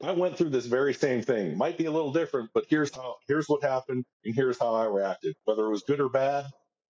I 0.03 0.11
went 0.13 0.37
through 0.37 0.51
this 0.51 0.67
very 0.67 0.93
same 0.93 1.23
thing. 1.23 1.57
Might 1.57 1.77
be 1.77 1.85
a 1.85 1.91
little 1.91 2.13
different, 2.13 2.51
but 2.53 2.65
here's 2.69 2.95
how 2.95 3.15
here's 3.27 3.47
what 3.47 3.63
happened, 3.63 4.05
and 4.25 4.35
here's 4.35 4.59
how 4.59 4.73
I 4.75 4.85
reacted. 4.85 5.35
Whether 5.45 5.65
it 5.65 5.71
was 5.71 5.83
good 5.83 6.01
or 6.01 6.09
bad, 6.09 6.45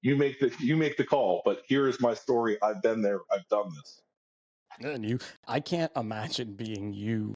you 0.07 0.15
make 0.15 0.39
the 0.39 0.49
you 0.59 0.77
make 0.77 0.95
the 0.95 1.03
call. 1.03 1.41
But 1.43 1.63
here 1.67 1.87
is 1.87 1.99
my 1.99 2.13
story. 2.13 2.57
I've 2.63 2.81
been 2.81 3.01
there. 3.01 3.19
I've 3.31 3.47
done 3.49 3.69
this. 3.75 3.99
And 4.79 5.03
you, 5.03 5.19
I 5.47 5.59
can't 5.59 5.91
imagine 5.95 6.53
being 6.53 6.93
you 6.93 7.33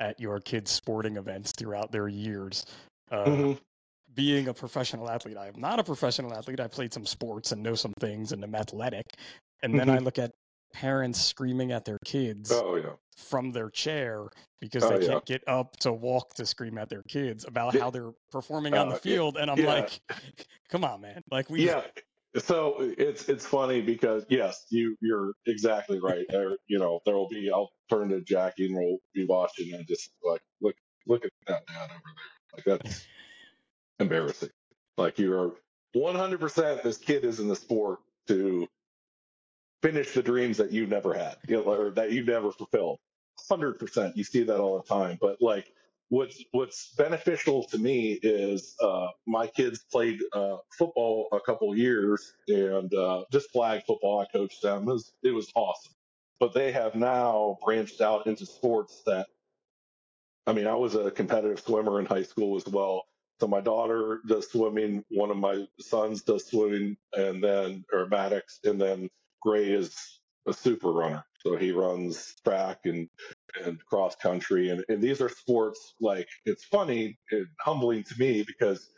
at 0.00 0.18
your 0.20 0.40
kids' 0.40 0.70
sporting 0.70 1.16
events 1.16 1.52
throughout 1.56 1.92
their 1.92 2.08
years. 2.08 2.64
Uh, 3.10 3.24
Mhm. 3.24 3.58
being 4.14 4.48
a 4.48 4.54
professional 4.54 5.08
athlete, 5.08 5.36
I 5.36 5.46
am 5.48 5.58
not 5.60 5.78
a 5.78 5.84
professional 5.84 6.34
athlete. 6.34 6.58
I 6.60 6.66
played 6.66 6.92
some 6.92 7.06
sports 7.06 7.52
and 7.52 7.62
know 7.62 7.74
some 7.74 7.92
things 8.00 8.32
and 8.32 8.42
am 8.42 8.54
athletic. 8.54 9.06
And 9.62 9.78
then 9.78 9.88
I 9.88 9.98
Mhm. 9.98 10.04
look 10.04 10.18
at 10.18 10.32
parents 10.72 11.20
screaming 11.20 11.70
at 11.72 11.84
their 11.84 11.98
kids 12.04 12.50
Oh 12.52 12.76
yeah, 12.76 12.94
from 13.16 13.52
their 13.52 13.70
chair 13.70 14.28
because 14.60 14.82
Oh, 14.84 14.88
they 14.98 15.06
can't 15.06 15.24
get 15.26 15.42
up 15.46 15.76
to 15.80 15.92
walk 15.92 16.34
to 16.34 16.46
scream 16.46 16.76
at 16.78 16.88
their 16.88 17.02
kids 17.08 17.44
about 17.44 17.74
Yeah. 17.74 17.80
how 17.82 17.90
they're 17.90 18.12
performing 18.32 18.74
on 18.74 18.88
Uh, 18.88 18.90
the 18.90 18.96
yeah, 18.96 19.14
field. 19.16 19.36
And 19.36 19.48
I'm 19.50 19.58
yeah. 19.58 19.66
like, 19.66 20.00
come 20.70 20.82
on, 20.84 21.00
man. 21.02 21.22
Like, 21.30 21.48
we, 21.50 21.66
yeah. 21.66 21.84
So 22.38 22.76
it's 22.78 23.28
it's 23.28 23.44
funny 23.44 23.80
because 23.80 24.24
yes, 24.28 24.66
you 24.70 24.96
you're 25.00 25.32
exactly 25.46 26.00
right. 26.00 26.26
There, 26.28 26.56
you 26.68 26.78
know, 26.78 27.00
there 27.04 27.16
will 27.16 27.28
be. 27.28 27.50
I'll 27.52 27.70
turn 27.90 28.10
to 28.10 28.20
Jackie 28.22 28.66
and 28.66 28.76
we'll 28.76 28.98
be 29.14 29.26
watching 29.26 29.74
and 29.74 29.86
just 29.88 30.10
like 30.24 30.42
look 30.62 30.76
look 31.08 31.24
at 31.24 31.32
that 31.48 31.66
dad 31.66 31.90
over 31.90 32.00
there. 32.04 32.72
Like 32.76 32.82
that's 32.82 33.06
embarrassing. 34.00 34.50
Like 34.96 35.18
you 35.18 35.34
are 35.34 35.52
100% 35.96 36.82
this 36.82 36.98
kid 36.98 37.24
is 37.24 37.40
in 37.40 37.48
the 37.48 37.56
sport 37.56 38.00
to 38.28 38.68
finish 39.82 40.12
the 40.12 40.22
dreams 40.22 40.58
that 40.58 40.72
you 40.72 40.86
never 40.86 41.14
had, 41.14 41.36
you 41.48 41.56
know, 41.56 41.62
or 41.62 41.90
that 41.92 42.12
you 42.12 42.24
never 42.24 42.52
fulfilled. 42.52 42.98
100%. 43.50 44.16
You 44.16 44.24
see 44.24 44.44
that 44.44 44.60
all 44.60 44.78
the 44.78 44.88
time. 44.88 45.18
But 45.20 45.38
like 45.40 45.72
what's 46.10 46.44
what's 46.52 46.94
beneficial 46.96 47.64
to 47.64 47.78
me 47.78 48.20
is 48.22 48.76
uh, 48.82 49.08
my 49.26 49.48
kids 49.48 49.80
played 49.92 50.20
uh, 50.34 50.58
football 50.78 51.28
a 51.32 51.40
couple 51.40 51.76
years 51.76 52.34
and 52.48 52.94
uh, 52.94 53.24
just 53.32 53.50
flag 53.52 53.82
football. 53.86 54.20
I 54.20 54.26
coached 54.36 54.62
them. 54.62 54.84
It 54.84 54.92
was, 54.92 55.12
it 55.24 55.32
was 55.32 55.50
awesome. 55.56 55.94
But 56.40 56.54
they 56.54 56.72
have 56.72 56.94
now 56.96 57.58
branched 57.64 58.02
out 58.02 58.26
into 58.26 58.46
sports 58.46 59.02
that 59.06 59.28
I 60.46 60.52
mean, 60.52 60.66
I 60.66 60.74
was 60.74 60.96
a 60.96 61.10
competitive 61.12 61.60
swimmer 61.60 62.00
in 62.00 62.06
high 62.06 62.24
school 62.24 62.56
as 62.56 62.66
well. 62.66 63.04
So 63.40 63.48
my 63.48 63.60
daughter 63.60 64.20
does 64.26 64.50
swimming. 64.50 65.04
One 65.10 65.30
of 65.30 65.36
my 65.38 65.66
sons 65.80 66.22
does 66.22 66.46
swimming, 66.46 66.96
and 67.14 67.42
then 67.42 67.84
Maddox, 68.10 68.60
and 68.64 68.80
then 68.80 69.10
Gray 69.42 69.70
is 69.70 70.20
a 70.46 70.52
super 70.52 70.92
runner. 70.92 71.24
So 71.40 71.56
he 71.56 71.72
runs 71.72 72.34
track 72.44 72.80
and 72.84 73.08
and 73.64 73.84
cross 73.86 74.16
country, 74.16 74.70
and 74.70 74.84
and 74.88 75.02
these 75.02 75.20
are 75.20 75.28
sports 75.28 75.94
like 76.00 76.28
it's 76.44 76.64
funny 76.64 77.18
and 77.30 77.46
humbling 77.60 78.04
to 78.04 78.14
me 78.18 78.42
because 78.46 78.88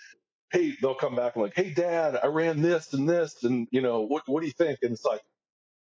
hey, 0.53 0.77
they'll 0.83 0.95
come 0.95 1.17
back 1.17 1.35
and 1.35 1.43
like, 1.43 1.55
hey, 1.57 1.71
Dad, 1.71 2.19
I 2.23 2.27
ran 2.27 2.61
this 2.61 2.93
and 2.93 3.09
this, 3.09 3.43
and 3.45 3.69
you 3.71 3.81
know 3.81 4.03
what 4.03 4.25
what 4.27 4.41
do 4.41 4.47
you 4.47 4.53
think? 4.53 4.81
And 4.83 4.93
it's 4.93 5.05
like, 5.05 5.23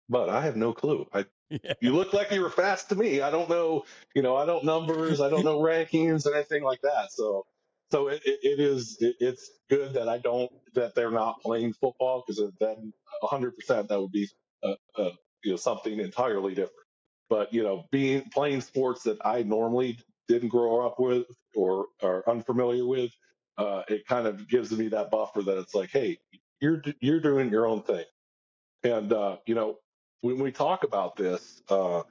but 0.09 0.29
I 0.29 0.41
have 0.41 0.55
no 0.55 0.73
clue. 0.73 1.07
I 1.13 1.25
yeah. 1.49 1.73
you 1.81 1.93
look 1.95 2.13
like 2.13 2.31
you 2.31 2.41
were 2.41 2.49
fast 2.49 2.89
to 2.89 2.95
me. 2.95 3.21
I 3.21 3.31
don't 3.31 3.49
know, 3.49 3.85
you 4.15 4.21
know, 4.21 4.35
I 4.35 4.45
don't 4.45 4.63
numbers, 4.63 5.21
I 5.21 5.29
don't 5.29 5.45
know 5.45 5.59
rankings 5.61 6.25
and 6.25 6.35
anything 6.35 6.63
like 6.63 6.81
that. 6.81 7.11
So, 7.11 7.45
so 7.91 8.07
it, 8.09 8.21
it, 8.25 8.39
it 8.43 8.59
is, 8.59 8.97
it, 8.99 9.15
it's 9.19 9.49
good 9.69 9.93
that 9.93 10.07
I 10.07 10.19
don't, 10.19 10.51
that 10.75 10.95
they're 10.95 11.11
not 11.11 11.41
playing 11.41 11.73
football 11.73 12.23
because 12.25 12.41
then 12.59 12.93
100% 13.23 13.87
that 13.87 13.99
would 13.99 14.11
be, 14.11 14.27
uh, 14.63 14.75
uh, 14.95 15.11
you 15.43 15.51
know, 15.51 15.57
something 15.57 15.99
entirely 15.99 16.51
different. 16.53 16.73
But, 17.29 17.53
you 17.53 17.63
know, 17.63 17.85
being, 17.91 18.23
playing 18.33 18.61
sports 18.61 19.03
that 19.03 19.17
I 19.23 19.43
normally 19.43 19.99
didn't 20.27 20.49
grow 20.49 20.85
up 20.85 20.99
with 20.99 21.27
or 21.55 21.85
are 22.01 22.23
unfamiliar 22.27 22.85
with, 22.85 23.11
uh, 23.57 23.83
it 23.87 24.07
kind 24.07 24.25
of 24.25 24.47
gives 24.47 24.71
me 24.71 24.87
that 24.89 25.11
buffer 25.11 25.41
that 25.43 25.57
it's 25.59 25.75
like, 25.75 25.91
hey, 25.91 26.17
you're, 26.59 26.81
you're 27.01 27.19
doing 27.19 27.49
your 27.49 27.67
own 27.67 27.83
thing. 27.83 28.05
And, 28.83 29.13
uh, 29.13 29.37
you 29.45 29.55
know, 29.55 29.77
when 30.21 30.39
we 30.39 30.51
talk 30.51 30.83
about 30.83 31.15
this, 31.15 31.61
uh, 31.69 32.03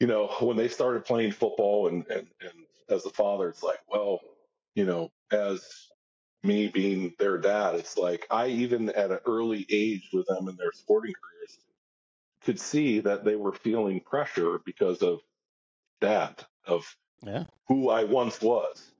you 0.00 0.06
know, 0.06 0.26
when 0.40 0.56
they 0.56 0.68
started 0.68 1.04
playing 1.04 1.32
football 1.32 1.88
and, 1.88 2.06
and, 2.08 2.26
and 2.40 2.66
as 2.88 3.06
a 3.06 3.10
father, 3.10 3.48
it's 3.48 3.62
like, 3.62 3.80
well, 3.88 4.20
you 4.74 4.84
know, 4.84 5.10
as 5.32 5.88
me 6.42 6.68
being 6.68 7.14
their 7.18 7.38
dad, 7.38 7.74
it's 7.74 7.96
like 7.96 8.26
I 8.30 8.48
even 8.48 8.90
at 8.90 9.10
an 9.10 9.18
early 9.26 9.66
age 9.70 10.10
with 10.12 10.26
them 10.26 10.48
in 10.48 10.56
their 10.56 10.72
sporting 10.72 11.14
careers 11.14 11.58
could 12.46 12.60
see 12.60 13.00
that 13.00 13.24
they 13.24 13.34
were 13.36 13.52
feeling 13.52 14.00
pressure 14.00 14.60
because 14.64 15.02
of 15.02 15.20
that, 16.00 16.46
of 16.64 16.86
Yeah. 17.22 17.44
who 17.68 17.90
I 17.90 18.04
once 18.04 18.40
was. 18.40 18.92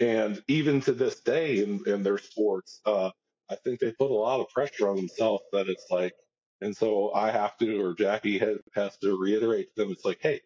And 0.00 0.42
even 0.48 0.80
to 0.82 0.92
this 0.92 1.20
day 1.20 1.62
in, 1.62 1.82
in 1.86 2.02
their 2.02 2.18
sports, 2.18 2.80
uh, 2.86 3.10
I 3.50 3.56
think 3.56 3.78
they 3.78 3.92
put 3.92 4.10
a 4.10 4.14
lot 4.14 4.40
of 4.40 4.48
pressure 4.48 4.88
on 4.88 4.96
themselves 4.96 5.44
that 5.52 5.68
it's 5.68 5.86
like, 5.90 6.14
and 6.62 6.74
so 6.74 7.12
I 7.12 7.30
have 7.30 7.58
to, 7.58 7.80
or 7.84 7.94
Jackie 7.94 8.38
has, 8.38 8.58
has 8.74 8.96
to 8.98 9.20
reiterate 9.20 9.68
to 9.74 9.82
them, 9.82 9.92
it's 9.92 10.04
like, 10.04 10.20
hey, 10.22 10.40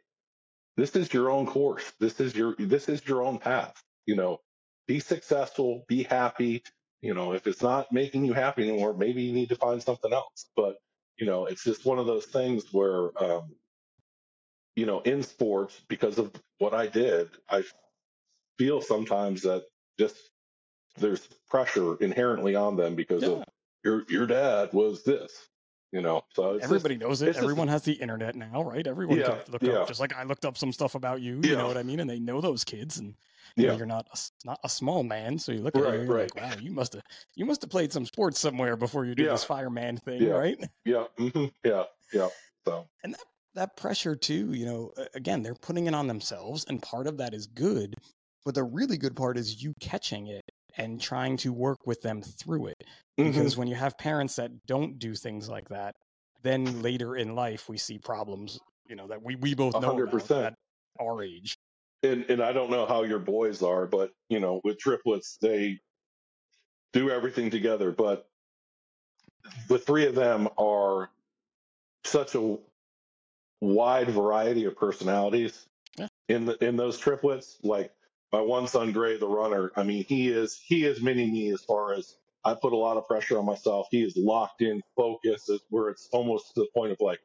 this 0.76 0.96
is 0.96 1.14
your 1.14 1.30
own 1.30 1.46
course. 1.46 1.92
This 2.00 2.18
is 2.20 2.34
your, 2.34 2.56
this 2.58 2.88
is 2.88 3.06
your 3.06 3.22
own 3.22 3.38
path. 3.38 3.80
You 4.06 4.16
know, 4.16 4.40
be 4.88 4.98
successful, 4.98 5.84
be 5.86 6.02
happy. 6.02 6.64
You 7.02 7.14
know, 7.14 7.32
if 7.34 7.46
it's 7.46 7.62
not 7.62 7.92
making 7.92 8.24
you 8.24 8.32
happy 8.32 8.68
anymore, 8.68 8.94
maybe 8.94 9.22
you 9.22 9.32
need 9.32 9.50
to 9.50 9.56
find 9.56 9.80
something 9.80 10.12
else. 10.12 10.50
But, 10.56 10.78
you 11.18 11.26
know, 11.26 11.46
it's 11.46 11.64
just 11.64 11.84
one 11.84 11.98
of 11.98 12.06
those 12.06 12.26
things 12.26 12.72
where, 12.72 13.10
um, 13.22 13.54
you 14.76 14.86
know, 14.86 15.00
in 15.00 15.22
sports, 15.22 15.80
because 15.88 16.18
of 16.18 16.30
what 16.58 16.74
I 16.74 16.86
did, 16.86 17.28
I 17.50 17.64
feel 18.58 18.80
sometimes 18.80 19.42
that 19.42 19.64
just 19.98 20.16
there's 20.96 21.28
pressure 21.48 21.96
inherently 21.96 22.54
on 22.54 22.76
them 22.76 22.94
because 22.94 23.22
Yeah. 23.22 23.28
of 23.30 23.44
your 23.84 24.04
your 24.08 24.26
dad 24.26 24.72
was 24.72 25.02
this, 25.04 25.48
you 25.92 26.00
know. 26.00 26.22
So 26.34 26.54
it's 26.54 26.64
Everybody 26.64 26.96
knows 26.96 27.22
it. 27.22 27.28
it's 27.28 27.36
just- 27.36 27.42
Everyone 27.44 27.68
has 27.68 27.82
the 27.82 27.92
internet 27.92 28.34
now, 28.36 28.62
right? 28.62 28.86
Everyone 28.86 29.18
Yeah, 29.18 29.38
can 29.44 29.52
look 29.52 29.62
yeah. 29.62 29.72
up, 29.72 29.88
just 29.88 30.00
like 30.00 30.14
I 30.14 30.24
looked 30.24 30.44
up 30.44 30.56
some 30.56 30.72
stuff 30.72 30.94
about 30.94 31.20
you. 31.20 31.36
You 31.36 31.50
Yeah. 31.50 31.56
know 31.58 31.66
what 31.68 31.76
I 31.76 31.82
mean? 31.82 32.00
And 32.00 32.08
they 32.10 32.18
know 32.20 32.40
those 32.40 32.64
kids, 32.64 32.98
and 32.98 33.14
just, 33.14 33.37
yeah, 33.56 33.72
you're 33.72 33.86
not 33.86 34.06
a, 34.12 34.18
not 34.44 34.58
a 34.64 34.68
small 34.68 35.02
man, 35.02 35.38
so 35.38 35.52
you 35.52 35.60
look 35.62 35.76
at 35.78 35.84
Right, 35.84 35.94
you, 36.00 36.08
right. 36.08 36.22
like, 36.22 36.34
wow, 36.34 36.56
you 36.56 36.70
must 36.72 36.94
have 36.94 37.02
you 37.36 37.44
must 37.46 37.62
have 37.62 37.70
played 37.70 37.92
some 37.92 38.06
sports 38.06 38.38
somewhere 38.38 38.76
before 38.76 39.04
you 39.04 39.14
did 39.14 39.26
Yeah. 39.26 39.32
this 39.32 39.44
fireman 39.44 39.98
thing, 39.98 40.26
Yeah. 40.26 40.32
right? 40.32 40.58
yeah, 40.84 41.06
hmm 41.16 41.46
yeah, 41.64 41.84
yeah. 42.12 42.30
So 42.66 42.88
and 43.02 43.14
that 43.14 43.24
that 43.54 43.76
pressure 43.76 44.14
too, 44.16 44.52
you 44.52 44.66
know, 44.66 44.92
again, 45.14 45.42
they're 45.42 45.54
putting 45.54 45.86
it 45.86 45.94
on 45.94 46.06
themselves, 46.06 46.64
and 46.68 46.82
part 46.82 47.06
of 47.06 47.16
that 47.18 47.34
is 47.34 47.46
good, 47.46 47.94
but 48.44 48.54
the 48.54 48.64
really 48.64 48.98
good 48.98 49.16
part 49.16 49.36
is 49.38 49.62
you 49.62 49.72
catching 49.80 50.28
it 50.28 50.44
and 50.76 51.00
trying 51.00 51.36
to 51.38 51.52
work 51.52 51.78
with 51.86 52.00
them 52.02 52.22
through 52.22 52.66
it. 52.68 52.84
mhm. 53.18 53.30
Because 53.32 53.56
when 53.56 53.68
you 53.68 53.74
have 53.74 53.98
parents 53.98 54.36
that 54.36 54.50
don't 54.66 54.98
do 54.98 55.14
things 55.14 55.48
like 55.48 55.68
that, 55.70 55.94
then 56.42 56.82
later 56.82 57.16
in 57.16 57.34
life 57.34 57.68
we 57.68 57.78
see 57.78 57.98
problems, 57.98 58.60
you 58.88 58.94
know, 58.96 59.08
that 59.08 59.22
we, 59.22 59.34
we 59.36 59.54
both 59.54 59.80
know 59.80 59.88
hundred 59.88 60.12
about 60.14 60.30
at 60.40 60.54
our 61.00 61.22
age. 61.22 61.57
And 62.02 62.24
and 62.30 62.42
I 62.42 62.52
don't 62.52 62.70
know 62.70 62.86
how 62.86 63.04
your 63.04 63.18
boys 63.18 63.62
are, 63.62 63.86
but 63.86 64.12
you 64.28 64.40
know, 64.40 64.60
with 64.64 64.78
triplets, 64.78 65.38
they 65.40 65.80
do 66.92 67.10
everything 67.10 67.50
together. 67.50 67.90
But 67.92 68.28
the 69.68 69.78
three 69.78 70.06
of 70.06 70.14
them 70.14 70.48
are 70.58 71.10
such 72.04 72.34
a 72.34 72.58
wide 73.60 74.10
variety 74.10 74.64
of 74.64 74.76
personalities 74.76 75.66
Yeah. 75.98 76.08
in 76.28 76.46
the 76.46 76.64
in 76.64 76.76
those 76.76 76.98
triplets. 76.98 77.58
Like 77.62 77.92
my 78.32 78.40
one 78.40 78.66
son, 78.68 78.92
Gray, 78.92 79.16
the 79.18 79.28
runner. 79.28 79.72
I 79.76 79.82
mean, 79.82 80.04
he 80.04 80.28
is 80.28 80.60
he 80.64 80.84
is 80.84 81.02
mini 81.02 81.30
me 81.30 81.50
as 81.52 81.62
far 81.62 81.94
as 81.94 82.16
I 82.44 82.54
put 82.54 82.72
a 82.72 82.76
lot 82.76 82.96
of 82.96 83.06
pressure 83.06 83.38
on 83.38 83.44
myself. 83.44 83.88
He 83.90 84.02
is 84.02 84.16
locked 84.16 84.62
in, 84.62 84.82
focused, 84.96 85.50
where 85.70 85.88
it's 85.90 86.08
almost 86.12 86.54
to 86.54 86.60
the 86.60 86.68
point 86.74 86.92
of 86.92 87.00
like 87.00 87.20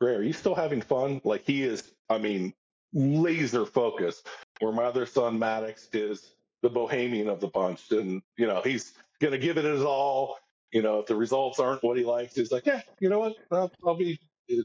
Gray, 0.00 0.14
are 0.16 0.22
you 0.22 0.32
still 0.32 0.54
having 0.54 0.82
fun? 0.82 1.20
Like 1.24 1.44
he 1.44 1.62
is, 1.62 1.90
I 2.10 2.18
mean, 2.18 2.54
laser 2.94 3.66
focused. 3.66 4.26
Where 4.60 4.72
my 4.72 4.84
other 4.84 5.04
son 5.04 5.38
Maddox 5.38 5.88
is 5.92 6.34
the 6.62 6.70
bohemian 6.70 7.28
of 7.28 7.40
the 7.40 7.48
bunch, 7.48 7.90
and 7.90 8.22
you 8.38 8.46
know 8.46 8.62
he's 8.62 8.94
gonna 9.20 9.38
give 9.38 9.58
it 9.58 9.64
his 9.64 9.82
all. 9.82 10.38
You 10.72 10.82
know, 10.82 11.00
if 11.00 11.06
the 11.06 11.14
results 11.14 11.60
aren't 11.60 11.84
what 11.84 11.96
he 11.96 12.04
likes, 12.04 12.34
he's 12.34 12.50
like, 12.50 12.66
yeah, 12.66 12.80
you 12.98 13.08
know 13.08 13.20
what, 13.20 13.34
I'll, 13.52 13.70
I'll 13.86 13.94
be 13.96 14.18
uh, 14.50 14.62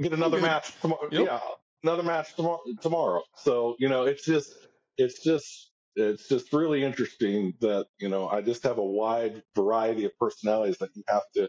get 0.00 0.12
another 0.12 0.40
match 0.40 0.72
tomorrow. 0.80 1.08
Yep. 1.10 1.26
Yeah, 1.26 1.40
another 1.82 2.02
match 2.02 2.34
tomorrow. 2.34 2.60
Tomorrow. 2.80 3.22
So 3.36 3.76
you 3.78 3.88
know, 3.88 4.04
it's 4.04 4.24
just, 4.24 4.54
it's 4.96 5.22
just, 5.22 5.70
it's 5.96 6.28
just 6.28 6.52
really 6.52 6.82
interesting 6.84 7.54
that 7.60 7.86
you 7.98 8.08
know 8.08 8.28
I 8.28 8.40
just 8.40 8.62
have 8.62 8.78
a 8.78 8.84
wide 8.84 9.42
variety 9.54 10.04
of 10.04 10.16
personalities 10.18 10.78
that 10.78 10.90
you 10.94 11.02
have 11.08 11.22
to 11.34 11.48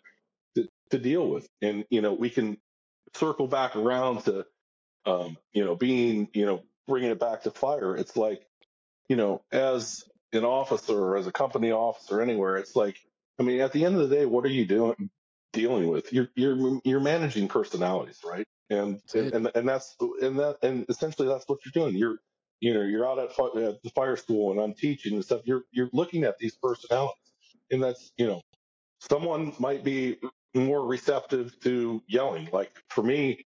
to, 0.56 0.68
to 0.90 0.98
deal 0.98 1.28
with, 1.28 1.48
and 1.62 1.86
you 1.90 2.02
know 2.02 2.14
we 2.14 2.30
can 2.30 2.58
circle 3.16 3.48
back 3.48 3.76
around 3.76 4.24
to 4.26 4.46
um, 5.06 5.38
you 5.54 5.66
know 5.66 5.76
being 5.76 6.30
you 6.34 6.46
know 6.46 6.64
bringing 6.88 7.12
it 7.12 7.20
back 7.20 7.44
to 7.44 7.52
fire. 7.52 7.96
It's 7.96 8.18
like 8.18 8.46
you 9.10 9.16
know 9.16 9.44
as 9.52 10.04
an 10.34 10.46
officer 10.46 10.98
or 10.98 11.18
as 11.18 11.28
a 11.28 11.32
company 11.32 11.72
officer 11.72 12.22
anywhere, 12.22 12.58
it's 12.58 12.76
like 12.76 12.98
I 13.40 13.44
mean 13.44 13.62
at 13.62 13.74
the 13.74 13.86
end 13.86 13.96
of 14.00 14.10
the 14.10 14.16
day, 14.16 14.26
what 14.26 14.46
are 14.46 14.50
you 14.50 14.66
doing? 14.66 15.10
dealing 15.54 15.88
with? 15.88 16.12
You're 16.14 16.30
you're 16.36 16.80
you're 16.84 17.00
managing 17.00 17.48
personalities 17.48 18.20
right? 18.26 18.48
And 18.70 19.02
and, 19.14 19.34
and 19.34 19.52
and 19.56 19.70
that's 19.70 19.96
and 20.22 20.40
that 20.40 20.58
and 20.64 20.86
essentially 20.90 21.28
that's 21.28 21.46
what 21.48 21.60
you're 21.66 21.86
doing. 21.86 21.98
You're 21.98 22.18
you 22.60 22.74
know 22.74 22.82
you're 22.82 23.08
out 23.08 23.20
at, 23.20 23.34
fi- 23.34 23.62
at 23.62 23.82
the 23.84 23.90
fire 23.96 24.16
school 24.16 24.52
and 24.52 24.60
i'm 24.62 24.74
teaching 24.74 25.14
and 25.14 25.26
stuff. 25.26 25.42
You're 25.46 25.64
you're 25.72 25.90
looking 25.94 26.24
at 26.24 26.38
these 26.38 26.56
personalities. 26.56 27.18
And 27.72 27.84
that's 27.84 28.12
you 28.18 28.28
know 28.28 28.42
someone 29.00 29.54
might 29.60 29.84
be 29.84 30.18
more 30.54 30.86
receptive 30.86 31.58
to 31.62 32.02
yelling. 32.08 32.50
Like 32.52 32.72
for 32.90 33.04
me 33.04 33.46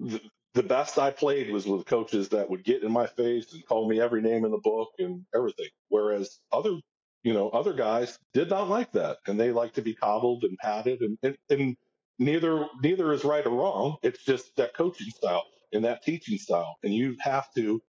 the, 0.00 0.20
the 0.54 0.62
best 0.62 0.98
i 0.98 1.10
played 1.10 1.50
was 1.50 1.66
with 1.66 1.86
coaches 1.86 2.28
that 2.30 2.48
would 2.48 2.64
get 2.64 2.82
in 2.82 2.92
my 2.92 3.06
face 3.06 3.52
and 3.52 3.66
call 3.66 3.88
me 3.88 4.00
every 4.00 4.22
name 4.22 4.44
in 4.44 4.50
the 4.50 4.58
book 4.58 4.90
and 4.98 5.24
everything 5.34 5.68
whereas 5.88 6.40
other 6.52 6.78
you 7.22 7.32
know, 7.32 7.48
other 7.50 7.72
guys 7.72 8.18
did 8.34 8.50
not 8.50 8.68
like 8.68 8.92
that, 8.92 9.18
and 9.26 9.40
they 9.40 9.50
like 9.50 9.72
to 9.74 9.82
be 9.82 9.94
coddled 9.94 10.44
and 10.44 10.58
patted, 10.58 11.00
and, 11.00 11.16
and, 11.22 11.38
and 11.48 11.76
neither 12.18 12.66
neither 12.82 13.12
is 13.12 13.24
right 13.24 13.46
or 13.46 13.50
wrong. 13.58 13.96
It's 14.02 14.22
just 14.24 14.54
that 14.56 14.74
coaching 14.74 15.08
style 15.08 15.44
and 15.72 15.84
that 15.86 16.02
teaching 16.02 16.36
style, 16.36 16.76
and 16.82 16.92
you 16.94 17.16
have 17.20 17.46
to 17.54 17.80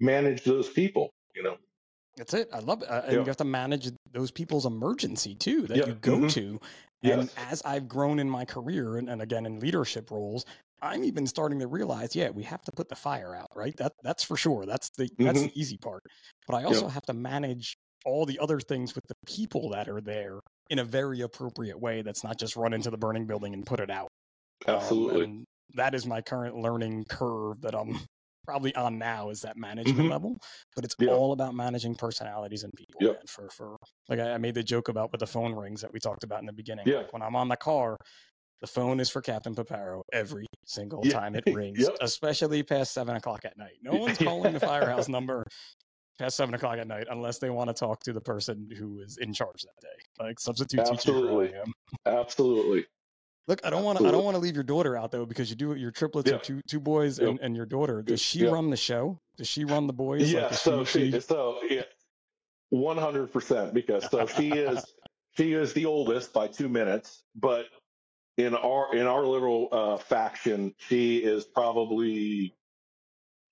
manage 0.00 0.44
those 0.44 0.70
people. 0.70 1.10
You 1.34 1.42
know, 1.42 1.58
That's 2.16 2.34
it. 2.34 2.48
I 2.52 2.58
love 2.60 2.82
it. 2.82 2.88
Uh, 2.90 3.02
and 3.06 3.12
Yeah. 3.12 3.20
you 3.20 3.28
have 3.28 3.36
to 3.38 3.44
manage 3.44 3.90
those 4.12 4.30
people's 4.30 4.66
emergency 4.66 5.34
too 5.34 5.66
that 5.68 5.76
Yeah, 5.76 5.86
you 5.86 5.94
go 5.94 6.20
mhm. 6.20 6.28
to. 6.28 6.60
And 7.04 7.30
Yes. 7.30 7.34
as 7.36 7.62
I've 7.62 7.88
grown 7.88 8.18
in 8.18 8.28
my 8.28 8.44
career 8.44 8.96
and, 8.96 9.08
and 9.08 9.22
again 9.22 9.46
in 9.46 9.60
leadership 9.60 10.10
roles, 10.10 10.44
I'm 10.80 11.04
even 11.04 11.26
starting 11.26 11.58
to 11.60 11.66
realize, 11.66 12.14
yeah, 12.14 12.30
we 12.30 12.42
have 12.44 12.62
to 12.62 12.72
put 12.72 12.88
the 12.88 12.94
fire 12.94 13.34
out, 13.34 13.48
right? 13.54 13.76
That 13.78 13.92
that's 14.02 14.22
for 14.22 14.36
sure. 14.36 14.64
That's 14.66 14.90
the 14.96 15.08
that's 15.18 15.42
the 15.42 15.52
easy 15.60 15.76
part. 15.76 16.02
But 16.46 16.56
I 16.56 16.64
also 16.64 16.88
have 16.88 17.02
to 17.06 17.12
manage 17.14 17.76
all 18.04 18.24
the 18.24 18.38
other 18.38 18.60
things 18.60 18.94
with 18.94 19.04
the 19.08 19.14
people 19.26 19.70
that 19.70 19.88
are 19.88 20.00
there 20.00 20.38
in 20.70 20.78
a 20.78 20.84
very 20.84 21.22
appropriate 21.22 21.78
way 21.80 22.02
that's 22.02 22.22
not 22.22 22.38
just 22.38 22.56
run 22.56 22.72
into 22.72 22.90
the 22.90 22.96
burning 22.96 23.26
building 23.26 23.54
and 23.54 23.66
put 23.66 23.80
it 23.80 23.90
out. 23.90 24.08
Um, 24.66 24.76
absolutely. 24.76 25.24
and 25.24 25.44
that 25.74 25.94
is 25.94 26.06
my 26.06 26.20
current 26.20 26.56
learning 26.56 27.04
curve 27.08 27.60
that 27.62 27.74
I'm 27.74 27.98
probably 28.46 28.74
on 28.76 28.98
now 28.98 29.28
is 29.30 29.40
that 29.42 29.56
management 29.56 29.98
Mhm. 29.98 30.10
level. 30.10 30.38
But 30.74 30.84
it's 30.84 30.94
Yeah. 30.98 31.10
all 31.10 31.32
about 31.32 31.54
managing 31.54 31.94
personalities 31.96 32.62
and 32.64 32.72
people. 32.76 33.00
Yep. 33.00 33.12
Man, 33.14 33.22
for 33.26 33.48
for 33.50 33.76
like 34.08 34.20
I, 34.20 34.32
I 34.34 34.38
made 34.38 34.54
the 34.54 34.62
joke 34.62 34.88
about 34.88 35.10
with 35.12 35.18
the 35.20 35.26
phone 35.26 35.54
rings 35.54 35.80
that 35.82 35.92
we 35.92 35.98
talked 36.00 36.24
about 36.24 36.40
in 36.40 36.46
the 36.46 36.52
beginning. 36.52 36.86
Yeah. 36.86 36.98
Like 36.98 37.12
when 37.12 37.22
I'm 37.22 37.36
on 37.36 37.48
the 37.48 37.56
car, 37.56 37.96
the 38.60 38.66
phone 38.66 39.00
is 39.00 39.08
for 39.10 39.20
Captain 39.22 39.54
Paparo 39.54 40.02
every 40.12 40.46
single 40.66 41.00
Yeah. 41.04 41.12
time 41.12 41.34
it 41.36 41.44
rings, 41.54 41.80
Yep. 41.80 41.96
especially 42.00 42.62
past 42.62 42.92
seven 42.92 43.16
o'clock 43.16 43.44
at 43.44 43.56
night. 43.56 43.74
No 43.82 43.92
one's 43.98 44.18
calling 44.18 44.52
the 44.54 44.60
firehouse 44.60 45.08
number 45.08 45.44
past 46.18 46.36
seven 46.36 46.54
o'clock 46.54 46.78
at 46.78 46.86
night 46.88 47.06
unless 47.10 47.38
they 47.38 47.50
want 47.50 47.68
to 47.68 47.74
talk 47.74 48.00
to 48.02 48.12
the 48.12 48.20
person 48.20 48.68
who 48.76 49.00
is 49.00 49.18
in 49.18 49.32
charge 49.32 49.62
that 49.62 49.80
day. 49.80 50.24
Like 50.24 50.40
substitute 50.40 50.78
teacher. 50.80 50.92
Absolutely. 50.92 51.52
I. 51.54 52.10
Absolutely. 52.10 52.86
Look, 53.46 53.60
I 53.64 53.70
don't 53.70 53.82
want 53.84 53.98
to. 53.98 54.06
I 54.06 54.10
don't 54.10 54.24
want 54.24 54.34
to 54.34 54.40
leave 54.40 54.54
your 54.56 54.64
daughter 54.64 54.94
out 54.96 55.10
though 55.10 55.24
because 55.24 55.48
you 55.48 55.56
do 55.56 55.74
your 55.74 55.90
triplets 55.90 56.28
Yeah. 56.28 56.36
are 56.36 56.40
two 56.40 56.60
two 56.68 56.80
boys 56.80 57.18
Yep. 57.18 57.28
and, 57.28 57.40
and 57.40 57.56
your 57.56 57.64
daughter. 57.64 58.02
Does 58.02 58.20
she 58.20 58.40
Yeah. 58.40 58.50
run 58.50 58.68
the 58.68 58.76
show? 58.76 59.18
Does 59.38 59.48
she 59.48 59.64
run 59.64 59.86
the 59.86 59.92
boys? 59.94 60.30
Yeah. 60.30 60.46
Like, 60.46 60.54
so 60.54 60.84
she, 60.84 61.10
she, 61.12 61.20
so 61.20 61.58
yeah, 61.70 61.84
one 62.70 62.98
hundred 62.98 63.32
percent 63.32 63.72
because 63.72 64.10
so 64.10 64.26
she 64.26 64.50
is 64.50 64.84
she 65.36 65.52
is 65.54 65.72
the 65.72 65.86
oldest 65.86 66.32
by 66.34 66.46
two 66.48 66.68
minutes, 66.68 67.22
but 67.36 67.66
in 68.38 68.54
our 68.54 68.94
in 68.94 69.06
our 69.06 69.24
little 69.24 69.68
uh, 69.70 69.96
faction, 69.98 70.74
she 70.78 71.18
is 71.18 71.44
probably 71.44 72.54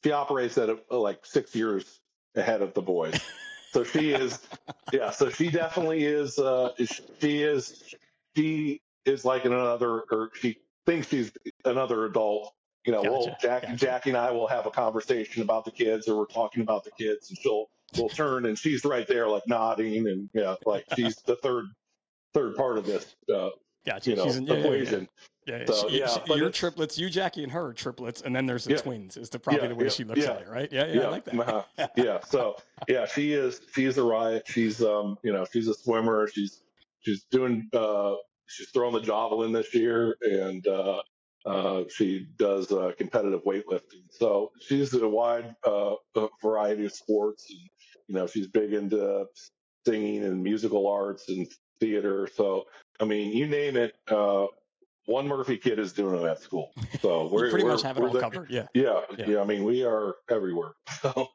she 0.02 0.12
operates 0.12 0.56
at 0.56 0.70
a, 0.70 0.96
like 0.96 1.26
six 1.26 1.54
years 1.54 2.00
ahead 2.36 2.62
of 2.62 2.72
the 2.72 2.82
boys. 2.82 3.20
So 3.72 3.84
she 3.84 4.12
is, 4.12 4.40
yeah. 4.92 5.10
So 5.10 5.28
she 5.28 5.50
definitely 5.50 6.04
is. 6.04 6.38
Uh, 6.38 6.70
she 7.20 7.42
is. 7.42 7.94
She 8.36 8.80
is 9.04 9.24
like 9.24 9.44
another, 9.44 10.02
or 10.10 10.30
she 10.40 10.58
thinks 10.86 11.08
she's 11.08 11.32
another 11.64 12.06
adult. 12.06 12.54
You 12.84 12.92
know, 12.92 13.02
well, 13.02 13.36
Jack, 13.40 13.62
gotcha. 13.62 13.76
Jackie 13.76 14.10
and 14.10 14.16
I 14.16 14.30
will 14.30 14.46
have 14.46 14.66
a 14.66 14.70
conversation 14.70 15.42
about 15.42 15.64
the 15.64 15.72
kids, 15.72 16.06
or 16.08 16.16
we're 16.16 16.26
talking 16.26 16.62
about 16.62 16.84
the 16.84 16.92
kids, 16.92 17.28
and 17.30 17.38
she'll 17.38 17.66
will 17.96 18.08
turn 18.08 18.46
and 18.46 18.58
she's 18.58 18.84
right 18.84 19.06
there, 19.08 19.28
like 19.28 19.42
nodding, 19.46 20.06
and 20.08 20.30
yeah, 20.32 20.54
like 20.64 20.84
she's 20.94 21.16
the 21.26 21.36
third 21.36 21.66
third 22.34 22.54
part 22.54 22.78
of 22.78 22.86
this, 22.86 23.16
uh, 23.34 23.50
gotcha. 23.86 24.10
you 24.10 24.16
know, 24.16 24.24
She's 24.24 24.36
in, 24.36 24.46
yeah, 24.46 24.54
yeah, 24.54 24.60
yeah, 24.60 24.64
equation. 24.66 25.08
Yeah, 25.46 25.58
yeah. 25.58 25.64
So, 25.66 25.88
she, 25.88 25.98
yeah, 25.98 26.06
she- 26.26 26.34
your 26.34 26.50
triplets, 26.50 26.98
you 26.98 27.08
Jackie 27.08 27.42
and 27.44 27.52
her 27.52 27.72
triplets, 27.72 28.22
and 28.22 28.34
then 28.34 28.46
there's 28.46 28.64
the 28.64 28.74
twins. 28.78 29.16
Is 29.16 29.30
the 29.30 29.38
probably 29.38 29.68
the 29.68 29.74
way 29.76 29.88
she 29.88 30.04
looks 30.04 30.20
at 30.26 30.42
it, 30.42 30.48
right? 30.48 30.70
Yeah, 30.72 30.86
yeah, 30.86 31.06
I 31.06 31.08
like 31.10 31.24
that. 31.24 31.38
uh-huh. 31.38 31.88
yeah. 31.96 32.20
So 32.28 32.56
yeah, 32.88 33.06
she 33.06 33.32
is 33.32 33.60
she's 33.74 33.96
a 33.98 34.02
riot. 34.02 34.42
She's 34.46 34.82
um 34.82 35.18
you 35.22 35.32
know 35.32 35.46
she's 35.52 35.68
a 35.68 35.74
swimmer. 35.74 36.26
She's 36.28 36.62
she's 37.00 37.24
doing 37.30 37.68
uh 37.72 38.14
she's 38.46 38.68
throwing 38.70 38.94
the 38.94 39.00
javelin 39.00 39.52
this 39.52 39.72
year 39.74 40.16
and 40.22 40.66
uh 40.66 41.00
uh 41.44 41.84
she 41.94 42.26
does 42.38 42.72
uh, 42.72 42.90
competitive 42.98 43.44
weightlifting. 43.44 44.02
So 44.10 44.50
she's 44.60 44.92
a 44.94 45.08
wide 45.08 45.54
uh 45.64 45.94
uh, 46.16 46.26
variety 46.42 46.86
of 46.86 46.92
sports 46.92 47.46
and 47.50 47.60
you 48.08 48.14
know 48.16 48.26
she's 48.26 48.48
big 48.48 48.72
into 48.72 49.26
singing 49.86 50.24
and 50.24 50.42
musical 50.42 50.88
arts 50.88 51.28
and 51.28 51.46
theater. 51.78 52.28
So 52.34 52.64
I 53.00 53.04
mean 53.04 53.36
you 53.36 53.46
name 53.46 53.76
it. 53.76 53.94
uh 54.08 54.46
one 55.06 55.28
Murphy 55.28 55.56
kid 55.56 55.78
is 55.78 55.92
doing 55.92 56.20
it 56.20 56.26
at 56.26 56.40
school. 56.40 56.72
So 57.00 57.28
we're 57.32 57.48
pretty 57.50 57.64
we're, 57.64 57.70
much 57.72 57.82
have 57.82 57.96
it 57.96 58.02
all 58.02 58.12
there. 58.12 58.22
covered. 58.22 58.50
Yeah. 58.50 58.66
Yeah, 58.74 59.02
Yeah. 59.16 59.26
yeah, 59.28 59.40
I 59.40 59.44
mean, 59.44 59.62
we 59.64 59.84
are 59.84 60.16
everywhere. 60.30 60.72
So, 61.02 61.28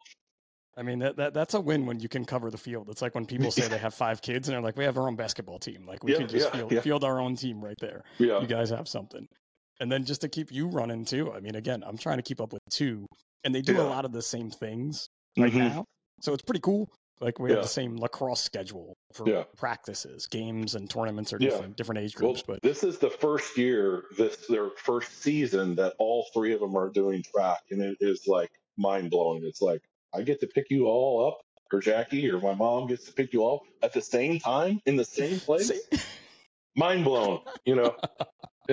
I 0.78 0.84
mean 0.84 1.00
that, 1.00 1.18
that 1.18 1.34
that's 1.34 1.54
a 1.54 1.60
win 1.62 1.86
when 1.86 2.00
you 2.00 2.08
can 2.10 2.24
cover 2.26 2.50
the 2.52 2.58
field. 2.58 2.90
It's 2.90 3.02
like 3.02 3.14
when 3.16 3.26
people 3.26 3.52
say 3.52 3.68
they 3.68 3.78
have 3.78 3.94
five 3.94 4.22
kids 4.22 4.48
and 4.48 4.56
they're 4.56 4.62
like, 4.62 4.78
we 4.78 4.84
have 4.86 4.98
our 4.98 5.08
own 5.08 5.16
basketball 5.16 5.60
team. 5.60 5.86
Like 5.86 6.04
we 6.04 6.12
Yeah, 6.12 6.18
can 6.20 6.28
just 6.30 6.46
yeah, 6.54 6.60
field, 6.68 6.84
field 6.84 7.04
our 7.04 7.20
own 7.20 7.36
team 7.36 7.64
right 7.64 7.76
there. 7.80 8.04
yeah, 8.20 8.40
You 8.42 8.48
guys 8.48 8.70
have 8.72 8.88
something. 8.88 9.26
And 9.80 9.92
then 9.92 10.06
just 10.06 10.22
to 10.22 10.30
keep 10.30 10.52
you 10.52 10.68
running 10.68 11.04
too. 11.06 11.32
I 11.34 11.40
mean, 11.42 11.56
again, 11.56 11.84
I'm 11.86 11.98
trying 11.98 12.18
to 12.18 12.24
keep 12.24 12.40
up 12.42 12.54
with 12.54 12.62
two, 12.70 13.06
and 13.44 13.54
they 13.56 13.62
do 13.62 13.80
a 13.80 13.84
lot 13.84 14.06
of 14.06 14.12
the 14.12 14.22
same 14.22 14.50
things 14.50 15.08
right 15.38 15.52
Mhm. 15.52 15.58
now. 15.58 15.86
So 16.22 16.34
it's 16.34 16.44
pretty 16.44 16.62
cool. 16.62 16.88
Like 17.22 17.38
we 17.40 17.50
Yeah. 17.52 17.58
have 17.58 17.64
the 17.64 17.70
same 17.70 17.98
lacrosse 17.98 18.42
schedule 18.42 18.98
for 19.14 19.30
Yeah. 19.30 19.44
practices, 19.56 20.26
games, 20.28 20.74
and 20.76 20.90
tournaments 20.90 21.32
are 21.32 21.38
Yeah. 21.40 21.50
different, 21.50 21.78
different 21.78 22.00
age 22.02 22.16
Well, 22.20 22.34
groups. 22.34 22.44
but 22.48 22.62
this 22.64 22.84
is 22.84 22.98
the 22.98 23.12
first 23.12 23.58
year, 23.58 24.06
this 24.18 24.48
their 24.48 24.72
first 24.72 25.22
season 25.22 25.76
that 25.76 25.94
all 26.00 26.28
three 26.34 26.52
of 26.54 26.60
them 26.60 26.76
are 26.76 26.90
doing 26.90 27.24
track, 27.24 27.60
and 27.70 27.82
it 27.82 27.98
is 28.02 28.26
like 28.28 28.50
mind 28.76 29.12
blowing. 29.12 29.44
It's 29.46 29.62
like 29.62 29.82
I 30.14 30.24
get 30.24 30.40
to 30.42 30.48
pick 30.48 30.72
you 30.72 30.88
all 30.88 31.28
up, 31.28 31.40
or 31.72 31.80
Jackie, 31.80 32.30
or 32.30 32.40
my 32.42 32.56
mom 32.56 32.88
gets 32.88 33.06
to 33.06 33.14
pick 33.14 33.34
you 33.34 33.44
all 33.44 33.66
at 33.84 33.94
the 33.94 34.02
same 34.02 34.40
time 34.40 34.82
in 34.88 34.96
the 34.96 35.06
same 35.06 35.40
place. 35.46 35.72
Mind 36.76 37.06
blown, 37.06 37.42
you 37.66 37.76
know. 37.76 37.96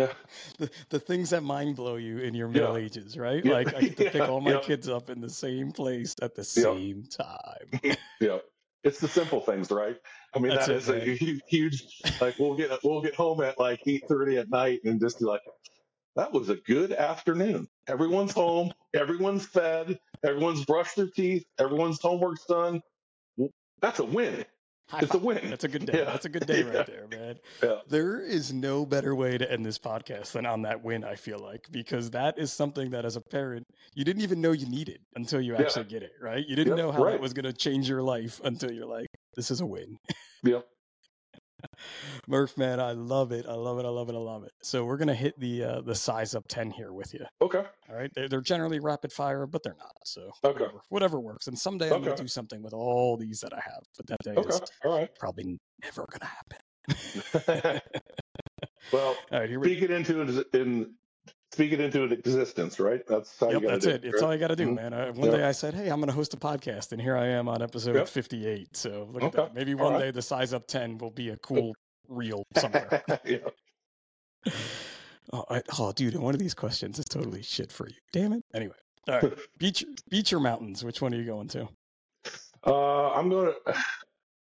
Yeah, 0.00 0.12
the, 0.58 0.70
the 0.90 0.98
things 1.00 1.30
that 1.30 1.42
mind 1.42 1.76
blow 1.76 1.96
you 1.96 2.18
in 2.18 2.34
your 2.34 2.48
Yeah. 2.48 2.52
middle 2.60 2.76
ages, 2.76 3.16
right? 3.16 3.44
Yeah. 3.44 3.52
Like 3.52 3.74
I 3.74 3.80
get 3.82 3.96
to 3.98 4.04
pick 4.04 4.14
Yeah, 4.14 4.26
all 4.28 4.40
my 4.40 4.52
yeah. 4.52 4.60
kids 4.60 4.88
up 4.88 5.10
in 5.10 5.20
the 5.20 5.30
same 5.30 5.72
place 5.72 6.14
at 6.22 6.34
the 6.34 6.42
Yeah. 6.42 6.62
same 6.74 7.04
time. 7.04 7.96
yeah. 8.20 8.38
It's 8.84 9.00
the 9.00 9.08
simple 9.08 9.40
things, 9.40 9.70
right? 9.70 9.96
I 10.34 10.38
mean, 10.38 10.54
That's 10.54 10.66
that 10.68 10.76
is 10.76 10.88
a 10.88 10.92
man. 10.98 11.16
huge, 11.16 11.40
huge. 11.48 12.02
Like 12.20 12.38
we'll 12.38 12.54
get 12.56 12.70
we'll 12.84 13.02
get 13.02 13.14
home 13.14 13.40
at 13.42 13.58
like 13.58 13.80
eight 13.86 14.04
thirty 14.08 14.38
at 14.38 14.50
night 14.50 14.80
and 14.84 15.00
just 15.00 15.18
be 15.18 15.24
like, 15.24 15.40
that 16.16 16.32
was 16.32 16.48
a 16.48 16.56
good 16.56 16.92
afternoon. 16.92 17.68
Everyone's 17.88 18.32
home. 18.32 18.72
Everyone's 18.94 19.46
fed. 19.46 19.98
Everyone's 20.24 20.64
brushed 20.64 20.96
their 20.96 21.08
teeth. 21.08 21.44
Everyone's 21.58 22.00
homework's 22.00 22.44
done. 22.46 22.82
That's 23.80 23.98
a 24.00 24.04
win. 24.04 24.44
High 24.88 25.00
It's 25.02 25.14
a 25.14 25.18
win. 25.18 25.50
That's 25.50 25.64
a 25.64 25.68
good 25.68 25.84
day. 25.86 25.98
Yeah. 25.98 26.04
That's 26.04 26.24
a 26.24 26.28
good 26.30 26.46
day 26.46 26.60
Yeah. 26.60 26.78
right 26.78 26.86
there, 26.86 27.06
man. 27.10 27.38
Yeah. 27.62 27.76
There 27.88 28.20
is 28.20 28.52
no 28.52 28.86
better 28.86 29.14
way 29.14 29.36
to 29.36 29.50
end 29.50 29.64
this 29.64 29.78
podcast 29.78 30.32
than 30.32 30.46
on 30.46 30.62
that 30.62 30.82
win, 30.82 31.04
I 31.04 31.14
feel 31.14 31.38
like, 31.38 31.66
because 31.70 32.10
that 32.10 32.38
is 32.38 32.52
something 32.52 32.90
that 32.90 33.04
as 33.04 33.16
a 33.16 33.20
parent, 33.20 33.66
you 33.94 34.04
didn't 34.04 34.22
even 34.22 34.40
know 34.40 34.52
you 34.52 34.66
needed 34.66 35.00
until 35.14 35.40
you 35.40 35.52
Yeah. 35.52 35.60
actually 35.60 35.84
get 35.84 36.02
it, 36.02 36.12
right? 36.20 36.44
You 36.46 36.56
didn't 36.56 36.76
Yep, 36.76 36.86
know 36.86 36.92
how 36.92 37.04
right. 37.04 37.20
was 37.20 37.34
going 37.34 37.44
to 37.44 37.52
change 37.52 37.88
your 37.88 38.02
life 38.02 38.40
until 38.44 38.70
you're 38.72 38.86
like, 38.86 39.08
this 39.34 39.50
is 39.50 39.60
a 39.60 39.66
win. 39.66 39.98
Yep. 40.42 40.66
Murph, 42.26 42.56
man, 42.56 42.80
I 42.80 42.92
love 42.92 43.32
it. 43.32 43.46
I 43.46 43.54
love 43.54 43.78
it. 43.78 43.84
I 43.84 43.88
love 43.88 44.08
it. 44.08 44.14
I 44.14 44.18
love 44.18 44.44
it. 44.44 44.52
So 44.62 44.84
we're 44.84 44.96
gonna 44.96 45.14
hit 45.14 45.38
the 45.38 45.64
uh, 45.64 45.80
the 45.82 45.94
size 45.94 46.34
up 46.34 46.46
ten 46.48 46.70
here 46.70 46.92
with 46.92 47.14
you. 47.14 47.24
Okay. 47.40 47.64
All 47.88 47.94
right. 47.96 48.10
They're, 48.14 48.28
they're 48.28 48.40
generally 48.40 48.80
rapid 48.80 49.12
fire, 49.12 49.46
but 49.46 49.62
they're 49.62 49.76
not. 49.78 49.96
So 50.04 50.30
Okay. 50.44 50.64
whatever, 50.64 50.80
whatever 50.88 51.20
works. 51.20 51.46
And 51.46 51.58
someday 51.58 51.92
I'm 51.92 52.02
gonna 52.02 52.16
do 52.16 52.28
something 52.28 52.62
with 52.62 52.74
all 52.74 53.16
these 53.16 53.40
that 53.40 53.52
I 53.52 53.60
have, 53.60 53.84
but 53.96 54.06
that 54.08 54.18
day 54.22 54.34
Okay. 54.36 54.50
is 54.50 54.60
All 54.84 54.98
right. 54.98 55.08
probably 55.18 55.58
never 55.82 56.06
gonna 56.10 56.30
happen. 56.30 57.80
well, 58.92 59.24
all 59.30 59.40
right, 59.40 59.48
here 59.48 59.60
we 59.60 59.76
speak 59.76 59.90
into 59.90 60.20
it 60.22 60.46
in 60.54 60.94
speak 61.58 61.72
it 61.72 61.80
into 61.80 62.04
an 62.04 62.12
existence, 62.12 62.78
right? 62.78 63.04
That's 63.08 63.36
how 63.40 63.50
Yep, 63.50 63.62
you 63.62 63.66
got 63.66 63.72
that's 63.72 63.84
to 63.86 63.94
it. 63.94 64.02
do 64.02 64.08
It's 64.10 64.22
all 64.22 64.32
you 64.32 64.38
got 64.38 64.46
to 64.48 64.54
do, 64.56 64.68
Mhm. 64.68 64.74
man. 64.76 64.92
Uh, 64.92 65.12
one 65.14 65.28
Yep. 65.28 65.40
day 65.40 65.44
I 65.44 65.50
said, 65.50 65.74
"Hey, 65.74 65.88
I'm 65.90 65.98
going 65.98 66.06
to 66.06 66.14
host 66.14 66.32
a 66.32 66.36
podcast," 66.36 66.92
and 66.92 67.02
here 67.02 67.16
I 67.16 67.26
am 67.26 67.48
on 67.48 67.62
episode 67.62 67.96
Yep. 67.96 68.06
58. 68.06 68.76
So 68.76 69.08
look 69.10 69.24
at 69.24 69.32
that. 69.32 69.54
Maybe 69.54 69.74
one 69.74 69.94
right. 69.94 69.98
day 70.02 70.10
the 70.12 70.22
size 70.22 70.52
up 70.52 70.68
10 70.68 70.98
will 70.98 71.10
be 71.10 71.30
a 71.30 71.36
cool 71.42 71.74
reel 72.06 72.44
somewhere. 72.56 73.02
yeah. 73.24 73.38
oh, 75.32 75.44
I, 75.50 75.62
oh, 75.80 75.90
dude, 75.90 76.14
one 76.14 76.32
of 76.32 76.38
these 76.38 76.54
questions 76.54 77.00
is 77.00 77.06
totally 77.06 77.42
shit 77.42 77.72
for 77.72 77.88
you. 77.88 77.96
Damn 78.12 78.34
it. 78.34 78.44
Anyway, 78.54 78.76
all 79.08 79.18
right. 79.20 79.32
beach, 79.58 79.84
beach 80.08 80.32
or 80.32 80.38
mountains? 80.38 80.84
Which 80.84 81.02
one 81.02 81.12
are 81.12 81.16
you 81.16 81.24
going 81.24 81.48
to? 81.48 81.68
Uh, 82.64 83.10
I'm 83.14 83.28
going. 83.28 83.52
To, 83.66 83.74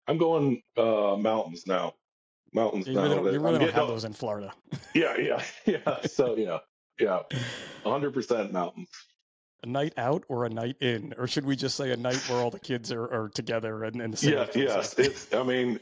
I'm 0.08 0.18
going 0.18 0.62
uh, 0.76 1.16
mountains 1.18 1.66
now. 1.68 1.94
Mountains 2.54 2.88
You 2.88 2.96
now. 2.96 3.08
don't, 3.08 3.32
you 3.32 3.40
really 3.40 3.58
don't 3.60 3.72
have 3.72 3.88
those 3.88 4.04
in 4.04 4.12
Florida. 4.14 4.52
Yeah, 4.94 5.16
yeah, 5.18 5.42
yeah. 5.66 6.02
So 6.08 6.36
yeah, 6.36 6.58
yeah. 7.04 7.20
100 7.84 8.14
percent 8.14 8.52
mountains. 8.54 8.90
A 9.64 9.66
night 9.68 9.94
out 9.98 10.24
or 10.28 10.46
a 10.46 10.50
night 10.50 10.76
in, 10.82 11.14
or 11.18 11.26
should 11.28 11.46
we 11.46 11.56
just 11.56 11.78
say 11.78 11.92
a 11.92 11.98
night 11.98 12.22
where 12.28 12.40
all 12.40 12.52
the 12.52 12.60
kids 12.60 12.92
are, 12.92 13.04
are 13.06 13.30
together 13.30 13.84
and 13.86 14.02
in 14.02 14.12
the 14.12 14.18
same? 14.18 14.34
Yeah, 14.34 14.46
yes. 14.56 14.94
It's. 14.98 15.34
I 15.34 15.44
mean, 15.44 15.80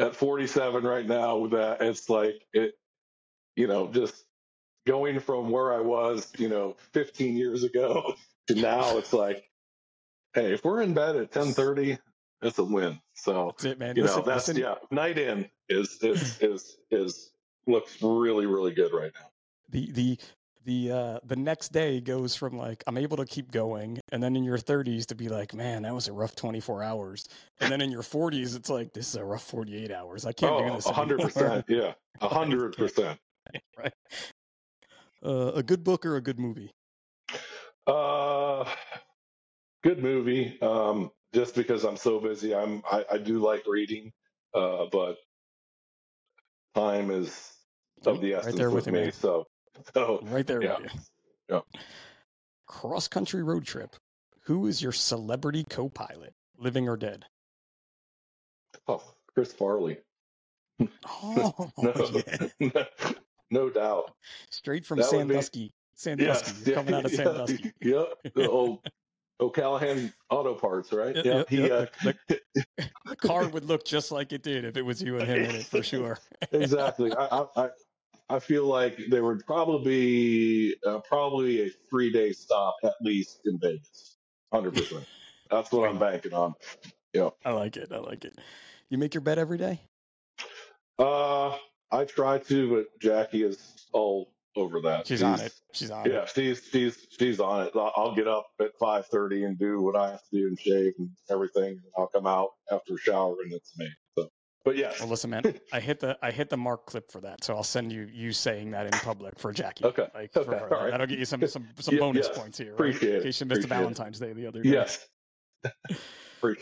at 0.00 0.16
47 0.16 0.82
right 0.84 1.06
now, 1.06 1.36
with 1.36 1.52
that, 1.52 1.80
it's 1.82 2.08
like 2.10 2.42
it. 2.52 2.74
You 3.56 3.66
know, 3.68 3.86
just 3.92 4.24
going 4.86 5.20
from 5.20 5.50
where 5.50 5.72
I 5.72 5.80
was, 5.80 6.32
you 6.38 6.48
know, 6.48 6.76
15 6.94 7.36
years 7.36 7.62
ago 7.62 8.14
to 8.48 8.54
now, 8.56 8.96
it's 8.98 9.12
like, 9.12 9.44
hey, 10.34 10.52
if 10.54 10.64
we're 10.64 10.82
in 10.82 10.94
bed 10.94 11.14
at 11.16 11.30
10:30, 11.30 11.98
it's 12.42 12.58
a 12.58 12.64
win. 12.64 12.98
So 13.14 13.48
That's 13.56 13.64
it, 13.66 13.78
man. 13.78 13.94
you 13.94 14.02
Listen, 14.02 14.20
know, 14.20 14.26
that's 14.26 14.48
listen, 14.48 14.62
yeah. 14.62 14.74
Night 14.90 15.18
in 15.18 15.48
is 15.68 15.98
is 16.02 16.38
is 16.40 16.76
is 16.90 17.30
looks 17.68 18.02
really 18.02 18.46
really 18.46 18.72
good 18.74 18.92
right 18.92 19.12
now. 19.14 19.28
the 19.68 19.92
the 19.92 20.18
the 20.64 20.90
uh 20.92 21.20
the 21.24 21.36
next 21.36 21.70
day 21.70 22.00
goes 22.00 22.36
from 22.36 22.56
like 22.56 22.84
i'm 22.86 22.98
able 22.98 23.16
to 23.16 23.26
keep 23.26 23.50
going 23.50 24.00
and 24.12 24.22
then 24.22 24.36
in 24.36 24.44
your 24.44 24.58
30s 24.58 25.06
to 25.06 25.14
be 25.14 25.28
like 25.28 25.54
man 25.54 25.82
that 25.82 25.94
was 25.94 26.08
a 26.08 26.12
rough 26.12 26.34
24 26.36 26.82
hours 26.82 27.28
and 27.60 27.70
then 27.72 27.80
in 27.80 27.90
your 27.90 28.02
40s 28.02 28.56
it's 28.56 28.70
like 28.70 28.92
this 28.92 29.08
is 29.08 29.16
a 29.16 29.24
rough 29.24 29.44
48 29.44 29.90
hours 29.92 30.24
i 30.26 30.32
can't 30.32 30.56
do 30.56 30.64
Oh, 30.64 30.68
this 30.70 30.86
a 30.86 30.92
hundred 30.92 31.20
anymore." 31.20 31.22
percent. 31.22 31.66
Yeah, 31.68 31.94
a 32.20 32.28
hundred 32.28 32.76
percent. 32.76 33.20
right 33.78 33.94
uh, 35.24 35.52
a 35.54 35.62
good 35.62 35.84
book 35.84 36.06
or 36.06 36.16
a 36.16 36.20
good 36.22 36.38
movie 36.38 36.72
Uh, 37.86 38.74
good 39.82 39.98
movie. 40.02 40.60
Um, 40.62 41.10
just 41.34 41.54
because 41.54 41.84
I'm 41.84 41.96
so 41.96 42.20
busy, 42.20 42.54
I'm 42.54 42.82
I, 42.86 43.04
I 43.12 43.18
do 43.18 43.40
like 43.40 43.66
reading, 43.66 44.12
uh, 44.54 44.86
but 44.92 45.18
time 46.74 47.10
is 47.10 47.56
of 48.06 48.20
the 48.20 48.34
Right 48.42 48.54
essence 48.54 48.56
there 48.56 48.70
with 48.70 48.86
with 48.86 48.88
you, 48.88 48.92
me. 48.92 49.10
So, 49.12 49.46
so 49.94 50.20
right 50.24 50.46
there 50.46 50.62
yeah. 50.62 50.78
Yeah. 51.48 51.60
cross 52.66 53.08
country 53.08 53.42
road 53.42 53.64
trip 53.64 53.96
who 54.44 54.66
is 54.66 54.82
your 54.82 54.92
celebrity 54.92 55.64
co-pilot 55.68 56.34
living 56.58 56.88
or 56.88 56.96
dead 56.96 57.24
oh, 58.88 59.02
Chris 59.34 59.52
Farley. 59.52 59.98
oh 61.06 61.70
No, 61.78 62.22
yeah. 62.58 62.84
no 63.50 63.70
doubt. 63.70 64.12
straight 64.50 64.84
from 64.86 64.98
That 64.98 65.12
would 65.12 65.28
be- 65.28 65.34
sandusky 65.34 65.72
sandusky 65.94 66.52
You're 66.70 66.74
coming 66.76 66.94
out 66.94 67.04
of 67.04 67.12
yeah, 67.12 67.16
sandusky 67.24 67.72
Yeah, 67.80 68.04
the 68.34 68.48
old 68.48 68.80
O'Callahan 69.40 70.12
Auto 70.30 70.54
Parts, 70.54 70.92
right? 70.92 71.16
Yep, 71.16 71.24
Yeah, 71.24 71.34
yep, 71.34 71.48
he, 71.48 71.62
yep, 71.66 71.94
uh, 72.04 72.12
the 73.06 73.16
car 73.16 73.48
would 73.48 73.64
look 73.64 73.84
just 73.84 74.12
like 74.12 74.32
it 74.32 74.42
did 74.42 74.64
if 74.64 74.76
it 74.76 74.82
was 74.82 75.02
you 75.02 75.18
and 75.18 75.26
him 75.28 75.42
in 75.44 75.56
it 75.56 75.64
for 75.66 75.82
sure. 75.82 76.18
exactly. 76.52 77.12
I, 77.12 77.44
I, 77.56 77.68
I- 78.36 78.38
feel 78.40 78.66
like 78.66 78.98
there 79.08 79.24
would 79.24 79.44
probably 79.46 80.74
uh, 80.86 81.00
probably 81.00 81.66
a 81.66 81.70
three 81.90 82.10
day 82.12 82.32
stop 82.32 82.76
at 82.84 82.94
least 83.00 83.40
in 83.44 83.58
Vegas. 83.60 84.16
Hundred 84.52 84.74
percent. 84.74 85.04
That's 85.50 85.70
what 85.72 85.88
I'm 85.88 85.98
banking 85.98 86.32
on. 86.34 86.54
Yeah, 87.12 87.30
I 87.44 87.52
like 87.52 87.76
it. 87.76 87.90
I 87.92 87.98
like 87.98 88.24
it. 88.24 88.38
You 88.88 88.98
make 88.98 89.14
your 89.14 89.20
bed 89.20 89.38
every 89.38 89.58
day? 89.58 89.80
Uh, 90.98 91.56
I 91.90 92.04
try 92.06 92.38
to, 92.38 92.74
but 92.76 92.86
Jackie 93.00 93.42
is 93.42 93.86
all 93.92 94.32
over 94.56 94.80
that. 94.82 95.06
She's 95.06 95.22
on 95.22 95.40
it. 95.40 95.52
She's 95.72 95.90
on 95.90 96.10
Yeah, 96.10 96.22
it. 96.24 96.28
she's 96.34 96.62
she's 96.70 97.06
she's 97.18 97.40
on 97.40 97.66
it. 97.66 97.72
I'll 97.74 97.92
I'll 97.96 98.14
get 98.14 98.28
up 98.28 98.46
at 98.60 98.70
five 98.78 99.06
thirty 99.06 99.44
and 99.44 99.58
do 99.58 99.80
what 99.80 99.96
I 99.96 100.10
have 100.10 100.20
to 100.30 100.36
do 100.38 100.46
and 100.46 100.58
shave 100.58 100.92
and 100.98 101.10
everything. 101.30 101.70
And 101.72 101.82
I'll 101.96 102.08
come 102.08 102.26
out 102.26 102.50
after 102.70 102.94
a 102.94 102.98
shower 102.98 103.36
and 103.44 103.52
it's 103.52 103.76
me. 103.78 103.88
But 104.64 104.76
yes, 104.76 105.00
Well, 105.00 105.08
listen, 105.08 105.30
man. 105.30 105.42
I 105.72 105.80
hit 105.80 105.98
the 106.00 106.16
I 106.22 106.30
hit 106.30 106.48
the 106.48 106.56
mark 106.56 106.86
clip 106.86 107.10
for 107.10 107.20
that, 107.22 107.42
so 107.42 107.54
I'll 107.56 107.64
send 107.64 107.90
you 107.90 108.08
you 108.12 108.32
saying 108.32 108.70
that 108.72 108.86
in 108.86 108.92
public 108.92 109.38
for 109.38 109.52
Jackie. 109.52 109.84
Okay, 109.86 110.06
Like 110.14 110.32
for 110.32 110.44
her. 110.44 110.68
right. 110.68 110.90
That'll 110.90 111.06
get 111.06 111.18
you 111.18 111.24
some 111.24 111.44
some 111.48 111.66
some 111.80 111.94
Yeah, 111.94 112.00
bonus 112.00 112.28
yes. 112.28 112.38
points 112.38 112.58
here. 112.58 112.68
right? 112.70 112.74
Appreciate 112.94 113.16
In 113.16 113.22
case 113.24 113.40
you 113.40 113.46
missed 113.46 113.62
the 113.62 113.66
appreciate 113.66 113.76
it. 113.76 113.80
Valentine's 113.80 114.18
Day 114.20 114.32
the 114.32 114.46
other 114.46 114.62
day. 114.62 114.70
yes. 114.70 115.06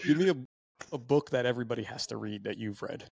Give 0.04 0.16
me 0.16 0.30
a 0.30 0.36
a 0.92 0.98
book 0.98 1.30
that 1.30 1.44
everybody 1.46 1.82
has 1.82 2.06
to 2.08 2.16
read 2.16 2.44
that 2.44 2.56
you've 2.56 2.80
read. 2.82 3.04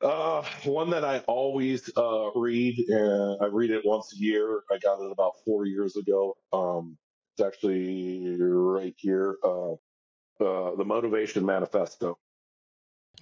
Uh, 0.00 0.42
one 0.64 0.90
that 0.90 1.04
I 1.04 1.18
always 1.20 1.90
uh, 1.96 2.30
read, 2.34 2.76
and 2.88 3.38
I 3.40 3.46
read 3.46 3.70
it 3.70 3.82
once 3.84 4.12
a 4.14 4.16
year. 4.18 4.62
I 4.70 4.78
got 4.78 5.00
it 5.00 5.10
about 5.12 5.32
four 5.44 5.64
years 5.66 5.96
ago. 5.96 6.36
Um, 6.52 6.96
it's 7.36 7.44
actually 7.46 8.36
right 8.40 8.94
here. 8.98 9.36
Uh, 9.44 9.72
uh, 9.72 10.74
the 10.76 10.84
Motivation 10.84 11.44
Manifesto. 11.44 12.18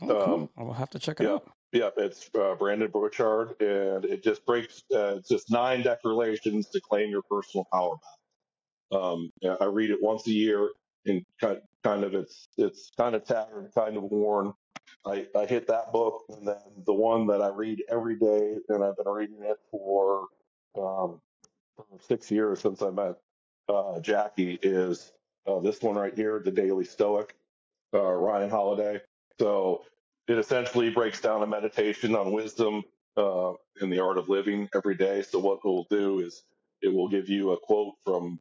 Oh, 0.03 0.07
cool. 0.07 0.35
Um, 0.35 0.49
I'll 0.57 0.73
have 0.73 0.91
to 0.91 0.99
check 0.99 1.21
it 1.21 1.25
yeah. 1.25 1.35
out. 1.35 1.51
Yeah, 1.73 1.91
it's 1.97 2.31
uh, 2.39 2.55
Brendon 2.57 2.91
Burchard, 2.91 3.61
and 3.61 4.05
it 4.05 4.25
just 4.25 4.45
breaks. 4.45 4.83
Uh, 4.93 5.17
it's 5.17 5.29
just 5.29 5.51
nine 5.51 5.83
declarations 5.83 6.69
to 6.71 6.81
claim 6.81 7.11
your 7.11 7.23
personal 7.23 7.67
power 7.73 7.93
back. 7.93 9.01
Um, 9.01 9.31
yeah, 9.41 9.55
I 9.61 9.67
read 9.67 9.91
it 9.91 9.99
once 10.03 10.27
a 10.27 10.33
year, 10.33 10.71
and 11.07 11.25
kind 11.41 11.61
kind 11.85 12.03
of 12.03 12.15
it's 12.15 12.49
it's 12.57 12.91
kind 12.97 13.15
of 13.15 13.25
tattered, 13.25 13.71
kind 13.75 13.97
of 13.97 14.05
worn. 14.05 14.53
I, 15.07 15.27
I 15.37 15.47
hit 15.47 15.69
that 15.69 15.93
book, 15.93 16.25
and 16.29 16.47
then 16.47 16.57
the 16.85 16.93
one 16.93 17.27
that 17.29 17.41
I 17.41 17.49
read 17.49 17.83
every 17.89 18.17
day, 18.17 18.57
and 18.69 18.85
I've 18.85 18.97
been 18.97 19.09
reading 19.09 19.39
it 19.43 19.57
for 19.71 20.27
um, 20.77 21.21
six 22.01 22.31
years 22.31 22.61
since 22.61 22.83
I 22.83 22.91
met 22.91 23.15
uh, 23.69 24.01
Jackie, 24.01 24.59
is 24.63 25.13
uh, 25.47 25.61
this 25.61 25.81
one 25.81 25.95
right 25.95 26.15
here, 26.15 26.43
The 26.45 26.51
Daily 26.51 26.85
Stoic, 26.85 27.35
uh, 27.95 28.03
Ryan 28.03 28.51
Holiday. 28.51 29.01
So 29.41 29.85
it 30.29 30.39
essentially 30.39 30.91
breaks 30.91 31.23
down 31.23 31.43
a 31.43 31.49
meditation 31.49 32.15
on 32.15 32.33
wisdom 32.33 32.85
uh, 33.17 33.55
in 33.83 33.91
the 33.91 34.01
art 34.01 34.19
of 34.19 34.29
living 34.29 34.69
every 34.77 34.97
day. 34.97 35.23
So 35.23 35.41
what 35.41 35.61
it 35.65 35.69
will 35.69 35.89
do 35.91 36.21
is 36.21 36.45
it 36.83 36.95
will 36.95 37.09
give 37.09 37.31
you 37.31 37.53
a 37.53 37.59
quote 37.59 37.95
from 38.05 38.41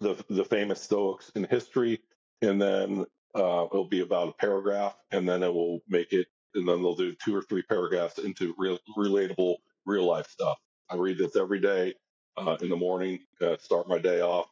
the 0.00 0.22
the 0.30 0.44
famous 0.44 0.82
Stoics 0.82 1.30
in 1.36 1.44
history, 1.44 2.00
and 2.42 2.60
then 2.62 3.06
uh, 3.34 3.66
it'll 3.72 3.88
be 3.88 4.00
about 4.00 4.30
a 4.30 4.32
paragraph, 4.34 4.96
and 5.12 5.28
then 5.28 5.42
it 5.42 5.54
will 5.54 5.80
make 5.88 6.12
it, 6.14 6.28
and 6.54 6.68
then 6.68 6.82
they'll 6.82 6.96
do 6.96 7.14
two 7.24 7.36
or 7.36 7.42
three 7.42 7.62
paragraphs 7.62 8.18
into 8.18 8.54
real 8.58 8.78
relatable 8.98 9.56
real 9.86 10.06
life 10.06 10.28
stuff. 10.28 10.58
I 10.90 10.96
read 10.96 11.18
this 11.18 11.36
every 11.36 11.60
day 11.60 11.94
uh, 12.38 12.56
in 12.62 12.70
the 12.70 12.76
morning, 12.76 13.20
uh, 13.42 13.56
start 13.58 13.88
my 13.88 13.98
day 13.98 14.22
off. 14.22 14.48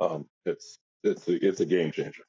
Um, 0.00 0.26
it's 0.46 0.78
it's 1.04 1.28
a, 1.28 1.46
it's 1.46 1.60
a 1.60 1.66
game 1.66 1.92
changer. 1.92 2.24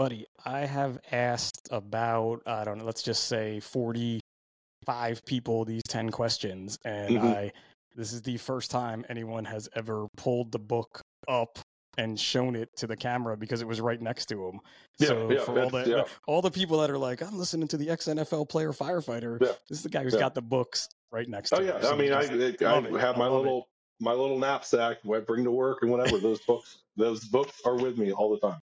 Buddy, 0.00 0.24
I 0.46 0.60
have 0.60 0.98
asked 1.12 1.68
about, 1.70 2.40
I 2.46 2.64
don't 2.64 2.78
know, 2.78 2.86
let's 2.86 3.02
just 3.02 3.24
say 3.24 3.60
45 3.60 5.22
people 5.26 5.66
these 5.66 5.82
10 5.90 6.08
questions. 6.08 6.78
And 6.86 7.18
Mhm. 7.18 7.36
I, 7.36 7.52
this 7.94 8.14
is 8.14 8.22
the 8.22 8.38
first 8.38 8.70
time 8.70 9.04
anyone 9.10 9.44
has 9.44 9.68
ever 9.74 10.08
pulled 10.16 10.52
the 10.52 10.58
book 10.58 11.02
up 11.28 11.58
and 11.98 12.18
shown 12.18 12.56
it 12.56 12.70
to 12.78 12.86
the 12.86 12.96
camera 12.96 13.36
because 13.36 13.60
it 13.60 13.68
was 13.68 13.78
right 13.78 14.00
next 14.00 14.24
to 14.30 14.42
him. 14.48 14.60
Yeah, 14.98 15.08
so 15.08 15.30
yeah, 15.32 15.40
for 15.44 15.60
all 15.62 15.68
the, 15.68 15.84
yeah. 15.86 16.04
all 16.26 16.40
the 16.40 16.50
people 16.50 16.80
that 16.80 16.88
are 16.90 16.96
like, 16.96 17.20
I'm 17.20 17.36
listening 17.36 17.68
to 17.68 17.76
the 17.76 17.90
ex 17.90 18.06
NFL 18.06 18.48
player 18.48 18.72
firefighter, 18.72 19.38
Yeah, 19.38 19.52
this 19.68 19.80
is 19.80 19.82
the 19.82 19.90
guy 19.90 20.02
who's 20.02 20.14
yeah. 20.14 20.20
got 20.20 20.34
the 20.34 20.40
books 20.40 20.88
right 21.12 21.28
next 21.28 21.52
Oh 21.52 21.58
to 21.58 21.64
yeah, 21.66 21.76
him. 21.76 21.82
So 21.82 21.92
I 21.92 21.96
mean, 21.96 22.14
I, 22.14 22.26
just 22.26 22.62
I 22.62 22.80
have 22.98 23.18
my 23.18 23.26
love 23.26 23.32
it. 23.34 23.44
little 23.44 23.68
my 24.00 24.12
little 24.12 24.38
knapsack. 24.38 24.96
I 25.04 25.18
bring 25.18 25.44
to 25.44 25.50
work 25.50 25.82
and 25.82 25.90
whatever. 25.90 26.16
Those 26.18 26.40
books, 26.46 26.78
those 26.96 27.22
books 27.26 27.60
are 27.66 27.76
with 27.76 27.98
me 27.98 28.12
all 28.12 28.30
the 28.30 28.38
time. 28.38 28.60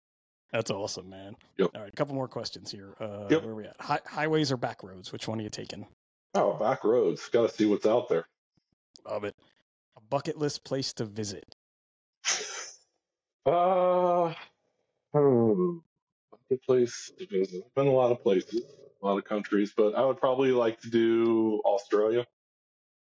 That's 0.53 0.71
awesome, 0.71 1.09
man. 1.09 1.35
Yep. 1.59 1.71
All 1.75 1.81
right, 1.83 1.93
a 1.93 1.97
couple 1.97 2.15
more 2.15 2.29
questions 2.29 2.71
here. 2.71 2.95
Uh, 3.01 3.27
Yep. 3.31 3.43
Where 3.43 3.53
are 3.53 3.55
we 3.55 3.65
at? 3.65 3.77
Hi- 3.81 4.01
highways 4.07 4.53
or 4.53 4.57
back 4.59 4.83
roads? 4.83 5.11
Which 5.13 5.27
one 5.27 5.41
are 5.41 5.43
you 5.43 5.49
taking? 5.51 5.87
Oh, 6.35 6.55
back 6.55 6.85
roads. 6.85 7.27
Got 7.31 7.49
to 7.49 7.55
see 7.55 7.65
what's 7.67 7.87
out 7.87 8.09
there. 8.09 8.27
Love 9.09 9.25
it. 9.25 9.35
A 9.97 10.01
bucket 10.11 10.39
list 10.39 10.63
place 10.65 10.93
to 10.95 11.05
visit. 11.05 11.55
Uh, 13.45 14.33
hmm, 15.13 15.79
good 16.49 16.63
place 16.63 17.11
to 17.19 17.27
visit. 17.27 17.63
I've 17.67 17.75
been 17.75 17.89
a 17.89 17.93
lot 17.93 18.13
of 18.13 18.23
places. 18.23 18.63
a 19.03 19.07
lot 19.07 19.19
of 19.19 19.25
countries, 19.25 19.73
but 19.77 19.97
I 19.97 20.05
would 20.05 20.19
probably 20.19 20.53
like 20.53 20.81
to 20.83 20.89
do 20.91 21.61
Australia. 21.65 22.25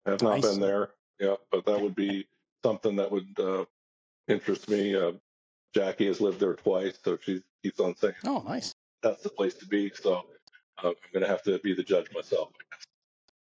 I 0.07 0.11
have 0.12 0.22
not 0.22 0.34
Nice. 0.40 0.42
been 0.53 0.61
there, 0.61 0.90
yeah, 1.18 1.34
but 1.51 1.64
that 1.66 1.80
would 1.80 1.96
be 1.96 2.28
something 2.64 2.94
that 2.96 3.11
would 3.11 3.38
uh, 3.40 3.64
interest 4.28 4.68
me. 4.68 4.94
Uh, 4.94 5.12
Jackie 5.74 6.06
has 6.06 6.20
lived 6.20 6.40
there 6.40 6.54
twice, 6.54 6.98
so 7.04 7.18
she 7.20 7.42
keeps 7.62 7.78
on 7.80 7.94
saying 7.96 8.14
Oh, 8.24 8.42
nice. 8.46 8.74
that's 9.02 9.22
the 9.22 9.28
place 9.30 9.54
to 9.54 9.66
be. 9.66 9.90
So 9.94 10.14
uh, 10.14 10.88
I'm 10.88 10.94
going 11.12 11.22
to 11.22 11.28
have 11.28 11.42
to 11.44 11.58
be 11.60 11.74
the 11.74 11.82
judge 11.82 12.06
myself. 12.14 12.50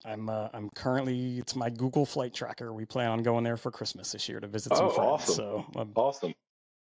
I'm 0.05 0.30
uh, 0.30 0.49
I'm 0.53 0.69
currently 0.75 1.39
it's 1.39 1.55
my 1.55 1.69
Google 1.69 2.05
flight 2.05 2.34
tracker. 2.34 2.73
We 2.73 2.86
plan 2.86 3.09
on 3.11 3.23
going 3.23 3.43
there 3.43 3.57
for 3.57 3.71
Christmas 3.71 4.11
this 4.11 4.30
year 4.30 4.39
to 4.39 4.47
visit 4.47 4.75
some 4.75 4.86
Oh, 4.86 4.89
friends. 4.89 5.09
awesome. 5.09 5.36
So 5.36 5.65
um, 5.75 5.91
Awesome. 5.95 6.34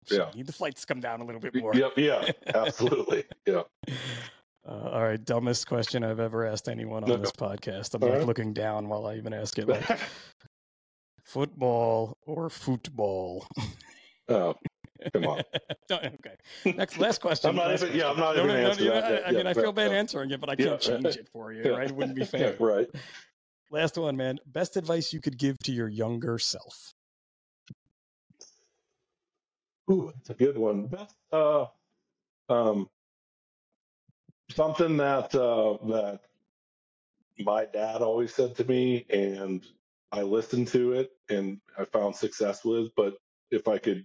so 0.06 0.16
Yeah. 0.16 0.32
need 0.36 0.48
the 0.48 0.54
flights 0.54 0.82
to 0.82 0.88
come 0.88 1.00
down 1.00 1.22
a 1.22 1.26
little 1.26 1.40
bit 1.42 1.56
more. 1.56 1.74
Yep. 1.76 1.92
Yeah. 1.98 2.32
Absolutely. 2.56 3.24
Yeah. 3.46 3.62
Uh, 4.68 4.90
all 4.92 5.04
right, 5.04 5.24
dumbest 5.24 5.66
question 5.68 6.04
I've 6.04 6.20
ever 6.20 6.46
asked 6.46 6.68
anyone 6.68 7.04
on 7.04 7.10
No. 7.10 7.18
this 7.18 7.32
podcast. 7.32 7.94
I'm 7.94 8.04
All 8.04 8.10
like 8.10 8.18
right. 8.20 8.28
looking 8.28 8.52
down 8.52 8.90
while 8.90 9.06
I 9.06 9.16
even 9.16 9.32
ask 9.34 9.58
it. 9.60 9.68
Like, 9.68 9.86
football 11.24 12.18
or 12.26 12.50
football? 12.50 13.48
oh, 14.30 14.56
come 15.14 15.26
on. 15.26 15.42
Okay. 15.90 16.36
Next, 16.76 16.98
last 17.00 17.22
question. 17.22 17.50
I'm 17.50 17.56
not 17.56 17.72
even- 17.72 17.96
yeah, 17.96 18.10
I'm 18.10 18.16
question. 18.18 18.20
not 18.20 18.36
even 18.52 18.62
no, 18.62 18.70
answering 18.70 18.90
that 18.90 19.12
yet. 19.12 19.24
I, 19.24 19.28
I 19.28 19.32
mean, 19.32 19.46
Yeah, 19.46 19.50
I 19.52 19.54
feel 19.54 19.72
bad 19.72 19.92
answering 19.94 20.32
it, 20.32 20.42
but 20.42 20.50
I 20.50 20.56
can't 20.58 20.82
change 20.82 21.06
it 21.06 21.30
for 21.32 21.54
you. 21.54 21.74
Right? 21.74 21.88
It 21.90 21.96
wouldn't 21.96 22.16
be 22.16 22.26
fair. 22.36 22.56
right. 22.60 22.88
Last 23.72 23.98
one, 23.98 24.18
man. 24.18 24.38
Best 24.46 24.76
advice 24.76 25.14
you 25.14 25.22
could 25.22 25.38
give 25.38 25.58
to 25.60 25.72
your 25.72 25.88
younger 25.88 26.38
self. 26.40 26.94
Ooh, 29.90 30.12
that's 30.16 30.30
a 30.30 30.34
good 30.34 30.58
one. 30.58 30.88
Best, 30.88 31.16
uh, 31.32 31.66
um, 32.50 32.90
something 34.52 34.98
that 34.98 35.34
uh, 35.34 35.78
that 35.88 36.20
my 37.40 37.66
dad 37.66 38.02
always 38.02 38.34
said 38.34 38.56
to 38.58 38.66
me, 38.66 39.06
and 39.10 39.66
I 40.12 40.22
listened 40.24 40.68
to 40.70 40.94
it, 40.94 41.12
and 41.30 41.60
I 41.78 41.86
found 41.86 42.16
success 42.16 42.66
with. 42.66 42.90
But 42.96 43.16
if 43.52 43.68
I 43.70 43.78
could 43.78 44.04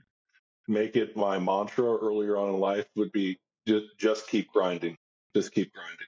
make 0.73 0.97
it 0.97 1.17
my 1.17 1.39
mantra 1.39 1.85
earlier 1.97 2.37
on 2.37 2.49
in 2.51 2.59
life, 2.61 2.87
would 2.97 3.13
be 3.13 3.39
just 3.67 3.87
just 3.99 4.27
keep 4.29 4.49
grinding, 4.53 4.97
just 5.37 5.53
keep 5.53 5.73
grinding. 5.73 6.07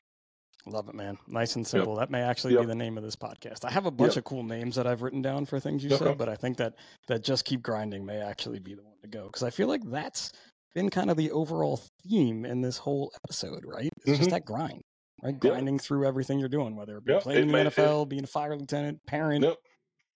Love 0.66 0.88
it, 0.88 0.94
man. 0.94 1.18
Nice 1.28 1.56
and 1.56 1.66
simple. 1.66 1.94
That 1.96 2.10
may 2.10 2.22
actually 2.22 2.54
Yep. 2.54 2.62
be 2.62 2.66
the 2.68 2.74
name 2.74 2.96
of 2.96 3.04
this 3.04 3.16
podcast. 3.16 3.66
I 3.66 3.70
have 3.70 3.84
a 3.84 3.90
bunch 3.90 4.12
Yep. 4.12 4.18
of 4.18 4.24
cool 4.24 4.42
names 4.42 4.76
that 4.76 4.86
I've 4.86 5.02
written 5.02 5.20
down 5.20 5.44
for 5.44 5.60
things 5.60 5.84
you 5.84 5.90
Okay. 5.94 6.02
said, 6.06 6.16
but 6.18 6.28
I 6.30 6.36
think 6.36 6.56
that 6.56 6.74
that 7.08 7.22
just 7.22 7.44
keep 7.44 7.62
grinding 7.62 8.06
may 8.06 8.16
actually 8.22 8.60
be 8.60 8.74
the 8.74 8.82
one 8.82 8.96
to 9.02 9.08
go 9.08 9.26
because 9.26 9.42
I 9.42 9.50
feel 9.50 9.68
like 9.68 9.82
that's 9.84 10.32
been 10.74 10.88
kind 10.88 11.10
of 11.10 11.18
the 11.18 11.30
overall 11.32 11.80
theme 12.02 12.46
in 12.46 12.62
this 12.62 12.78
whole 12.78 13.12
episode, 13.24 13.64
right? 13.66 13.92
It's 14.06 14.18
just 14.18 14.30
Mhm. 14.30 14.32
that 14.32 14.44
grind, 14.46 14.80
right? 15.22 15.34
Yep. 15.34 15.40
Grinding 15.42 15.78
through 15.78 16.06
everything 16.06 16.38
you're 16.40 16.48
doing, 16.48 16.74
whether 16.76 16.96
it 16.96 17.04
be 17.04 17.12
Yep. 17.12 17.22
playing 17.22 17.42
in 17.42 17.44
It 17.44 17.46
the 17.48 17.52
may- 17.52 17.60
it- 17.60 17.66
NFL, 17.66 18.06
being 18.06 18.24
a 18.24 18.26
fire 18.26 18.56
lieutenant, 18.56 19.04
parent, 19.06 19.44
Yep. 19.44 19.58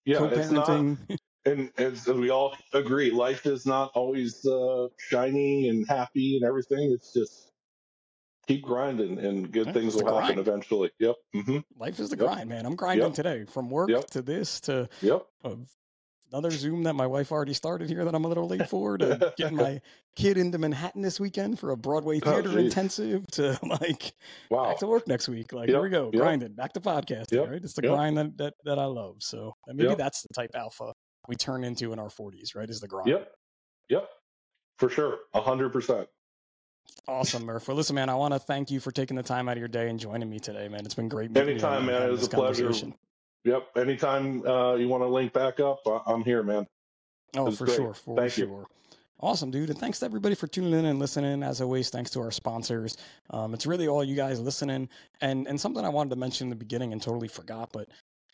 Yeah, 0.07 0.25
it's 0.33 0.51
not. 0.51 0.67
and 1.49 1.73
as 1.79 2.07
we 2.07 2.31
all 2.31 2.57
agree, 2.73 3.11
life 3.11 3.47
is 3.47 3.67
not 3.67 3.91
always 3.95 4.45
uh, 4.47 4.89
shiny 4.99 5.69
and 5.69 5.87
happy 5.89 6.37
and 6.37 6.45
everything. 6.45 6.93
It's 6.93 7.13
just 7.13 7.53
keep 8.47 8.63
grinding, 8.63 9.19
and 9.19 9.51
good 9.53 9.73
things 9.73 9.95
will 9.95 10.05
happen 10.07 10.37
grind. 10.37 10.39
eventually. 10.39 10.91
Yep. 10.99 11.17
hmm 11.35 11.59
Life 11.77 12.01
is 12.01 12.11
the 12.11 12.17
Yep. 12.17 12.25
grind, 12.27 12.49
man. 12.49 12.67
I'm 12.67 12.77
grinding 12.77 13.07
Yep. 13.09 13.15
today 13.15 13.45
from 13.45 13.71
work 13.71 13.91
Yep. 13.91 14.07
to 14.11 14.23
this 14.23 14.61
to 14.63 14.89
Yep. 15.01 15.27
uh, 15.45 15.57
another 16.33 16.51
Zoom 16.51 16.83
that 16.85 16.95
my 16.95 17.07
wife 17.07 17.33
already 17.33 17.55
started 17.55 17.89
here 17.89 18.05
that 18.05 18.15
I'm 18.15 18.25
a 18.25 18.29
little 18.29 18.47
late 18.47 18.69
for 18.69 18.99
to 18.99 19.27
getting 19.37 19.57
my 19.57 19.81
kid 20.17 20.37
into 20.39 20.59
Manhattan 20.59 21.03
this 21.03 21.19
weekend 21.21 21.59
for 21.59 21.71
a 21.71 21.77
Broadway 21.77 22.21
Oh, 22.25 22.33
theater 22.33 22.51
geez. 22.51 22.67
intensive 22.67 23.27
to 23.33 23.59
like 23.81 24.13
Wow. 24.51 24.65
back 24.65 24.79
to 24.79 24.87
work 24.87 25.07
next 25.09 25.29
week. 25.29 25.53
Like 25.53 25.69
here 25.69 25.81
we 25.83 25.89
go, 25.91 26.11
yep. 26.13 26.21
grinding, 26.21 26.55
back 26.55 26.73
to 26.75 26.81
podcasting, 26.81 27.33
Yep, 27.33 27.51
right? 27.51 27.63
It's 27.65 27.75
the 27.75 27.83
yep. 27.83 27.93
grind 27.93 28.19
that, 28.19 28.37
that 28.39 28.55
that 28.65 28.79
I 28.79 28.85
love. 28.87 29.17
So 29.23 29.55
and 29.67 29.77
maybe 29.77 29.91
Yep. 29.91 29.99
that's 29.99 30.23
the 30.23 30.29
type 30.35 30.51
alpha 30.55 30.93
we 31.29 31.37
turn 31.37 31.63
into 31.63 31.93
in 31.93 31.99
our 31.99 32.09
40s, 32.09 32.57
right? 32.57 32.69
Is 32.69 32.81
the 32.81 32.89
grind. 32.89 33.09
Yep. 33.09 33.31
Yep. 33.91 34.09
For 34.79 34.89
sure. 34.89 35.19
A 35.35 35.41
hundred 35.41 35.73
percent. 35.73 36.09
Awesome, 37.07 37.45
Murph. 37.45 37.69
Well, 37.69 37.77
listen, 37.77 37.95
man, 37.95 38.09
I 38.09 38.15
want 38.15 38.35
to 38.35 38.39
thank 38.41 38.71
you 38.71 38.81
for 38.81 38.91
taking 38.91 39.17
the 39.17 39.23
time 39.23 39.49
out 39.49 39.53
of 39.53 39.59
your 39.59 39.69
day 39.69 39.89
and 39.89 39.99
joining 40.01 40.29
me 40.29 40.39
today, 40.39 40.69
man. 40.69 40.81
It's 40.85 40.95
been 40.95 41.09
great. 41.09 41.31
meeting 41.31 41.47
you 41.47 41.53
Anytime, 41.53 41.77
and 41.79 41.87
man. 41.87 42.03
It 42.03 42.11
was 42.11 42.27
a 42.27 42.31
pleasure. 42.31 42.73
Yep. 43.45 43.69
Anytime 43.77 44.47
uh, 44.47 44.75
you 44.75 44.89
want 44.89 45.03
to 45.03 45.07
link 45.07 45.33
back 45.33 45.61
up, 45.61 45.81
I'm 46.07 46.23
here, 46.25 46.43
man. 46.43 46.67
Oh, 47.37 47.51
for 47.51 47.67
great. 47.67 47.77
sure, 47.77 47.95
for 47.95 48.17
Thank 48.17 48.37
you. 48.39 48.47
sure. 48.47 48.67
Awesome, 49.21 49.51
dude. 49.51 49.69
And 49.71 49.79
thanks 49.79 49.99
to 49.99 50.05
everybody 50.05 50.35
for 50.37 50.47
tuning 50.47 50.73
in 50.73 50.85
and 50.85 50.99
listening. 50.99 51.43
As 51.43 51.61
always, 51.61 51.91
thanks 51.91 52.11
to 52.13 52.21
our 52.21 52.31
sponsors. 52.31 52.97
Um, 53.31 53.53
it's 53.53 53.67
really 53.67 53.89
all 53.89 54.05
you 54.05 54.15
guys 54.15 54.39
listening. 54.39 54.89
And 55.21 55.47
and 55.49 55.61
something 55.61 55.85
I 55.85 55.89
wanted 55.89 56.11
to 56.11 56.17
mention 56.17 56.47
in 56.47 56.51
the 56.51 56.57
beginning 56.57 56.93
and 56.93 57.03
totally 57.03 57.27
forgot, 57.27 57.71
but 57.73 57.89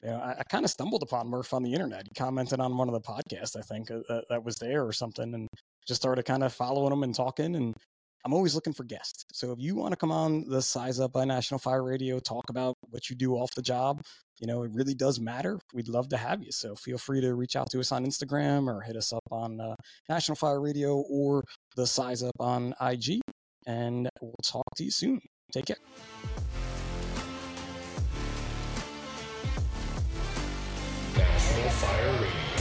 you 0.05 0.11
know, 0.11 0.18
I, 0.18 0.36
I 0.38 0.42
kind 0.44 0.64
of 0.64 0.70
stumbled 0.70 1.02
upon 1.02 1.28
Murph 1.28 1.55
on 1.55 1.62
the 1.62 1.72
internet. 1.72 2.07
He 2.07 2.14
commented 2.14 2.61
on 2.61 2.76
one 2.76 2.88
of 2.88 2.94
the 2.94 3.00
podcasts, 3.00 3.57
I 3.57 3.62
think, 3.62 3.90
uh, 3.90 4.20
that 4.28 4.44
was 4.44 4.57
there 4.57 4.86
or 4.86 4.92
something, 4.92 5.34
and 5.34 5.48
just 5.86 6.00
started 6.00 6.24
kind 6.24 6.42
of 6.42 6.52
following 6.52 6.92
him 6.92 7.02
and 7.02 7.14
talking. 7.14 7.57
And 7.57 7.74
I'm 8.24 8.34
always 8.34 8.55
looking 8.55 8.74
for 8.74 8.84
guests. 8.84 9.24
So 9.32 9.52
if 9.52 9.59
you 9.59 9.74
want 9.74 9.92
to 9.92 9.96
come 9.96 10.12
on 10.12 10.44
the 10.48 10.61
Size 10.61 11.00
Up 11.00 11.12
by 11.12 11.24
National 11.24 11.59
Fire 11.59 11.82
Radio, 11.82 12.18
talk 12.20 12.44
about 12.50 12.74
what 12.90 13.09
you 13.09 13.16
do 13.16 13.34
off 13.34 13.55
the 13.55 13.62
job, 13.62 14.02
you 14.40 14.46
know, 14.46 14.62
it 14.62 14.72
really 14.74 14.94
does 14.94 15.20
matter. 15.20 15.59
We'd 15.72 15.88
love 15.88 16.09
to 16.11 16.16
have 16.16 16.42
you. 16.42 16.52
So 16.52 16.74
feel 16.74 16.98
free 16.98 17.20
to 17.20 17.34
reach 17.34 17.57
out 17.57 17.70
to 17.70 17.80
us 17.80 17.92
on 17.92 18.05
Instagram 18.05 18.66
or 18.66 18.82
hit 18.82 18.96
us 18.96 19.12
up 19.12 19.24
on 19.30 19.61
uh, 19.61 19.74
National 20.09 20.36
Fire 20.36 20.61
Radio 20.61 20.96
or 21.11 21.44
the 21.76 21.86
Size 21.86 22.22
Up 22.22 22.36
on 22.40 22.74
IG. 22.80 23.20
And 23.66 24.09
we'll 24.20 24.34
talk 24.42 24.64
to 24.76 24.84
you 24.84 24.90
soon. 24.90 25.20
Take 25.52 25.66
care. 25.66 25.76
Fire 31.55 32.11
Radio. 32.18 32.53